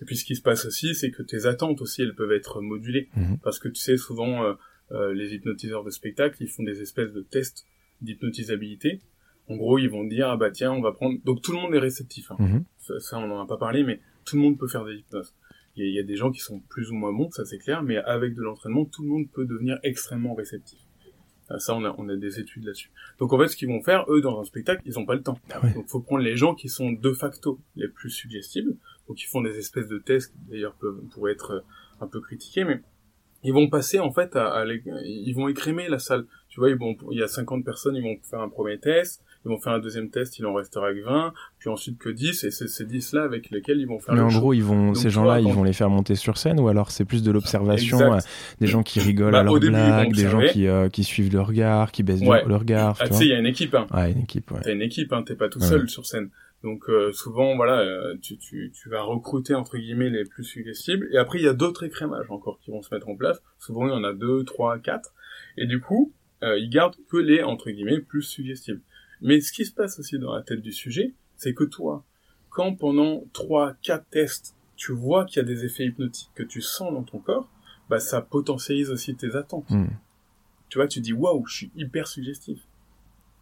Et 0.00 0.04
puis 0.04 0.16
ce 0.16 0.24
qui 0.24 0.36
se 0.36 0.42
passe 0.42 0.64
aussi, 0.64 0.94
c'est 0.94 1.10
que 1.10 1.22
tes 1.22 1.46
attentes 1.46 1.80
aussi, 1.80 2.02
elles 2.02 2.14
peuvent 2.14 2.32
être 2.32 2.60
modulées. 2.60 3.08
Mhm. 3.16 3.38
Parce 3.42 3.58
que 3.58 3.68
tu 3.68 3.80
sais, 3.80 3.96
souvent, 3.96 4.44
euh, 4.44 4.52
euh, 4.52 4.54
les 4.90 5.34
hypnotiseurs 5.34 5.84
de 5.84 5.90
spectacle, 5.90 6.36
ils 6.40 6.48
font 6.48 6.62
des 6.62 6.80
espèces 6.80 7.12
de 7.12 7.22
tests 7.22 7.66
d'hypnotisabilité. 8.02 9.00
En 9.48 9.56
gros, 9.56 9.78
ils 9.78 9.88
vont 9.88 10.04
dire, 10.04 10.28
ah 10.28 10.36
bah 10.36 10.50
tiens, 10.50 10.72
on 10.72 10.80
va 10.80 10.92
prendre... 10.92 11.18
Donc 11.24 11.42
tout 11.42 11.52
le 11.52 11.58
monde 11.58 11.74
est 11.74 11.78
réceptif. 11.78 12.30
Hein. 12.32 12.36
Mhm. 12.38 12.64
ça, 13.00 13.18
on 13.18 13.28
n'en 13.28 13.42
a 13.42 13.46
pas 13.46 13.56
parlé, 13.56 13.84
mais 13.84 14.00
tout 14.24 14.36
le 14.36 14.42
monde 14.42 14.58
peut 14.58 14.68
faire 14.68 14.84
des 14.84 14.94
hypnoses. 14.94 15.34
Il 15.78 15.92
y, 15.92 15.98
a 15.98 16.02
des 16.02 16.16
gens 16.16 16.30
qui 16.30 16.40
sont 16.40 16.58
plus 16.58 16.90
ou 16.90 16.94
moins 16.94 17.12
bons, 17.12 17.30
ça 17.30 17.44
c'est 17.44 17.58
clair, 17.58 17.82
mais 17.82 17.98
avec 17.98 18.34
de 18.34 18.40
l'entraînement, 18.40 18.86
tout 18.86 19.02
le 19.02 19.08
monde 19.08 19.30
peut 19.30 19.44
devenir 19.44 19.78
extrêmement 19.82 20.34
réceptif. 20.34 20.78
Euh, 21.50 21.58
ça, 21.58 21.74
on 21.74 21.84
a, 21.84 21.94
on 21.98 22.08
a 22.08 22.16
des 22.16 22.40
études 22.40 22.64
là-dessus. 22.64 22.90
Donc 23.18 23.34
en 23.34 23.38
fait, 23.38 23.48
ce 23.48 23.56
qu'ils 23.58 23.68
vont 23.68 23.82
faire, 23.82 24.06
eux, 24.08 24.22
dans 24.22 24.40
un 24.40 24.44
spectacle, 24.44 24.80
ils 24.86 24.98
ont 24.98 25.04
pas 25.04 25.14
le 25.14 25.22
temps. 25.22 25.38
Ah 25.50 25.60
Donc 25.74 25.86
faut 25.86 26.00
prendre 26.00 26.22
les 26.22 26.34
gens 26.34 26.54
qui 26.54 26.70
sont 26.70 26.92
de 26.92 27.12
facto 27.12 27.60
les 27.76 27.88
plus 27.88 28.08
suggestibles, 28.08 28.74
donc 29.06 29.22
ils 29.22 29.26
font 29.26 29.42
des 29.42 29.58
espèces 29.58 29.86
de 29.86 29.98
tests, 29.98 30.32
qui 30.32 30.38
d'ailleurs 30.50 30.74
peuvent 30.76 30.98
pourraient 31.10 31.32
être 31.32 31.50
euh, 31.50 31.60
un 32.00 32.06
peu 32.06 32.22
critiqués, 32.22 32.64
mais 32.64 32.80
ils 33.42 33.52
vont 33.52 33.68
passer 33.68 33.98
en 33.98 34.12
fait 34.12 34.36
à, 34.36 34.64
ils 35.04 35.32
vont 35.34 35.48
écrémer 35.48 35.88
la 35.88 35.98
salle. 35.98 36.24
Tu 36.48 36.60
vois, 36.60 36.70
ils 36.70 36.76
vont, 36.76 36.96
il 37.10 37.18
y 37.18 37.22
a 37.22 37.28
50 37.28 37.64
personnes, 37.64 37.96
ils 37.96 38.02
vont 38.02 38.16
faire 38.22 38.40
un 38.40 38.48
premier 38.48 38.78
test, 38.78 39.22
ils 39.44 39.48
vont 39.50 39.58
faire 39.58 39.74
un 39.74 39.78
deuxième 39.78 40.08
test, 40.08 40.38
il 40.38 40.46
en 40.46 40.54
restera 40.54 40.92
que 40.92 41.04
20, 41.04 41.32
puis 41.58 41.68
ensuite 41.68 41.98
que 41.98 42.08
10, 42.08 42.44
et 42.44 42.50
c'est 42.50 42.66
ces 42.66 42.84
10 42.84 43.12
là 43.12 43.24
avec 43.24 43.50
lesquels 43.50 43.78
ils 43.78 43.86
vont 43.86 43.98
faire 43.98 44.14
Mais 44.14 44.22
en 44.22 44.28
gros, 44.28 44.54
ils 44.54 44.64
vont, 44.64 44.94
ces 44.94 45.10
gens-là, 45.10 45.40
ils 45.40 45.52
vont 45.52 45.64
les 45.64 45.74
faire 45.74 45.90
monter 45.90 46.14
sur 46.14 46.38
scène, 46.38 46.58
ou 46.58 46.68
alors 46.68 46.90
c'est 46.90 47.04
plus 47.04 47.22
de 47.22 47.30
l'observation, 47.30 48.14
euh, 48.14 48.18
des 48.58 48.66
gens 48.66 48.82
qui 48.82 49.00
rigolent 49.00 49.32
bah, 49.32 49.40
à 49.40 49.42
leur 49.42 49.60
blague, 49.60 50.12
des 50.14 50.28
gens 50.28 50.40
qui, 50.40 50.66
euh, 50.66 50.88
qui 50.88 51.04
suivent 51.04 51.32
le 51.32 51.42
regard, 51.42 51.92
qui 51.92 52.02
baissent 52.02 52.22
le 52.22 52.56
regard. 52.56 52.96
Ah, 53.00 53.08
tu 53.08 53.14
sais, 53.14 53.24
il 53.24 53.30
y 53.30 53.34
a 53.34 53.38
une 53.38 53.46
équipe, 53.46 53.74
hein. 53.74 53.86
Ouais, 53.92 54.12
une 54.12 54.22
équipe, 54.22 54.50
ouais. 54.50 54.60
T'as 54.62 54.72
une 54.72 54.82
équipe, 54.82 55.12
hein, 55.12 55.22
t'es 55.22 55.34
pas 55.34 55.48
tout 55.48 55.60
seul 55.60 55.88
sur 55.88 56.06
scène. 56.06 56.30
Donc 56.62 56.88
euh, 56.88 57.12
souvent, 57.12 57.54
voilà, 57.56 57.80
euh, 57.80 58.16
tu, 58.20 58.38
tu, 58.38 58.72
tu 58.74 58.88
vas 58.88 59.02
recruter 59.02 59.54
entre 59.54 59.76
guillemets 59.78 60.10
les 60.10 60.24
plus 60.24 60.44
suggestibles. 60.44 61.08
Et 61.12 61.18
après, 61.18 61.38
il 61.38 61.44
y 61.44 61.48
a 61.48 61.54
d'autres 61.54 61.84
écrémages 61.84 62.30
encore 62.30 62.58
qui 62.60 62.70
vont 62.70 62.82
se 62.82 62.92
mettre 62.94 63.08
en 63.08 63.16
place. 63.16 63.40
Souvent, 63.58 63.86
il 63.86 63.90
y 63.90 63.94
en 63.94 64.04
a 64.04 64.12
deux, 64.12 64.44
trois, 64.44 64.78
quatre. 64.78 65.14
Et 65.56 65.66
du 65.66 65.80
coup, 65.80 66.12
euh, 66.42 66.58
ils 66.58 66.70
gardent 66.70 66.96
que 67.08 67.16
les 67.16 67.42
entre 67.42 67.70
guillemets 67.70 68.00
plus 68.00 68.22
suggestibles. 68.22 68.80
Mais 69.20 69.40
ce 69.40 69.52
qui 69.52 69.64
se 69.64 69.72
passe 69.72 69.98
aussi 69.98 70.18
dans 70.18 70.34
la 70.34 70.42
tête 70.42 70.60
du 70.60 70.72
sujet, 70.72 71.14
c'est 71.36 71.54
que 71.54 71.64
toi, 71.64 72.04
quand 72.50 72.74
pendant 72.74 73.24
trois, 73.32 73.74
quatre 73.82 74.08
tests, 74.10 74.56
tu 74.76 74.92
vois 74.92 75.24
qu'il 75.24 75.38
y 75.38 75.40
a 75.40 75.44
des 75.44 75.64
effets 75.64 75.84
hypnotiques 75.84 76.30
que 76.34 76.42
tu 76.42 76.60
sens 76.60 76.92
dans 76.92 77.02
ton 77.02 77.18
corps, 77.18 77.48
bah 77.88 78.00
ça 78.00 78.20
potentialise 78.20 78.90
aussi 78.90 79.14
tes 79.14 79.36
attentes. 79.36 79.70
Hmm. 79.70 79.88
Tu 80.68 80.78
vois, 80.78 80.88
tu 80.88 81.00
dis 81.00 81.12
waouh, 81.12 81.46
je 81.46 81.56
suis 81.56 81.70
hyper 81.76 82.08
suggestif, 82.08 82.60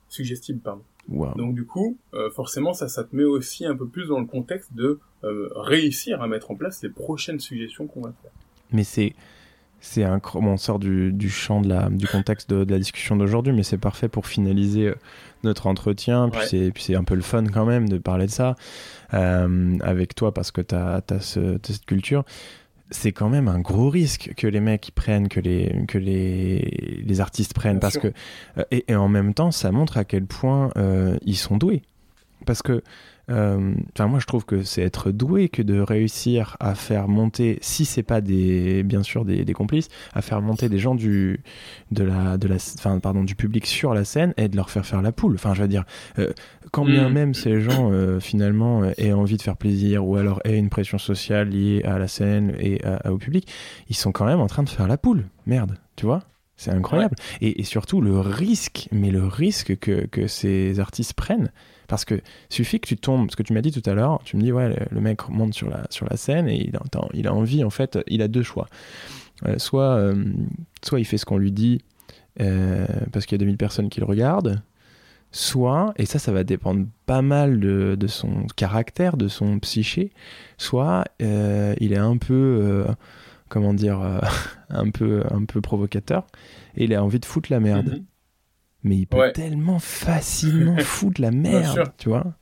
suggestible 0.08 0.60
pardon. 0.60 0.84
Donc 1.08 1.54
du 1.54 1.64
coup, 1.64 1.96
euh, 2.14 2.30
forcément, 2.30 2.72
ça, 2.72 2.88
ça 2.88 3.04
te 3.04 3.14
met 3.14 3.24
aussi 3.24 3.66
un 3.66 3.76
peu 3.76 3.86
plus 3.86 4.08
dans 4.08 4.20
le 4.20 4.26
contexte 4.26 4.74
de 4.74 4.98
euh, 5.22 5.48
réussir 5.54 6.22
à 6.22 6.26
mettre 6.26 6.50
en 6.50 6.54
place 6.54 6.82
les 6.82 6.88
prochaines 6.88 7.40
suggestions 7.40 7.86
qu'on 7.86 8.02
va 8.02 8.12
faire. 8.22 8.30
Mais 8.72 8.84
c'est 8.84 9.14
c'est 9.80 10.02
un 10.02 10.18
on 10.34 10.56
sort 10.56 10.78
du, 10.78 11.12
du, 11.12 11.28
champ 11.28 11.60
de 11.60 11.68
la, 11.68 11.90
du 11.90 12.06
contexte 12.06 12.48
de, 12.48 12.64
la 12.72 12.78
discussion 12.78 13.16
d'aujourd'hui, 13.16 13.52
mais 13.52 13.62
c'est 13.62 13.76
parfait 13.76 14.08
pour 14.08 14.26
finaliser 14.26 14.88
euh, 14.88 14.94
notre 15.42 15.66
entretien. 15.66 16.30
Puis 16.30 16.40
c'est 16.46 16.70
puis 16.72 16.82
c'est 16.82 16.94
un 16.94 17.04
peu 17.04 17.14
le 17.14 17.22
fun 17.22 17.44
quand 17.52 17.66
même 17.66 17.88
de 17.88 17.98
parler 17.98 18.26
de 18.26 18.30
ça 18.30 18.56
avec 19.10 20.16
toi 20.16 20.34
parce 20.34 20.50
que 20.50 20.60
tu 20.60 20.74
as, 20.74 21.02
as, 21.08 21.20
cette 21.20 21.84
culture 21.86 22.24
c'est 22.90 23.12
quand 23.12 23.28
même 23.28 23.48
un 23.48 23.60
gros 23.60 23.88
risque 23.88 24.32
que 24.36 24.46
les 24.46 24.60
mecs 24.60 24.92
prennent, 24.94 25.28
que 25.28 25.40
les, 25.40 25.84
que 25.88 25.98
les, 25.98 27.02
les 27.04 27.20
artistes 27.20 27.54
prennent, 27.54 27.80
parce 27.80 27.98
que 27.98 28.12
euh, 28.58 28.64
et, 28.70 28.94
en 28.94 29.08
même 29.08 29.34
temps, 29.34 29.50
ça 29.50 29.72
montre 29.72 29.96
à 29.96 30.04
quel 30.04 30.26
point 30.26 30.70
euh, 30.76 31.16
ils 31.22 31.36
sont 31.36 31.56
doués. 31.56 31.82
Parce 32.46 32.62
que 32.62 32.82
euh, 33.30 33.74
moi, 34.00 34.18
je 34.18 34.26
trouve 34.26 34.44
que 34.44 34.62
c'est 34.62 34.82
être 34.82 35.10
doué 35.10 35.48
que 35.48 35.62
de 35.62 35.80
réussir 35.80 36.56
à 36.60 36.74
faire 36.74 37.08
monter, 37.08 37.58
si 37.62 37.84
c'est 37.84 38.02
pas 38.02 38.20
des, 38.20 38.82
bien 38.82 39.02
sûr 39.02 39.24
des, 39.24 39.44
complices, 39.52 39.88
à 40.12 40.22
faire 40.22 40.42
monter 40.42 40.68
des 40.68 40.78
gens 40.78 40.94
du, 40.94 41.40
de 41.90 42.04
la, 42.04 42.36
de 42.36 42.48
la, 42.48 42.56
enfin, 42.56 42.98
pardon, 42.98 43.24
du 43.24 43.34
public 43.34 43.66
sur 43.66 43.94
la 43.94 44.04
scène 44.04 44.34
et 44.36 44.48
de 44.48 44.56
leur 44.56 44.70
faire 44.70 44.84
faire 44.84 45.02
la 45.02 45.12
poule. 45.12 45.34
Enfin, 45.34 45.54
je 45.54 45.62
veux 45.62 45.68
dire, 45.68 45.84
euh, 46.18 46.32
quand 46.74 46.84
bien 46.84 47.08
mm. 47.08 47.12
même 47.12 47.34
ces 47.34 47.60
gens 47.60 47.92
euh, 47.92 48.20
finalement 48.20 48.84
aient 48.98 49.12
envie 49.12 49.36
de 49.36 49.42
faire 49.42 49.56
plaisir 49.56 50.06
ou 50.06 50.16
alors 50.16 50.40
aient 50.44 50.58
une 50.58 50.70
pression 50.70 50.98
sociale 50.98 51.48
liée 51.48 51.82
à 51.84 51.98
la 51.98 52.08
scène 52.08 52.54
et 52.58 52.80
au 53.08 53.18
public, 53.18 53.48
ils 53.88 53.96
sont 53.96 54.12
quand 54.12 54.24
même 54.24 54.40
en 54.40 54.46
train 54.46 54.62
de 54.62 54.68
faire 54.68 54.88
la 54.88 54.98
poule. 54.98 55.26
Merde, 55.46 55.78
tu 55.96 56.06
vois? 56.06 56.20
C'est 56.56 56.70
incroyable. 56.70 57.16
Et, 57.40 57.60
et, 57.60 57.64
surtout 57.64 58.00
le 58.00 58.20
risque, 58.20 58.88
mais 58.92 59.10
le 59.10 59.26
risque 59.26 59.76
que, 59.78 60.06
que 60.06 60.28
ces 60.28 60.78
artistes 60.78 61.14
prennent, 61.14 61.50
parce 61.88 62.04
que 62.04 62.20
suffit 62.48 62.80
que 62.80 62.86
tu 62.86 62.96
tombes, 62.96 63.30
ce 63.30 63.36
que 63.36 63.42
tu 63.42 63.52
m'as 63.52 63.60
dit 63.60 63.72
tout 63.72 63.88
à 63.88 63.94
l'heure, 63.94 64.20
tu 64.24 64.36
me 64.36 64.42
dis, 64.42 64.52
ouais, 64.52 64.74
le, 64.90 65.00
mec 65.00 65.28
monte 65.28 65.54
sur 65.54 65.68
la, 65.68 65.84
sur 65.90 66.06
la 66.08 66.16
scène 66.16 66.48
et 66.48 66.56
il 66.56 66.76
a, 66.76 66.82
il 67.12 67.26
a 67.26 67.34
envie, 67.34 67.64
en 67.64 67.70
fait, 67.70 67.98
il 68.06 68.22
a 68.22 68.28
deux 68.28 68.42
choix. 68.42 68.66
Euh, 69.46 69.58
soit, 69.58 69.96
euh, 69.96 70.14
soit 70.84 71.00
il 71.00 71.04
fait 71.04 71.18
ce 71.18 71.26
qu'on 71.26 71.38
lui 71.38 71.52
dit 71.52 71.80
euh, 72.40 72.86
parce 73.12 73.26
qu'il 73.26 73.36
y 73.36 73.38
a 73.38 73.44
2000 73.44 73.56
personnes 73.56 73.88
qui 73.88 74.00
le 74.00 74.06
regardent, 74.06 74.62
soit, 75.34 75.92
et 75.96 76.06
ça, 76.06 76.18
ça 76.18 76.32
va 76.32 76.44
dépendre 76.44 76.86
pas 77.06 77.22
mal 77.22 77.58
de, 77.60 77.96
de 77.98 78.06
son 78.06 78.46
caractère, 78.56 79.16
de 79.16 79.28
son 79.28 79.58
psyché, 79.58 80.12
soit 80.58 81.04
il 81.20 81.92
est 81.92 81.96
un 81.98 82.16
peu 82.16 82.84
comment 83.48 83.74
dire, 83.74 84.00
un 84.70 84.90
peu, 84.90 85.22
un 85.30 85.44
peu 85.44 85.60
provocateur, 85.60 86.26
et 86.76 86.84
il 86.84 86.94
a 86.94 87.02
envie 87.04 87.20
de 87.20 87.24
foutre 87.26 87.50
la 87.52 87.60
merde. 87.60 87.88
Mhm. 87.88 88.04
Mais 88.84 88.96
il 88.98 89.06
peut 89.06 89.16
Ouais. 89.18 89.32
tellement 89.32 89.78
facilement 89.78 90.76
foutre 90.80 91.20
la 91.20 91.30
merde, 91.30 91.92
tu 91.96 92.10
vois. 92.10 92.34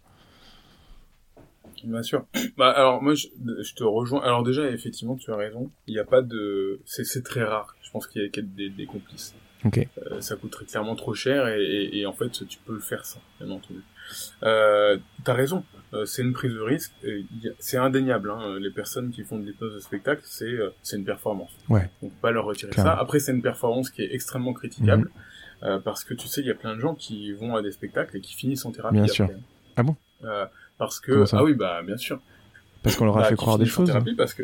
Bien 1.85 2.03
sûr. 2.03 2.27
Bah 2.57 2.71
alors 2.71 3.03
moi 3.03 3.15
je, 3.15 3.27
je 3.63 3.75
te 3.75 3.83
rejoins. 3.85 4.23
Alors 4.23 4.43
déjà 4.45 4.69
effectivement 4.71 5.17
tu 5.17 5.33
as 5.33 5.37
raison. 5.37 5.71
Il 5.87 5.95
n'y 5.95 6.01
a 6.01 6.05
pas 6.05 6.23
de. 6.23 6.81
C'est 6.85 7.25
très 7.25 7.43
rare. 7.43 7.75
Je 7.83 7.91
pense 7.91 8.07
qu'il 8.07 8.23
y 8.23 8.25
a 8.25 8.29
qu'il 8.29 8.45
y 8.45 8.47
a 8.47 8.51
des, 8.57 8.71
des 8.71 8.87
complices. 8.87 9.35
Ok. 9.65 9.87
Euh, 10.11 10.21
ça 10.21 10.37
coûterait 10.37 10.65
clairement 10.65 10.97
trop 10.97 11.15
cher 11.15 11.47
et, 11.49 11.63
et, 11.63 11.99
et 12.01 12.07
en 12.07 12.13
fait 12.13 12.31
tu 12.49 12.59
peux 12.65 12.75
le 12.75 12.81
faire 12.81 13.05
sans, 13.05 13.21
bien 13.41 13.51
entendu. 13.51 13.81
Euh, 14.43 14.99
T'as 15.25 15.35
raison. 15.35 15.65
Euh, 15.95 16.05
c'est 16.07 16.23
une 16.23 16.33
prise 16.33 16.53
de 16.53 16.61
risque. 16.61 16.93
C'est 17.59 17.77
indéniable. 17.77 18.31
Hein. 18.31 18.59
Les 18.59 18.71
personnes 18.71 19.11
qui 19.11 19.23
font 19.25 19.39
de 19.39 19.45
l'hypnose 19.45 19.75
de 19.75 19.79
spectacle, 19.81 20.23
c'est 20.25 20.45
euh, 20.47 20.71
c'est 20.83 20.97
une 20.97 21.05
performance. 21.05 21.51
Ouais. 21.69 21.91
On 22.03 22.09
peut 22.09 22.15
pas 22.23 22.31
leur 22.31 22.45
retirer 22.47 22.73
Clairement. 22.73 22.93
ça. 22.93 22.99
Après 23.01 23.19
c'est 23.21 23.33
une 23.33 23.43
performance 23.43 23.91
qui 23.91 24.03
est 24.03 24.15
extrêmement 24.15 24.53
critiquable. 24.55 25.11
euh, 25.63 25.79
parce 25.79 26.03
que 26.03 26.15
tu 26.15 26.27
sais, 26.29 26.41
il 26.41 26.47
y 26.47 26.51
a 26.51 26.55
plein 26.55 26.75
de 26.75 26.81
gens 26.81 26.95
qui 26.95 27.33
vont 27.33 27.55
à 27.55 27.63
des 27.63 27.71
spectacles 27.73 28.17
et 28.17 28.21
qui 28.21 28.35
finissent 28.35 28.65
en 28.65 28.73
thérapie. 28.73 28.95
Bien 28.95 29.05
après. 29.05 29.15
sûr. 29.15 29.29
Ah 29.77 29.83
bon? 29.83 29.97
Euh, 30.25 30.47
Parce 30.79 30.99
que 30.99 31.25
ah 31.33 31.45
oui 31.45 31.55
bah 31.55 31.83
bien 31.85 31.97
sûr. 31.97 32.21
Parce 32.83 32.97
qu'on 32.97 33.05
leur 33.05 33.19
a 33.19 33.23
Bah, 33.23 33.29
fait 33.29 33.37
croire 33.37 33.59
des 33.59 33.65
finissent 33.67 33.75
en 33.79 33.83
choses. 33.83 33.89
thérapie 33.91 34.15
parce 34.17 34.35
que 34.35 34.43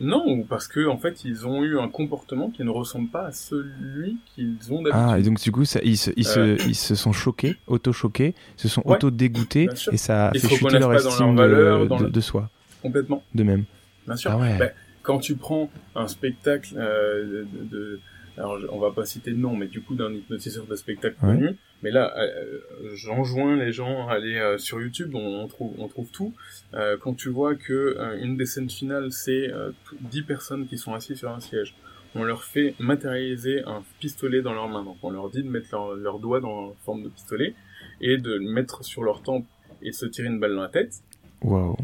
non, 0.00 0.24
ou 0.26 0.44
parce 0.44 0.68
que 0.68 0.86
en 0.86 0.96
fait 0.96 1.24
ils 1.24 1.46
ont 1.46 1.64
eu 1.64 1.78
un 1.78 1.88
comportement 1.88 2.50
qui 2.50 2.62
ne 2.64 2.70
ressemble 2.70 3.08
pas 3.08 3.26
à 3.26 3.32
celui 3.32 4.16
qu'ils 4.34 4.56
ont 4.70 4.82
d'habitude. 4.82 4.92
Ah, 5.10 5.18
et 5.18 5.22
donc 5.22 5.40
du 5.40 5.50
coup, 5.52 5.64
ça, 5.64 5.80
ils, 5.82 5.96
se, 5.96 6.10
ils, 6.16 6.26
Euh. 6.28 6.56
se, 6.56 6.68
ils 6.68 6.74
se 6.74 6.94
sont 6.94 7.12
choqués, 7.12 7.56
auto-choqués, 7.66 8.34
se 8.56 8.68
sont 8.68 8.82
Ouais, 8.84 8.96
auto-dégoûtés, 8.96 9.68
et 9.92 9.96
ça 9.96 10.28
a 10.28 10.32
fait 10.32 10.48
chuter 10.48 10.78
leur 10.78 10.94
estime 10.94 11.34
de, 11.34 11.40
valeurs, 11.40 11.86
dans 11.86 11.98
de- 11.98 12.04
le- 12.04 12.10
de 12.10 12.20
soi, 12.20 12.48
Complètement, 12.82 13.22
de 13.34 13.42
même. 13.42 13.64
bien 14.06 14.16
sûr. 14.16 14.30
Ah 14.32 14.38
ouais. 14.38 14.56
Bah, 14.58 14.66
quand 15.02 15.18
tu 15.18 15.34
prends 15.36 15.70
un 15.94 16.06
spectacle 16.06 16.74
euh, 16.76 17.44
de, 17.60 17.76
de- 17.76 18.00
alors 18.38 18.58
on 18.70 18.78
va 18.78 18.90
pas 18.92 19.04
citer 19.04 19.30
de 19.32 19.36
nom, 19.36 19.54
mais 19.56 19.66
du 19.66 19.80
coup 19.82 19.94
d'un 19.94 20.12
hypnotiseur 20.12 20.66
de 20.66 20.74
spectacle 20.76 21.16
Ouais. 21.22 21.34
connu. 21.34 21.56
Mais 21.82 21.90
là, 21.90 22.12
euh, 22.18 22.58
j'enjoins 22.94 23.56
les 23.56 23.72
gens 23.72 24.08
à 24.08 24.14
aller 24.14 24.36
euh, 24.36 24.58
sur 24.58 24.80
YouTube, 24.80 25.14
on, 25.14 25.42
on 25.44 25.48
trouve 25.48 25.74
on 25.78 25.88
trouve 25.88 26.10
tout. 26.10 26.32
Euh, 26.74 26.96
quand 27.00 27.14
tu 27.14 27.28
vois 27.28 27.54
que 27.54 27.72
euh, 27.98 28.18
une 28.22 28.36
des 28.36 28.46
scènes 28.46 28.70
finales, 28.70 29.12
c'est 29.12 29.50
euh, 29.52 29.70
tout- 29.84 29.96
10 30.00 30.22
personnes 30.22 30.66
qui 30.66 30.78
sont 30.78 30.94
assises 30.94 31.18
sur 31.18 31.30
un 31.30 31.40
siège. 31.40 31.74
On 32.14 32.24
leur 32.24 32.42
fait 32.42 32.74
matérialiser 32.80 33.62
un 33.64 33.82
pistolet 34.00 34.40
dans 34.42 34.54
leurs 34.54 34.68
mains. 34.68 34.82
Donc 34.82 34.96
on 35.02 35.10
leur 35.10 35.30
dit 35.30 35.42
de 35.42 35.48
mettre 35.48 35.68
leur, 35.72 35.94
leur 35.94 36.18
doigt 36.18 36.40
dans 36.40 36.68
la 36.68 36.72
forme 36.84 37.02
de 37.04 37.08
pistolet 37.10 37.54
et 38.00 38.16
de 38.18 38.32
le 38.34 38.50
mettre 38.50 38.82
sur 38.84 39.02
leur 39.04 39.22
tempe 39.22 39.46
et 39.82 39.92
se 39.92 40.06
tirer 40.06 40.28
une 40.28 40.40
balle 40.40 40.54
dans 40.56 40.62
la 40.62 40.68
tête. 40.68 40.94
Waouh, 41.42 41.76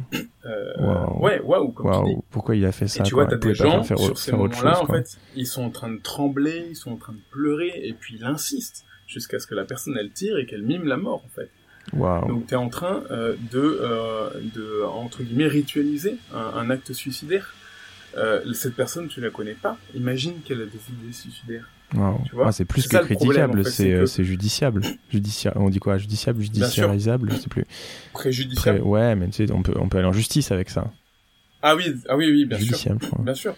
Euh, 0.44 0.72
Wow. 0.78 1.22
Ouais, 1.22 1.40
waouh, 1.40 1.72
waouh, 1.78 2.24
pourquoi 2.30 2.56
il 2.56 2.64
a 2.66 2.72
fait 2.72 2.88
ça 2.88 3.00
Et 3.00 3.06
tu 3.06 3.14
vois, 3.14 3.26
t'as 3.26 3.36
des 3.36 3.54
gens 3.54 3.82
faire, 3.84 3.98
sur 3.98 4.18
ces 4.18 4.32
moments-là, 4.32 4.82
en 4.82 4.86
fait, 4.86 5.16
ils 5.36 5.46
sont 5.46 5.62
en 5.62 5.70
train 5.70 5.90
de 5.90 5.98
trembler, 6.00 6.66
ils 6.70 6.76
sont 6.76 6.90
en 6.92 6.96
train 6.96 7.12
de 7.12 7.20
pleurer, 7.30 7.72
et 7.82 7.92
puis 7.92 8.16
il 8.18 8.24
insiste 8.24 8.84
jusqu'à 9.06 9.38
ce 9.38 9.46
que 9.46 9.54
la 9.54 9.64
personne 9.64 9.96
elle 9.98 10.10
tire 10.10 10.38
et 10.38 10.46
qu'elle 10.46 10.62
mime 10.62 10.84
la 10.84 10.96
mort, 10.96 11.22
en 11.24 11.28
fait. 11.28 11.50
Waouh. 11.92 12.26
Donc 12.28 12.46
t'es 12.46 12.56
en 12.56 12.68
train 12.68 13.04
euh, 13.10 13.36
de, 13.52 13.78
euh, 13.80 14.30
de 14.54 14.82
entre 14.84 15.22
guillemets 15.22 15.46
ritualiser 15.46 16.16
un, 16.34 16.38
un 16.58 16.70
acte 16.70 16.92
suicidaire. 16.92 17.54
Euh, 18.16 18.52
cette 18.54 18.74
personne, 18.74 19.08
tu 19.08 19.20
la 19.20 19.30
connais 19.30 19.54
pas. 19.54 19.76
Imagine 19.94 20.40
qu'elle 20.44 20.62
a 20.62 20.66
des 20.66 20.80
idées 20.90 21.12
suicidaires. 21.12 21.68
Ah, 21.96 22.52
c'est 22.52 22.64
plus 22.64 22.86
que 22.88 22.96
critiquable, 22.98 23.60
en 23.60 23.62
fait, 23.64 23.70
c'est 23.70 23.76
c'est 23.82 23.88
que- 23.90 23.94
euh, 24.02 24.06
c'est 24.06 24.24
judiciable. 24.24 24.82
Judicia... 25.10 25.52
On 25.56 25.70
dit 25.70 25.78
quoi? 25.78 25.98
Judiciable, 25.98 26.40
judiciarisable, 26.42 27.30
je 27.32 27.36
sais 27.36 27.48
plus. 27.48 27.64
Préjudiciable. 28.12 28.80
Ouais, 28.82 29.14
mais 29.14 29.28
tu 29.28 29.46
sais, 29.46 29.52
on 29.52 29.62
peut, 29.62 29.74
on 29.76 29.88
peut 29.88 29.98
aller 29.98 30.06
en 30.06 30.12
justice 30.12 30.50
avec 30.52 30.70
ça. 30.70 30.90
Ah 31.62 31.76
oui, 31.76 31.94
ah 32.08 32.16
oui, 32.16 32.30
oui, 32.30 32.44
bien 32.44 32.58
sûr. 32.58 32.66
Judiciable. 32.66 33.00
Bien 33.20 33.34
sûr. 33.34 33.56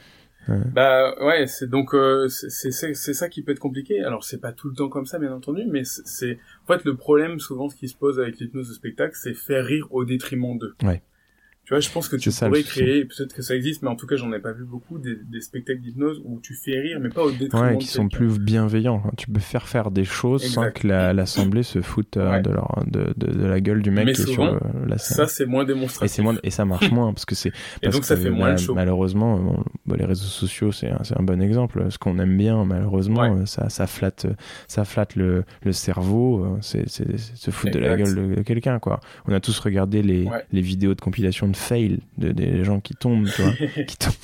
Ouais. 0.48 0.58
Bah 0.72 1.12
ouais, 1.24 1.48
c'est 1.48 1.68
donc 1.68 1.92
euh, 1.92 2.28
c'est 2.28 2.70
ça 2.70 3.28
qui 3.28 3.42
peut 3.42 3.50
être 3.50 3.58
compliqué. 3.58 4.00
Alors 4.04 4.22
c'est 4.22 4.40
pas 4.40 4.52
tout 4.52 4.68
le 4.68 4.76
temps 4.76 4.88
comme 4.88 5.04
ça, 5.04 5.18
bien 5.18 5.32
entendu, 5.32 5.62
mais 5.68 5.82
c'est- 5.82 6.02
c'est 6.06 6.38
en 6.68 6.72
fait 6.72 6.84
le 6.84 6.94
problème 6.94 7.40
souvent 7.40 7.68
ce 7.68 7.74
qui 7.74 7.88
se 7.88 7.96
pose 7.96 8.20
avec 8.20 8.38
l'hypnose 8.38 8.68
de 8.68 8.74
spectacle, 8.74 9.16
c'est 9.20 9.34
faire 9.34 9.64
rire 9.64 9.88
au 9.90 10.04
détriment 10.04 10.56
d'eux. 10.56 10.76
Ouais. 10.84 11.02
Tu 11.66 11.74
vois, 11.74 11.80
je 11.80 11.90
pense 11.90 12.08
que 12.08 12.14
tu 12.14 12.30
ça, 12.30 12.46
pourrais 12.46 12.62
créer, 12.62 13.04
peut-être 13.04 13.34
que 13.34 13.42
ça 13.42 13.56
existe, 13.56 13.82
mais 13.82 13.88
en 13.88 13.96
tout 13.96 14.06
cas 14.06 14.14
j'en 14.14 14.32
ai 14.32 14.38
pas 14.38 14.52
vu 14.52 14.64
beaucoup 14.64 14.98
des, 14.98 15.16
des 15.16 15.40
spectacles 15.40 15.80
d'hypnose 15.80 16.22
où 16.24 16.38
tu 16.40 16.54
fais 16.54 16.78
rire, 16.78 17.00
mais 17.02 17.08
pas 17.08 17.24
au 17.24 17.32
détriment 17.32 17.60
Ouais, 17.64 17.74
de 17.74 17.78
qui 17.80 17.88
sont 17.88 18.08
plus 18.08 18.38
bienveillants. 18.38 19.00
quoi. 19.00 19.10
Tu 19.16 19.26
peux 19.26 19.40
faire 19.40 19.66
faire 19.66 19.90
des 19.90 20.04
choses 20.04 20.44
sans 20.44 20.70
que 20.70 20.86
la- 20.86 21.12
l'assemblée 21.12 21.64
se 21.64 21.80
foute 21.82 22.16
euh, 22.18 22.30
Ouais. 22.30 22.40
de, 22.42 22.50
leur, 22.50 22.84
de, 22.86 23.12
de, 23.16 23.32
de 23.32 23.44
la 23.46 23.60
gueule 23.60 23.82
du 23.82 23.90
mec 23.90 24.06
Mais 24.06 24.12
qui 24.12 24.22
est 24.22 24.26
sur 24.26 24.44
euh, 24.44 24.60
la 24.86 24.96
scène. 24.96 25.16
Ça 25.16 25.26
c'est 25.26 25.44
moins 25.44 25.64
Et 25.64 25.66
démonstratif. 25.66 26.14
c'est 26.14 26.22
moins 26.22 26.36
et 26.44 26.50
ça 26.50 26.64
marche 26.64 26.92
moins 26.92 27.12
parce 27.12 27.24
que 27.24 27.34
c'est 27.34 27.50
Et 27.82 27.88
donc 27.88 28.04
ça 28.04 28.14
que, 28.14 28.20
fait 28.20 28.30
moins 28.30 28.46
bah, 28.46 28.52
le 28.52 28.58
show. 28.58 28.74
malheureusement 28.74 29.36
bon, 29.40 29.64
bah, 29.86 29.96
les 29.98 30.04
réseaux 30.04 30.22
sociaux 30.24 30.70
c'est 30.70 30.90
un, 30.90 31.00
un 31.16 31.22
bon 31.24 31.42
exemple 31.42 31.84
ce 31.90 31.98
qu'on 31.98 32.20
aime 32.20 32.36
bien 32.36 32.64
malheureusement 32.64 33.22
Ouais. 33.22 33.40
euh, 33.42 33.46
ça 33.46 33.68
ça 33.70 33.88
flatte 33.88 34.28
ça 34.68 34.84
flatte 34.84 35.16
le, 35.16 35.42
le 35.64 35.72
cerveau 35.72 36.44
euh, 36.44 36.58
c'est 36.60 36.88
se 36.88 37.50
foutre 37.50 37.72
de 37.74 37.80
la 37.80 37.96
gueule 37.96 38.14
de, 38.14 38.34
de 38.36 38.42
quelqu'un 38.42 38.78
quoi 38.78 39.00
on 39.26 39.32
a 39.32 39.40
tous 39.40 39.58
regardé 39.58 40.02
les 40.02 40.28
les 40.52 40.60
vidéos 40.60 40.94
de 40.94 41.00
compilation 41.00 41.48
de 41.48 41.55
fail 41.56 41.98
de 42.18 42.32
des 42.32 42.64
gens 42.64 42.80
qui 42.80 42.94
tombent 42.94 43.28
tu 43.34 43.42
vois 43.42 43.52
qui 43.86 43.96
tombent 43.96 44.14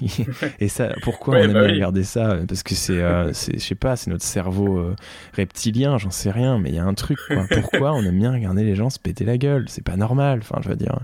et 0.60 0.68
ça 0.68 0.94
pourquoi 1.02 1.34
Ouais, 1.34 1.40
on 1.42 1.44
aime 1.48 1.52
bah 1.52 1.60
bien 1.60 1.68
oui. 1.68 1.74
regarder 1.74 2.04
ça? 2.04 2.36
Parce 2.48 2.62
que 2.62 2.74
c'est 2.74 3.00
euh, 3.02 3.32
je 3.54 3.58
sais 3.58 3.74
pas 3.74 3.96
c'est 3.96 4.10
notre 4.10 4.24
cerveau 4.24 4.78
euh, 4.78 4.96
reptilien 5.34 5.98
j'en 5.98 6.10
sais 6.10 6.30
rien 6.30 6.58
mais 6.58 6.70
il 6.70 6.74
y 6.76 6.78
a 6.78 6.84
un 6.84 6.94
truc 6.94 7.18
quoi 7.26 7.44
pourquoi 7.50 7.92
on 7.94 8.02
aime 8.04 8.18
bien 8.18 8.32
regarder 8.32 8.64
les 8.64 8.74
gens 8.74 8.90
se 8.90 8.98
péter 8.98 9.24
la 9.24 9.36
gueule? 9.38 9.66
C'est 9.68 9.84
pas 9.84 9.96
normal 9.96 10.40
enfin 10.42 10.60
je 10.62 10.68
veux 10.68 10.76
dire 10.76 10.98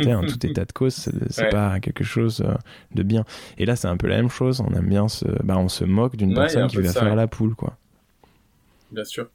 en 0.00 0.22
tout 0.22 0.46
état 0.46 0.64
de 0.64 0.72
cause, 0.72 0.94
c'est 0.94 1.42
Ouais. 1.42 1.48
pas 1.50 1.80
quelque 1.80 2.02
chose 2.02 2.40
euh, 2.40 2.54
de 2.94 3.02
bien. 3.02 3.24
Et 3.58 3.66
là, 3.66 3.76
c'est 3.76 3.88
un 3.88 3.98
peu 3.98 4.06
la 4.06 4.16
même 4.16 4.30
chose. 4.30 4.62
On 4.66 4.72
aime 4.74 4.88
bien 4.88 5.06
se, 5.06 5.26
bah, 5.44 5.58
on 5.58 5.68
se 5.68 5.84
moque 5.84 6.16
d'une 6.16 6.30
Ouais, 6.30 6.36
personne 6.36 6.66
qui 6.66 6.76
va 6.78 6.92
faire 6.94 7.14
la 7.14 7.26
poule, 7.26 7.54
quoi. 7.54 7.76
Bien 8.90 9.04
sûr. 9.04 9.28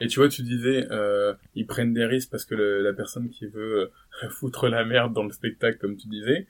Et 0.00 0.06
tu 0.06 0.20
vois, 0.20 0.28
tu 0.28 0.42
disais, 0.42 0.86
euh, 0.92 1.34
ils 1.56 1.66
prennent 1.66 1.92
des 1.92 2.04
risques 2.04 2.30
parce 2.30 2.44
que 2.44 2.54
le- 2.54 2.82
la 2.82 2.92
personne 2.92 3.30
qui 3.30 3.46
veut 3.46 3.90
euh, 4.22 4.28
foutre 4.30 4.68
la 4.68 4.84
merde 4.84 5.12
dans 5.12 5.24
le 5.24 5.32
spectacle, 5.32 5.78
comme 5.78 5.96
tu 5.96 6.06
disais, 6.08 6.46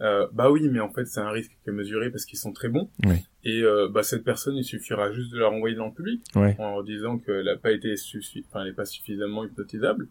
euh, 0.00 0.26
bah 0.32 0.50
oui, 0.50 0.68
mais 0.68 0.78
en 0.80 0.90
fait, 0.92 1.04
c'est 1.06 1.20
un 1.20 1.30
risque 1.30 1.50
qui 1.64 1.70
est 1.70 1.72
mesuré 1.72 2.10
parce 2.10 2.24
qu'ils 2.24 2.38
sont 2.38 2.52
très 2.52 2.68
bons. 2.68 2.90
Oui. 3.04 3.16
Et 3.44 3.62
euh, 3.62 3.88
bah 3.88 4.02
cette 4.04 4.22
personne, 4.24 4.56
il 4.56 4.64
suffira 4.64 5.10
juste 5.12 5.32
de 5.32 5.38
la 5.40 5.48
renvoyer 5.48 5.74
dans 5.74 5.86
le 5.86 5.92
public 5.92 6.22
Ouais. 6.36 6.54
en 6.58 6.70
leur 6.76 6.84
disant 6.84 7.18
qu'elle 7.18 7.46
n'a 7.46 7.56
pas 7.56 7.72
été 7.72 7.96
suffi 7.96 8.44
enfin, 8.48 8.60
elle 8.62 8.68
n'est 8.68 8.74
pas 8.74 8.84
suffisamment 8.84 9.44
hypnotisable. 9.44 10.06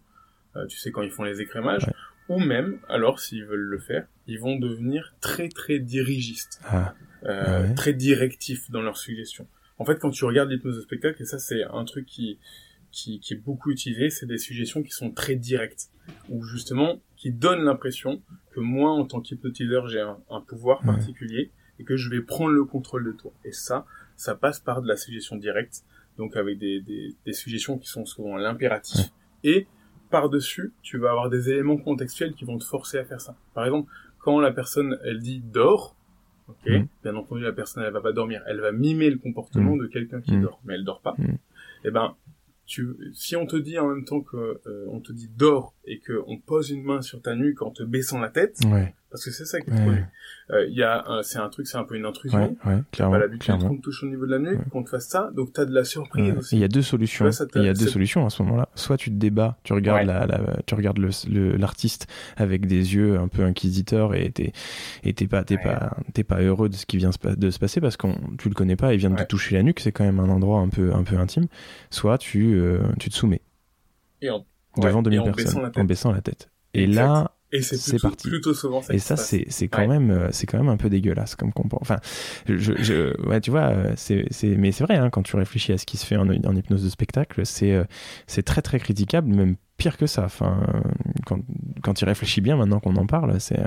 Euh, 0.58 0.66
tu 0.68 0.78
sais 0.78 0.92
quand 0.92 1.02
ils 1.02 1.12
font 1.12 1.24
les 1.24 1.40
écrémages. 1.40 1.86
Ou 2.28 2.40
même, 2.40 2.80
alors 2.90 3.20
s'ils 3.20 3.46
veulent 3.46 3.60
le 3.60 3.80
faire, 3.80 4.06
ils 4.28 4.40
vont 4.40 4.58
devenir 4.58 5.14
très 5.22 5.48
très 5.50 5.80
dirigistes 5.80 6.62
Ah, 6.66 6.94
euh, 7.26 7.66
Ah 7.70 7.74
très 7.74 7.94
directifs 7.94 8.70
dans 8.70 8.82
leurs 8.82 8.98
suggestions. 8.98 9.48
En 9.80 9.86
fait, 9.86 9.98
quand 10.00 10.12
tu 10.12 10.24
regardes 10.26 10.50
l'hypnose 10.52 10.76
de 10.76 10.82
spectacle, 10.82 11.22
et 11.22 11.26
ça 11.26 11.40
c'est 11.40 11.64
un 11.64 11.84
truc 11.86 12.06
qui, 12.06 12.38
qui, 12.92 13.20
qui 13.20 13.34
est 13.34 13.38
beaucoup 13.38 13.72
utilisé, 13.72 14.10
c'est 14.10 14.26
des 14.26 14.38
suggestions 14.38 14.84
qui 14.84 14.92
sont 14.92 15.12
très 15.12 15.36
directes, 15.36 15.90
ou 16.30 16.44
justement 16.44 17.00
qui 17.18 17.32
donnent 17.32 17.64
l'impression 17.64 18.22
que 18.52 18.60
moi, 18.60 18.92
en 18.92 19.06
tant 19.06 19.22
qu'hypnotiseur, 19.22 19.88
j'ai 19.88 20.02
un, 20.02 20.18
un 20.30 20.42
pouvoir 20.42 20.82
particulier 20.84 21.52
et 21.80 21.84
que 21.84 21.96
je 21.98 22.10
vais 22.10 22.22
prendre 22.22 22.52
le 22.52 22.66
contrôle 22.66 23.06
de 23.06 23.12
toi. 23.12 23.32
Et 23.46 23.52
ça, 23.54 23.86
ça 24.18 24.36
passe 24.36 24.60
par 24.60 24.82
de 24.82 24.88
la 24.88 24.98
suggestion 24.98 25.36
directe, 25.38 25.84
donc 26.18 26.36
avec 26.36 26.58
des, 26.58 26.82
des, 26.82 27.16
des 27.26 27.34
suggestions 27.34 27.78
qui 27.78 27.88
sont 27.88 28.06
souvent 28.06 28.36
l'impératif. 28.38 29.08
Et 29.44 29.68
par-dessus, 30.10 30.74
tu 30.82 30.98
vas 30.98 31.12
avoir 31.12 31.30
des 31.30 31.50
éléments 31.50 31.78
contextuels 31.78 32.34
qui 32.34 32.44
vont 32.46 32.58
te 32.58 32.66
forcer 32.66 32.98
à 32.98 33.06
faire 33.06 33.22
ça. 33.22 33.36
Par 33.54 33.64
exemple, 33.66 33.90
quand 34.20 34.40
la 34.40 34.52
personne, 34.52 35.00
elle 35.06 35.20
dit 35.20 35.40
dors, 35.40 35.96
ok, 36.50 36.68
Mhm. 36.68 36.88
bien 37.04 37.16
entendu, 37.16 37.42
la 37.44 37.54
personne, 37.54 37.84
elle 37.84 37.94
va 37.94 38.02
pas 38.02 38.12
dormir, 38.12 38.44
elle 38.48 38.60
va 38.60 38.72
mimer 38.72 39.10
le 39.10 39.18
comportement 39.18 39.76
de 39.78 39.88
quelqu'un 39.88 40.22
qui 40.22 40.34
Mhm. 40.34 40.42
dort, 40.42 40.60
mais 40.66 40.74
elle 40.76 40.84
dort 40.84 41.02
pas. 41.02 41.16
Et 41.86 41.92
ben, 41.92 42.16
tu, 42.66 42.88
si 43.14 43.36
on 43.36 43.46
te 43.46 43.56
dit 43.56 43.78
en 43.78 43.88
même 43.88 44.06
temps 44.06 44.22
que 44.22 44.62
euh, 44.66 44.86
on 44.90 45.00
te 45.00 45.12
dit 45.12 45.30
dors 45.36 45.74
et 45.86 46.00
que 46.00 46.22
on 46.28 46.38
pose 46.38 46.70
une 46.70 46.84
main 46.84 47.02
sur 47.02 47.22
ta 47.22 47.36
nuque 47.36 47.62
en 47.62 47.72
te 47.72 47.84
baissant 47.84 48.20
la 48.20 48.30
tête, 48.30 48.60
parce 49.12 49.24
que 49.26 49.32
c'est 49.32 49.46
ça 49.46 49.60
qui 49.62 49.70
est 49.70 49.74
produit. 49.82 50.02
Euh, 50.52 50.66
Il 50.68 50.76
y 50.76 50.84
a, 50.84 51.06
c'est 51.24 51.38
un 51.38 51.48
truc, 51.50 51.68
c'est 51.68 51.78
un 51.78 51.84
peu 51.84 51.96
une 51.96 52.06
intrusion. 52.06 52.40
ouais, 52.66 52.72
ouais, 52.74 52.80
clairement, 52.92 53.14
pas 53.14 53.20
l'habitude 53.20 53.58
qu'on 53.60 53.78
te 53.78 53.82
touche 53.82 54.04
au 54.04 54.08
niveau 54.08 54.26
de 54.26 54.32
la 54.32 54.40
nuque, 54.40 54.68
qu'on 54.70 54.84
te 54.84 54.90
fasse 54.90 55.08
ça, 55.08 55.30
donc 55.36 55.54
t'as 55.54 55.66
de 55.66 55.74
la 55.74 55.84
surprise 55.84 56.34
aussi. 56.38 56.56
Il 56.56 56.60
y 56.60 56.64
a 56.64 56.68
deux 56.68 56.82
solutions. 56.82 57.30
Il 57.56 57.64
y 57.64 57.68
a 57.68 57.74
deux 57.74 57.88
solutions 57.88 58.26
à 58.26 58.30
ce 58.30 58.42
moment-là. 58.44 58.70
Soit 58.76 58.98
tu 58.98 59.10
te 59.12 59.16
débats, 59.16 59.58
tu 59.64 59.74
regardes 59.74 60.06
la, 60.08 60.26
la- 60.26 60.58
tu 60.66 60.74
regardes 60.76 60.98
le, 60.98 61.10
le- 61.30 61.56
l'artiste 61.58 62.08
avec 62.38 62.66
des 62.66 62.96
yeux 62.96 63.18
un 63.20 63.28
peu 63.28 63.44
inquisiteurs 63.44 64.16
et 64.16 64.32
t'es, 64.32 64.52
et 65.04 65.14
t'es 65.14 65.28
pas, 65.28 65.44
t'es 65.44 65.58
pas, 65.58 65.96
t'es 66.14 66.24
pas 66.24 66.42
heureux 66.42 66.70
de 66.70 66.76
ce 66.76 66.86
qui 66.86 66.98
vient 66.98 67.12
de 67.24 67.50
se 67.52 67.60
passer 67.60 67.82
parce 67.82 67.98
qu'on, 67.98 68.16
tu 68.38 68.50
le 68.50 68.56
connais 68.56 68.76
pas, 68.76 68.94
il 68.94 68.98
vient 69.00 69.10
de 69.10 69.16
te 69.16 69.24
toucher 69.24 69.56
la 69.56 69.64
nuque, 69.64 69.80
c'est 69.80 69.92
quand 69.92 70.04
même 70.06 70.20
un 70.20 70.30
endroit 70.30 70.60
un 70.60 70.70
peu, 70.70 70.94
un 70.94 71.04
peu 71.04 71.18
intime. 71.18 71.48
Soit 71.90 72.18
tu, 72.18 72.56
euh, 72.56 72.80
tu 73.00 73.10
te 73.10 73.16
soumets 73.16 73.42
Et, 74.22 74.30
en- 74.30 74.46
devant 74.78 74.98
ouais, 74.98 75.04
2000 75.04 75.16
et 75.18 75.20
en 75.20 75.24
personnes 75.32 75.62
baissant 75.64 75.82
en 75.82 75.84
baissant 75.86 76.12
la 76.12 76.22
tête. 76.22 76.50
Et 76.74 76.84
Exact. 76.84 77.02
là, 77.02 77.31
Et 77.54 77.62
c'est 77.62 77.82
plutôt, 77.84 78.08
parti. 78.08 78.28
plutôt 78.30 78.54
souvent 78.54 78.82
ça 78.82 78.94
et 78.94 79.00
ça, 79.00 79.18
c'est, 79.18 79.46
c'est 79.50 79.68
quand 79.68 79.82
Ouais. 79.82 79.88
même, 79.88 80.10
euh, 80.12 80.30
c'est 80.32 80.48
quand 80.48 80.58
même 80.58 80.70
un 80.70 80.78
peu 80.78 80.90
dégueulasse 80.90 81.36
comme 81.36 81.52
comportement. 81.52 81.82
Enfin, 81.82 82.00
je, 82.48 82.74
je, 82.82 83.20
ouais, 83.28 83.42
tu 83.42 83.52
vois, 83.52 83.70
euh, 83.72 83.94
c'est, 83.98 84.26
c'est, 84.32 84.56
mais 84.56 84.72
c'est 84.72 84.84
vrai, 84.86 84.96
hein, 84.98 85.10
quand 85.10 85.24
tu 85.24 85.36
réfléchis 85.36 85.74
à 85.74 85.78
ce 85.78 85.86
qui 85.86 85.98
se 85.98 86.06
fait 86.06 86.16
en, 86.16 86.30
en 86.30 86.56
hypnose 86.56 86.84
de 86.84 86.90
spectacle, 86.90 87.46
c'est, 87.46 87.74
euh, 87.74 87.84
c'est 88.28 88.44
très 88.44 88.62
très 88.62 88.80
critiquable, 88.80 89.34
même 89.34 89.56
pire 89.82 89.98
que 89.98 90.06
ça. 90.06 90.26
Enfin, 90.26 90.62
quand, 91.26 91.40
quand 91.82 92.02
il 92.02 92.06
réfléchit 92.06 92.40
bien, 92.40 92.56
maintenant 92.56 92.80
qu'on 92.80 92.96
en 92.98 93.08
parle, 93.08 93.40
c'est 93.40 93.60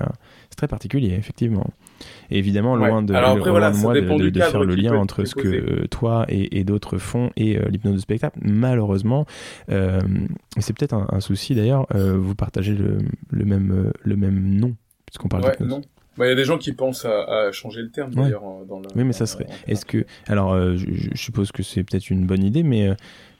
très 0.56 0.68
particulier, 0.68 1.12
effectivement. 1.12 1.66
Et 2.30 2.38
évidemment, 2.38 2.76
loin 2.76 3.02
de, 3.02 3.12
moi 3.12 3.94
de, 4.30 4.40
faire 4.40 4.62
le 4.62 4.76
lien 4.76 4.94
entre 4.94 5.24
ce 5.24 5.34
que 5.34 5.86
toi 5.86 6.24
et, 6.28 6.62
d'autres 6.62 6.98
font 6.98 7.30
et 7.36 7.58
l'hypnose 7.68 7.96
de 7.96 8.00
spectacle, 8.00 8.38
malheureusement, 8.42 9.26
c'est 9.68 10.76
peut-être 10.76 10.94
un, 10.94 11.20
souci 11.20 11.56
d'ailleurs, 11.56 11.86
vous 11.92 12.36
partagez 12.36 12.74
le, 12.74 12.98
le, 13.30 13.44
même, 13.44 13.90
le 14.00 14.16
même 14.16 14.56
nom, 14.56 14.76
puisqu'on 15.06 15.28
parle 15.28 15.50
d'hypnose. 15.50 15.82
Bah, 16.16 16.26
il 16.26 16.28
y 16.28 16.32
a 16.32 16.36
des 16.36 16.44
gens 16.44 16.58
qui 16.58 16.72
pensent 16.72 17.04
à, 17.04 17.50
changer 17.52 17.82
le 17.82 17.90
terme 17.90 18.14
d'ailleurs 18.14 18.42
dans 18.68 18.78
le. 18.78 18.86
Oui, 18.94 19.04
mais 19.04 19.12
ça 19.12 19.26
serait. 19.26 19.46
Est-ce 19.66 19.84
que 19.84 20.04
alors, 20.26 20.52
euh, 20.52 20.76
je, 20.76 21.16
suppose 21.16 21.52
que 21.52 21.62
c'est 21.62 21.82
peut-être 21.82 22.10
une 22.10 22.26
bonne 22.26 22.44
idée, 22.44 22.62
mais 22.62 22.88
euh, 22.88 22.94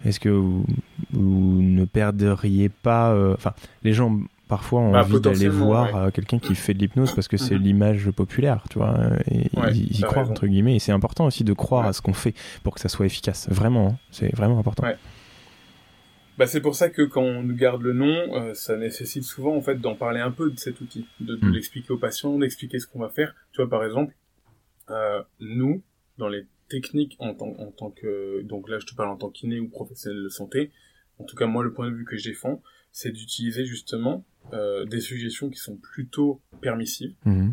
est-ce 0.04 0.20
que 0.20 0.28
vous, 0.28 0.64
ne 1.12 1.84
perdriez 1.84 2.68
pas 2.68 3.12
euh, 3.12 3.34
Enfin, 3.34 3.54
les 3.82 3.92
gens 3.92 4.18
parfois 4.48 4.80
ont 4.80 4.92
bah, 4.92 5.00
envie 5.00 5.20
d'aller 5.20 5.48
voir 5.48 6.12
quelqu'un 6.12 6.38
qui 6.38 6.54
fait 6.54 6.74
de 6.74 6.80
l'hypnose 6.80 7.12
parce 7.14 7.28
que 7.28 7.36
c'est 7.36 7.54
mhm. 7.54 7.62
l'image 7.62 8.10
populaire, 8.10 8.64
tu 8.70 8.78
vois, 8.78 8.94
et 9.30 9.48
ils 9.72 9.98
y 9.98 10.02
croient 10.02 10.28
entre 10.28 10.46
guillemets. 10.46 10.76
Et 10.76 10.78
c'est 10.80 10.92
important 10.92 11.26
aussi 11.26 11.44
de 11.44 11.52
croire 11.52 11.86
à 11.86 11.92
ce 11.92 12.02
qu'on 12.02 12.12
fait 12.12 12.34
pour 12.62 12.74
que 12.74 12.80
ça 12.80 12.88
soit 12.88 13.06
efficace. 13.06 13.48
Vraiment, 13.50 13.88
hein, 13.88 13.98
c'est 14.10 14.34
vraiment 14.34 14.58
important. 14.58 14.84
Bah, 16.36 16.46
c'est 16.46 16.60
pour 16.60 16.74
ça 16.74 16.90
que 16.90 17.02
quand 17.02 17.22
on 17.22 17.44
garde 17.44 17.82
le 17.82 17.92
nom, 17.92 18.34
euh, 18.34 18.54
ça 18.54 18.76
nécessite 18.76 19.22
souvent 19.22 19.54
en 19.54 19.60
fait 19.60 19.76
d'en 19.76 19.94
parler 19.94 20.20
un 20.20 20.32
peu 20.32 20.50
de 20.50 20.58
cet 20.58 20.80
outil, 20.80 21.06
de, 21.20 21.36
hmm. 21.36 21.52
l'expliquer 21.52 21.92
aux 21.92 21.98
patients, 21.98 22.38
d'expliquer 22.38 22.78
ce 22.80 22.86
qu'on 22.86 22.98
va 22.98 23.08
faire. 23.08 23.34
Tu 23.52 23.60
vois 23.60 23.70
par 23.70 23.84
exemple, 23.84 24.14
euh, 24.90 25.22
nous 25.40 25.82
dans 26.18 26.28
les 26.28 26.46
techniques 26.68 27.16
en 27.20 27.34
tant, 27.34 27.54
en 27.58 27.70
tant 27.70 27.90
que 27.90 28.42
donc 28.42 28.68
là 28.68 28.78
je 28.78 28.86
te 28.86 28.94
parle 28.94 29.10
en 29.10 29.16
tant 29.16 29.30
qu'iné 29.30 29.60
ou 29.60 29.68
professionnel 29.68 30.22
de 30.22 30.28
santé. 30.28 30.72
En 31.18 31.24
tout 31.24 31.36
cas 31.36 31.46
moi 31.46 31.62
le 31.62 31.72
point 31.72 31.88
de 31.88 31.94
vue 31.94 32.04
que 32.04 32.16
je 32.16 32.28
défends, 32.28 32.60
c'est 32.90 33.12
d'utiliser 33.12 33.64
justement 33.64 34.24
euh, 34.52 34.84
des 34.86 35.00
suggestions 35.00 35.50
qui 35.50 35.58
sont 35.58 35.76
plutôt 35.76 36.40
permissives 36.60 37.14
hmm. 37.24 37.52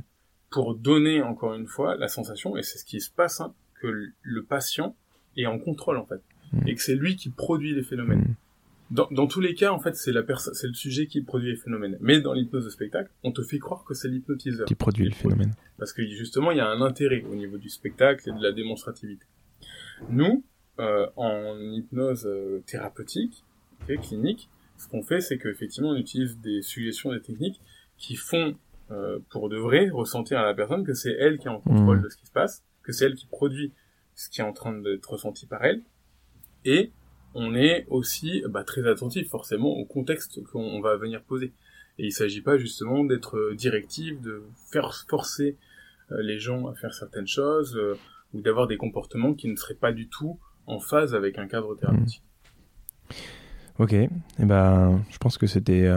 pour 0.50 0.74
donner 0.74 1.22
encore 1.22 1.54
une 1.54 1.68
fois 1.68 1.96
la 1.98 2.08
sensation 2.08 2.58
et 2.58 2.64
c'est 2.64 2.80
ce 2.80 2.86
qui 2.86 3.00
se 3.00 3.12
passe 3.12 3.42
hein, 3.42 3.54
que 3.80 4.12
le 4.22 4.44
patient 4.44 4.96
est 5.38 5.46
en 5.46 5.60
contrôle 5.60 5.98
en 5.98 6.06
fait 6.08 6.22
hmm. 6.54 6.68
et 6.68 6.74
que 6.74 6.82
c'est 6.82 6.96
lui 6.96 7.16
qui 7.16 7.30
produit 7.30 7.76
les 7.76 7.84
phénomènes. 7.84 8.36
Dans, 8.92 9.08
dans, 9.10 9.26
tous 9.26 9.39
les 9.39 9.56
cas, 9.56 9.72
en 9.72 9.80
fait, 9.80 9.96
c'est 9.96 10.12
la 10.12 10.22
personne, 10.22 10.54
c'est 10.54 10.68
le 10.68 10.74
sujet 10.74 11.08
qui 11.08 11.22
produit 11.22 11.50
les 11.50 11.56
phénomènes. 11.56 11.98
Mais 12.02 12.20
dans 12.20 12.34
l'hypnose 12.34 12.66
de 12.66 12.70
spectacle, 12.70 13.10
on 13.24 13.32
te 13.32 13.42
fait 13.42 13.58
croire 13.58 13.86
que 13.86 13.94
c'est 13.94 14.10
l'hypnotiseur 14.10 14.66
qui 14.68 14.76
produit 14.76 15.06
le 15.06 15.16
phénomène. 15.16 15.54
Parce 15.78 15.94
que 15.94 16.06
justement, 16.06 16.52
il 16.52 16.58
y 16.58 16.62
a 16.62 16.68
un 16.68 16.82
intérêt 16.82 17.24
au 17.24 17.36
niveau 17.36 17.58
du 17.58 17.70
spectacle 17.70 18.30
et 18.30 18.34
de 18.34 18.44
la 18.44 18.52
démonstrativité. 18.52 19.26
Nous, 20.10 20.44
euh, 20.80 21.08
en 21.16 21.58
hypnose 21.58 22.26
euh, 22.26 22.62
thérapeutique, 22.66 23.44
clinique, 24.02 24.50
ce 24.78 24.88
qu'on 24.88 25.04
fait, 25.04 25.22
c'est 25.22 25.38
qu'effectivement, 25.38 25.89
on 25.89 25.96
utilise 25.96 26.39
des 26.39 26.62
suggestions, 26.62 27.12
des 27.12 27.22
techniques 27.22 27.62
qui 27.98 28.16
font, 28.16 28.56
euh, 28.89 29.20
pour 29.30 29.50
de 29.50 29.58
vrai, 29.58 29.89
ressentir 29.89 30.39
à 30.39 30.46
la 30.46 30.54
personne 30.54 30.84
que 30.84 30.94
c'est 30.94 31.12
elle 31.12 31.38
qui 31.38 31.48
est 31.48 31.52
en 31.52 31.60
contrôle 31.60 32.00
mmh. 32.00 32.04
de 32.04 32.10
ce 32.10 32.18
qui 32.18 32.26
se 32.26 32.32
passe, 32.32 32.64
que 32.84 32.92
c'est 32.92 33.06
elle 33.06 33.16
qui 33.16 33.28
produit 33.28 33.74
ce 34.16 34.30
qui 34.30 34.42
est 34.42 34.44
en 34.44 34.54
train 34.54 34.74
d'être 34.74 35.06
ressenti 35.10 35.46
par 35.46 35.64
elle, 35.64 35.82
et 36.66 36.92
on 37.34 37.56
est 37.56 37.86
aussi 37.90 38.44
bah, 38.50 38.64
très 38.64 38.88
attentif 38.88 39.30
forcément 39.30 39.70
au 39.70 39.86
contexte 39.86 40.44
qu'on 40.44 40.82
va 40.82 40.98
venir 40.98 41.22
poser. 41.24 41.54
Et 41.98 42.08
il 42.08 42.12
s'agit 42.12 42.42
pas 42.42 42.58
justement 42.58 43.04
d'être 43.04 43.38
euh, 43.38 43.56
directif, 43.56 44.20
de 44.22 44.44
faire 44.72 44.94
forcer 45.10 45.58
euh, 46.12 46.22
les 46.22 46.40
gens 46.40 46.68
à 46.68 46.76
faire 46.76 46.94
certaines 46.94 47.28
choses 47.28 47.76
euh, 47.76 47.98
ou 48.34 48.42
d'avoir 48.42 48.68
des 48.68 48.78
comportements 48.78 49.34
qui 49.34 49.48
ne 49.48 49.56
seraient 49.56 49.76
pas 49.76 49.92
du 49.92 50.08
tout 50.08 50.40
en 50.68 50.80
phase 50.80 51.14
avec 51.16 51.38
un 51.38 51.48
cadre 51.48 51.76
thérapeutique. 51.76 52.24
Ok, 53.78 53.94
et 53.94 54.10
eh 54.40 54.46
ben, 54.46 55.04
je 55.10 55.18
pense 55.18 55.38
que 55.38 55.48
c'était 55.48 55.90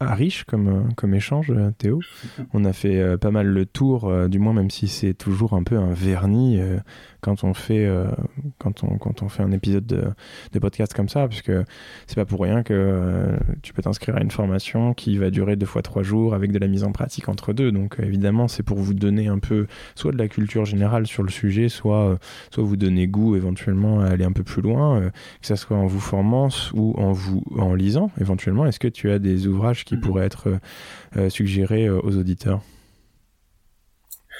riche 0.00 0.44
comme, 0.44 0.68
euh, 0.68 0.82
comme 0.96 1.14
échange, 1.14 1.50
euh, 1.50 1.70
Théo. 1.76 2.00
On 2.52 2.64
a 2.64 2.72
fait 2.72 3.00
euh, 3.00 3.16
pas 3.16 3.30
mal 3.30 3.48
le 3.48 3.66
tour, 3.66 4.12
du 4.28 4.38
moins 4.38 4.52
même 4.52 4.70
si 4.70 4.88
c'est 4.88 5.14
toujours 5.14 5.54
un 5.54 5.62
peu 5.62 5.76
un 5.76 5.92
vernis 5.92 6.60
quand 7.20 7.42
on 7.44 7.52
fait 7.54 7.88
quand 8.58 8.84
on 8.84 8.96
quand 8.98 9.22
on 9.22 9.28
fait 9.28 9.42
un 9.42 9.50
épisode 9.52 9.86
de, 9.86 10.04
de 10.52 10.58
podcast 10.58 10.94
comme 10.94 11.08
ça, 11.08 11.26
puisque 11.28 11.52
c'est 12.06 12.14
pas 12.14 12.24
pour 12.24 12.40
rien 12.40 12.62
que 12.62 13.36
tu 13.62 13.72
peux 13.72 13.82
t'inscrire 13.82 14.16
à 14.16 14.22
une 14.22 14.30
formation 14.30 14.94
qui 14.94 15.18
va 15.18 15.30
durer 15.30 15.56
deux 15.56 15.66
fois 15.66 15.82
trois 15.82 16.02
jours 16.02 16.34
avec 16.34 16.52
de 16.52 16.58
la 16.58 16.68
mise 16.68 16.84
en 16.84 16.92
pratique 16.92 17.28
entre 17.28 17.52
deux. 17.52 17.72
Donc 17.72 17.96
évidemment, 17.98 18.48
c'est 18.48 18.62
pour 18.62 18.78
vous 18.78 18.94
donner 18.94 19.28
un 19.28 19.38
peu 19.38 19.66
soit 19.94 20.12
de 20.12 20.18
la 20.18 20.28
culture 20.28 20.64
générale 20.64 21.06
sur 21.06 21.22
le 21.22 21.30
sujet, 21.30 21.68
soit 21.68 22.18
soit 22.50 22.64
vous 22.64 22.76
donner 22.76 23.08
goût 23.08 23.36
éventuellement 23.36 24.00
à 24.00 24.06
aller 24.06 24.24
un 24.24 24.32
peu 24.32 24.44
plus 24.44 24.62
loin, 24.62 25.10
que 25.40 25.46
ça 25.46 25.56
soit 25.56 25.76
en 25.76 25.86
vous 25.86 26.00
formant 26.00 26.48
ou 26.74 26.94
en 26.98 27.12
vous 27.12 27.42
en 27.56 27.74
lisant 27.74 28.10
éventuellement. 28.20 28.66
Est-ce 28.66 28.80
que 28.80 28.88
tu 28.88 29.10
as 29.10 29.18
des 29.18 29.46
ouvrages 29.46 29.84
qui 29.88 29.96
mhm. 29.96 30.02
pourrait 30.02 30.26
être 30.26 30.48
euh, 30.48 30.58
euh, 31.16 31.30
suggéré 31.30 31.86
euh, 31.86 31.98
aux 32.02 32.16
auditeurs 32.16 32.62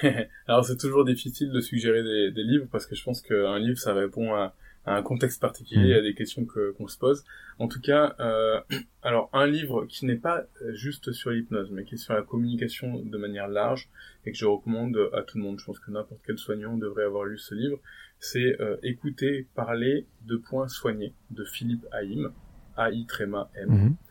Alors 0.46 0.64
c'est 0.64 0.76
toujours 0.76 1.06
difficile 1.06 1.50
de 1.50 1.60
suggérer 1.60 2.02
des, 2.02 2.42
livres 2.44 2.66
parce 2.70 2.86
que 2.86 2.94
je 2.94 3.02
pense 3.02 3.22
qu'un 3.22 3.58
livre 3.58 3.78
ça 3.78 3.94
répond 3.94 4.34
à, 4.34 4.54
un 4.84 5.02
contexte 5.02 5.40
particulier, 5.40 5.92
mhm. 5.94 5.98
à 5.98 6.02
des 6.02 6.14
questions 6.14 6.46
que 6.46 6.72
qu'on 6.72 6.86
se 6.86 6.96
pose. 6.96 7.24
En 7.58 7.68
tout 7.68 7.80
cas, 7.80 8.16
alors 9.02 9.28
un 9.34 9.46
livre 9.46 9.84
qui 9.86 10.06
n'est 10.06 10.16
pas 10.16 10.44
juste 10.72 11.12
sur 11.12 11.30
l'hypnose, 11.30 11.70
mais 11.72 11.84
qui 11.84 11.96
est 11.96 11.98
sur 11.98 12.14
la 12.14 12.22
communication 12.22 13.02
de 13.02 13.18
manière 13.18 13.48
large 13.48 13.90
et 14.24 14.32
que 14.32 14.38
je 14.38 14.46
recommande 14.46 14.96
à 15.12 15.22
tout 15.22 15.36
le 15.36 15.44
monde. 15.44 15.58
Je 15.58 15.64
pense 15.66 15.78
que 15.78 15.90
n'importe 15.90 16.22
quel 16.24 16.38
soignant 16.38 16.78
devrait 16.78 17.04
avoir 17.04 17.24
lu 17.24 17.36
ce 17.36 17.54
livre. 17.54 17.78
C'est 18.18 18.56
Écouter, 18.82 19.46
parler 19.54 20.06
de 20.22 20.36
points 20.36 20.68
soignés 20.68 21.12
de 21.32 21.44
Philippe 21.44 21.84
Haïm, 21.92 22.32
A-I-M. 22.78 23.44
Mhm. 23.66 23.68
Euh, 23.68 24.07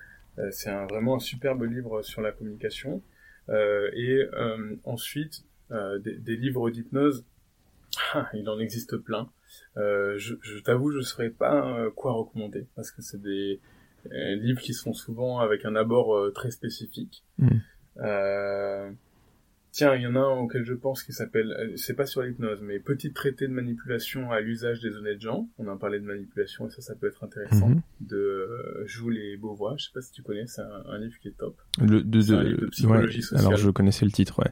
c'est 0.51 0.69
un, 0.69 0.85
vraiment 0.85 1.15
un 1.15 1.19
superbe 1.19 1.63
livre 1.63 2.01
sur 2.01 2.21
la 2.21 2.31
communication. 2.31 3.01
Euh, 3.49 3.89
et 3.93 4.27
euh, 4.33 4.75
ensuite, 4.83 5.43
des, 5.69 6.35
livres 6.35 6.69
d'hypnose, 6.69 7.25
ah, 8.13 8.29
il 8.33 8.47
en 8.49 8.59
existe 8.59 8.97
plein. 8.97 9.29
je, 9.75 10.35
je 10.41 10.59
t'avoue, 10.59 10.91
je 10.91 10.97
ne 10.97 11.03
saurais 11.03 11.29
pas 11.29 11.89
quoi 11.95 12.13
recommander 12.13 12.67
parce 12.75 12.91
que 12.91 13.01
c'est 13.01 13.21
des 13.21 13.59
livres 14.11 14.61
qui 14.61 14.73
sont 14.73 14.93
souvent 14.93 15.39
avec 15.39 15.65
un 15.65 15.75
abord 15.75 16.31
très 16.33 16.51
spécifique. 16.51 17.23
Mmh. 17.39 17.57
Tiens, 19.77 19.93
il 19.93 20.01
y 20.01 20.07
en 20.07 20.15
a 20.15 20.19
un 20.19 20.39
auquel 20.39 20.63
je 20.65 20.73
pense 20.73 21.03
qui 21.03 21.13
s'appelle, 21.13 21.51
euh, 21.51 21.73
c'est 21.75 21.93
pas 21.93 22.07
sur 22.07 22.23
l'hypnose, 22.23 22.63
mais 22.63 22.79
Petit 22.79 23.13
traité 23.13 23.47
de 23.47 23.53
manipulation 23.53 24.31
à 24.31 24.39
l'usage 24.39 24.79
des 24.79 24.95
honnêtes 24.95 25.21
gens. 25.21 25.47
On 25.59 25.67
a 25.67 25.75
parlé 25.75 25.99
de 25.99 26.05
manipulation 26.05 26.65
et 26.65 26.71
ça, 26.71 26.81
ça 26.81 26.95
peut 26.95 27.05
être 27.05 27.23
intéressant. 27.23 27.69
Mhm. 27.69 27.81
De 28.01 28.17
euh, 28.17 28.87
Joule 28.87 29.19
et 29.19 29.37
Beauvois. 29.37 29.75
Je 29.77 29.85
sais 29.85 29.91
pas 29.93 30.01
si 30.01 30.11
tu 30.11 30.23
connais, 30.23 30.47
c'est 30.47 30.63
un, 30.63 30.97
livre 30.97 31.13
qui 31.21 31.27
est 31.27 31.37
top. 31.37 31.55
Le, 31.79 32.01
de, 32.01 32.33
un 32.33 32.43
livre 32.43 32.61
de 32.61 32.65
psychologie 32.71 33.21
sociale. 33.21 33.45
Alors 33.45 33.55
je 33.59 33.69
connaissais 33.69 34.05
le 34.05 34.11
titre, 34.11 34.39
ouais. 34.39 34.51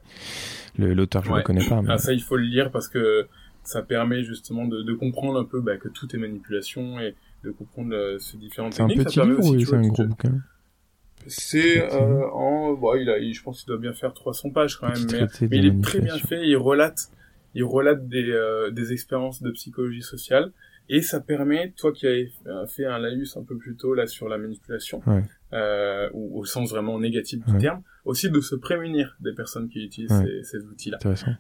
L'auteur, 0.94 1.26
je 1.26 1.32
ne 1.32 1.38
le 1.38 1.42
connais 1.42 1.68
pas. 1.68 1.82
Mais... 1.82 1.94
Ah, 1.94 1.98
ça, 1.98 2.14
il 2.14 2.22
faut 2.22 2.38
le 2.38 2.44
lire 2.44 2.70
parce 2.70 2.88
que 2.88 3.26
ça 3.64 3.82
permet 3.82 4.24
justement 4.24 4.68
de, 4.68 4.84
de 4.84 4.94
comprendre 4.94 5.40
un 5.40 5.46
peu 5.46 5.60
bah, 5.60 5.78
que 5.78 5.90
tout 5.90 6.16
est 6.16 6.20
manipulation 6.20 7.00
et 7.00 7.16
de 7.44 7.50
comprendre 7.50 7.96
euh, 7.96 8.20
ces 8.20 8.38
différentes 8.38 8.76
techniques. 8.76 9.10
C'est 9.10 9.22
un 9.22 9.24
petit 9.24 9.30
livre 9.32 9.44
ou 9.44 9.60
c'est 9.60 9.76
un 9.76 9.88
gros 9.88 10.06
bouquin? 10.06 10.34
C'est 11.28 11.82
euh, 11.82 12.28
en, 12.32 12.74
bon, 12.74 12.96
il 12.96 13.10
a, 13.10 13.20
je 13.20 13.42
pense 13.42 13.60
qu'il 13.60 13.68
doit 13.68 13.78
bien 13.78 13.94
faire 13.94 14.14
300 14.14 14.52
pages 14.52 14.78
quand 14.78 14.88
même, 14.88 15.08
mais, 15.12 15.58
il 15.58 15.66
est 15.66 15.84
très 15.84 16.00
bien 16.00 16.18
fait. 16.18 16.48
Il 16.48 16.58
relate, 16.58 17.10
il 17.54 17.64
relate 17.64 18.08
des, 18.08 18.30
euh, 18.32 18.72
des 18.72 18.94
expériences 18.94 19.42
de 19.42 19.52
psychologie 19.52 20.02
sociale 20.02 20.52
et 20.88 21.02
ça 21.02 21.20
permet, 21.20 21.74
toi 21.76 21.92
qui 21.92 22.06
avais 22.06 22.32
fait 22.68 22.86
un 22.86 23.00
laïus 23.00 23.38
un 23.38 23.44
peu 23.44 23.58
plus 23.58 23.76
tôt 23.76 23.94
là 23.96 24.06
sur 24.06 24.30
la 24.30 24.38
manipulation, 24.38 25.02
euh, 25.54 26.10
ou 26.14 26.40
au 26.40 26.46
sens 26.46 26.70
vraiment 26.70 27.00
négatif 27.00 27.44
du 27.46 27.58
terme, 27.58 27.82
aussi 28.04 28.30
de 28.30 28.40
se 28.40 28.56
prémunir 28.56 29.16
des 29.20 29.34
personnes 29.34 29.68
qui 29.68 29.84
utilisent 29.84 30.22
ces, 30.22 30.44
ces 30.44 30.64
outils-là. 30.66 31.00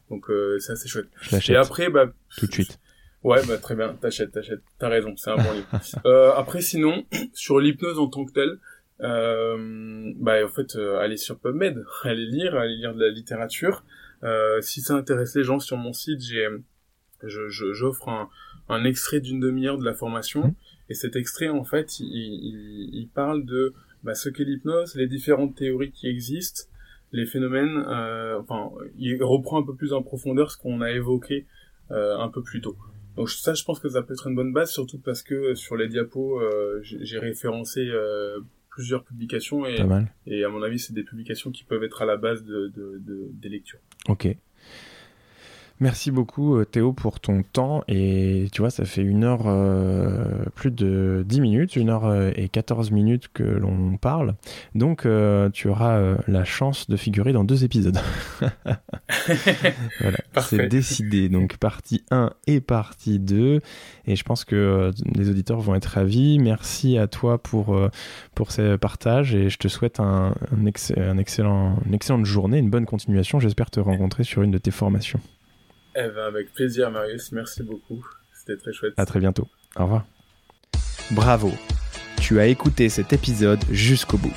Donc 0.10 0.30
euh, 0.30 0.58
c'est 0.60 0.72
assez 0.72 0.88
chouette. 0.88 1.08
Et 1.48 1.56
après, 1.56 1.90
bah 1.90 2.12
tout 2.38 2.48
de 2.48 2.52
suite. 2.52 2.80
Ouais, 3.24 3.40
bah 3.48 3.58
très 3.58 3.76
bien, 3.76 3.96
t'achètes, 3.96 4.32
t'achètes, 4.32 4.62
t'as 4.78 4.88
raison, 4.88 5.16
c'est 5.18 5.32
un 5.32 5.38
bon 5.38 5.52
livre. 5.54 5.68
euh, 6.06 6.32
après, 6.36 6.62
sinon, 6.62 7.04
sur 7.34 7.60
l'hypnose 7.60 7.98
en 8.00 8.08
tant 8.08 8.24
que 8.26 8.32
telle, 8.32 8.58
euh, 9.02 10.14
bah 10.18 10.46
en 10.46 10.50
fait 10.50 10.76
euh, 10.76 11.00
allez 11.00 11.18
sur 11.18 11.38
PubMed, 11.38 11.84
allez 12.04 12.26
lire, 12.26 12.56
allez 12.56 12.76
lire 12.76 12.94
de 12.94 13.02
la 13.02 13.10
littérature. 13.10 13.84
Euh, 14.24 14.62
si 14.62 14.82
ça 14.82 14.96
intéresse 14.96 15.36
les 15.36 15.44
gens 15.44 15.60
sur 15.60 15.78
mon 15.78 15.94
site, 15.94 16.22
j'ai 16.22 16.48
je, 17.24 17.50
j'offre 17.50 18.10
un, 18.10 18.30
un 18.70 18.84
extrait 18.84 19.20
d'une 19.20 19.40
demi-heure 19.40 19.78
de 19.78 19.86
la 19.86 19.94
formation 19.94 20.48
mmh. 20.48 20.56
et 20.90 20.94
cet 20.94 21.16
extrait 21.16 21.48
en 21.50 21.64
fait 21.64 22.00
il, 22.00 22.08
il, 22.08 22.90
il 22.94 23.08
parle 23.08 23.46
de 23.46 23.74
bah, 24.04 24.14
ce 24.14 24.30
qu'est 24.30 24.44
l'hypnose, 24.44 24.96
les 24.96 25.08
différentes 25.08 25.56
théories 25.56 25.92
qui 25.92 26.08
existent, 26.08 26.66
les 27.12 27.26
phénomènes, 27.26 27.84
euh, 27.88 28.40
enfin 28.40 28.70
il 28.98 29.22
reprend 29.24 29.60
un 29.60 29.66
peu 29.66 29.74
plus 29.74 29.94
en 29.94 30.04
profondeur 30.04 30.52
ce 30.52 30.58
qu'on 30.58 30.82
a 30.82 30.92
évoqué 30.92 31.46
euh, 31.92 32.18
un 32.18 32.30
peu 32.30 32.44
plus 32.44 32.62
tôt. 32.62 32.76
Donc 33.16 33.30
ça, 33.30 33.54
je 33.54 33.64
pense 33.64 33.80
que 33.80 33.90
ça 33.90 34.02
peut 34.02 34.14
être 34.14 34.28
une 34.28 34.36
bonne 34.36 34.54
base, 34.54 34.72
surtout 34.72 35.00
parce 35.00 35.22
que 35.22 35.56
sur 35.56 35.78
les 35.78 35.88
diapos, 35.88 36.42
euh, 36.42 36.80
j'ai 36.82 37.18
référencé 37.18 37.88
euh, 37.88 38.40
plusieurs 38.76 39.06
publications 39.06 39.66
et, 39.66 39.78
et 40.28 40.44
à 40.44 40.50
mon 40.50 40.62
avis, 40.62 40.80
c'est 40.80 40.92
des 40.92 41.04
publications 41.04 41.50
qui 41.50 41.64
peuvent 41.64 41.86
être 41.86 42.02
à 42.02 42.06
la 42.06 42.18
base 42.18 42.44
de, 42.44 42.68
de, 42.68 43.30
des 43.32 43.48
lectures. 43.48 43.80
Ok. 44.10 44.28
Merci 45.82 46.10
beaucoup 46.10 46.56
euh, 46.56 46.64
Théo 46.64 46.94
pour 46.94 47.20
ton 47.20 47.44
temps 47.44 47.84
et 47.90 48.48
tu 48.54 48.62
vois 48.62 48.70
ça 48.70 48.86
fait 48.86 49.02
une 49.02 49.26
heure 49.26 49.44
euh, 49.46 50.46
plus 50.56 50.72
de 50.72 51.26
10 51.28 51.42
minutes, 51.42 51.76
une 51.76 51.90
heure 51.90 52.06
euh, 52.06 52.32
et 52.38 52.48
14 52.48 52.92
minutes 52.92 53.28
que 53.34 53.44
l'on 53.44 53.98
parle 53.98 54.36
donc 54.74 55.06
tu 55.54 55.68
auras 55.68 56.16
la 56.28 56.44
chance 56.46 56.90
de 56.90 56.96
figurer 56.96 57.34
dans 57.34 57.44
deux 57.44 57.64
épisodes. 57.64 57.98
voilà, 60.00 60.18
c'est 60.42 60.68
décidé 60.68 61.30
donc 61.30 61.58
partie 61.58 62.04
1 62.12 62.32
et 62.48 62.62
partie 62.62 63.20
2 63.20 63.62
et 64.08 64.16
je 64.16 64.24
pense 64.24 64.46
que 64.46 64.92
les 65.14 65.30
auditeurs 65.30 65.60
vont 65.60 65.76
être 65.76 65.86
ravis. 65.86 66.40
Merci 66.40 66.98
à 66.98 67.08
toi 67.08 67.38
pour, 67.38 67.78
pour 68.34 68.52
ces 68.52 68.78
partages 68.78 69.36
et 69.36 69.50
je 69.50 69.58
te 69.58 69.68
souhaite 69.68 70.00
un, 70.00 70.36
un, 70.52 70.66
un 70.98 71.18
excellent, 71.18 71.78
une 71.86 71.94
excellente 71.94 72.26
journée, 72.26 72.60
une 72.60 72.70
bonne 72.70 72.86
continuation. 72.86 73.40
J'espère 73.40 73.70
te 73.70 73.80
rencontrer 73.80 74.24
sur 74.24 74.42
une 74.42 74.52
de 74.52 74.58
tes 74.58 74.72
formations. 74.72 75.20
Eh 75.96 76.10
ben, 76.10 76.26
avec 76.26 76.54
plaisir, 76.54 76.92
Marius. 76.92 77.32
Merci 77.32 77.64
beaucoup. 77.64 78.06
C'était 78.34 78.58
très 78.58 78.74
chouette. 78.74 78.94
À 78.98 79.06
très 79.06 79.20
bientôt. 79.20 79.48
Au 79.78 79.84
revoir. 79.84 80.06
Bravo. 81.12 81.52
Tu 82.20 82.40
as 82.40 82.48
écouté 82.48 82.90
cet 82.90 83.14
épisode 83.14 83.64
jusqu'au 83.72 84.18
bout. 84.18 84.34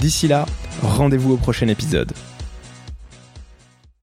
D'ici 0.01 0.27
là, 0.27 0.45
rendez-vous 0.81 1.31
au 1.33 1.37
prochain 1.37 1.69
épisode. 1.69 2.11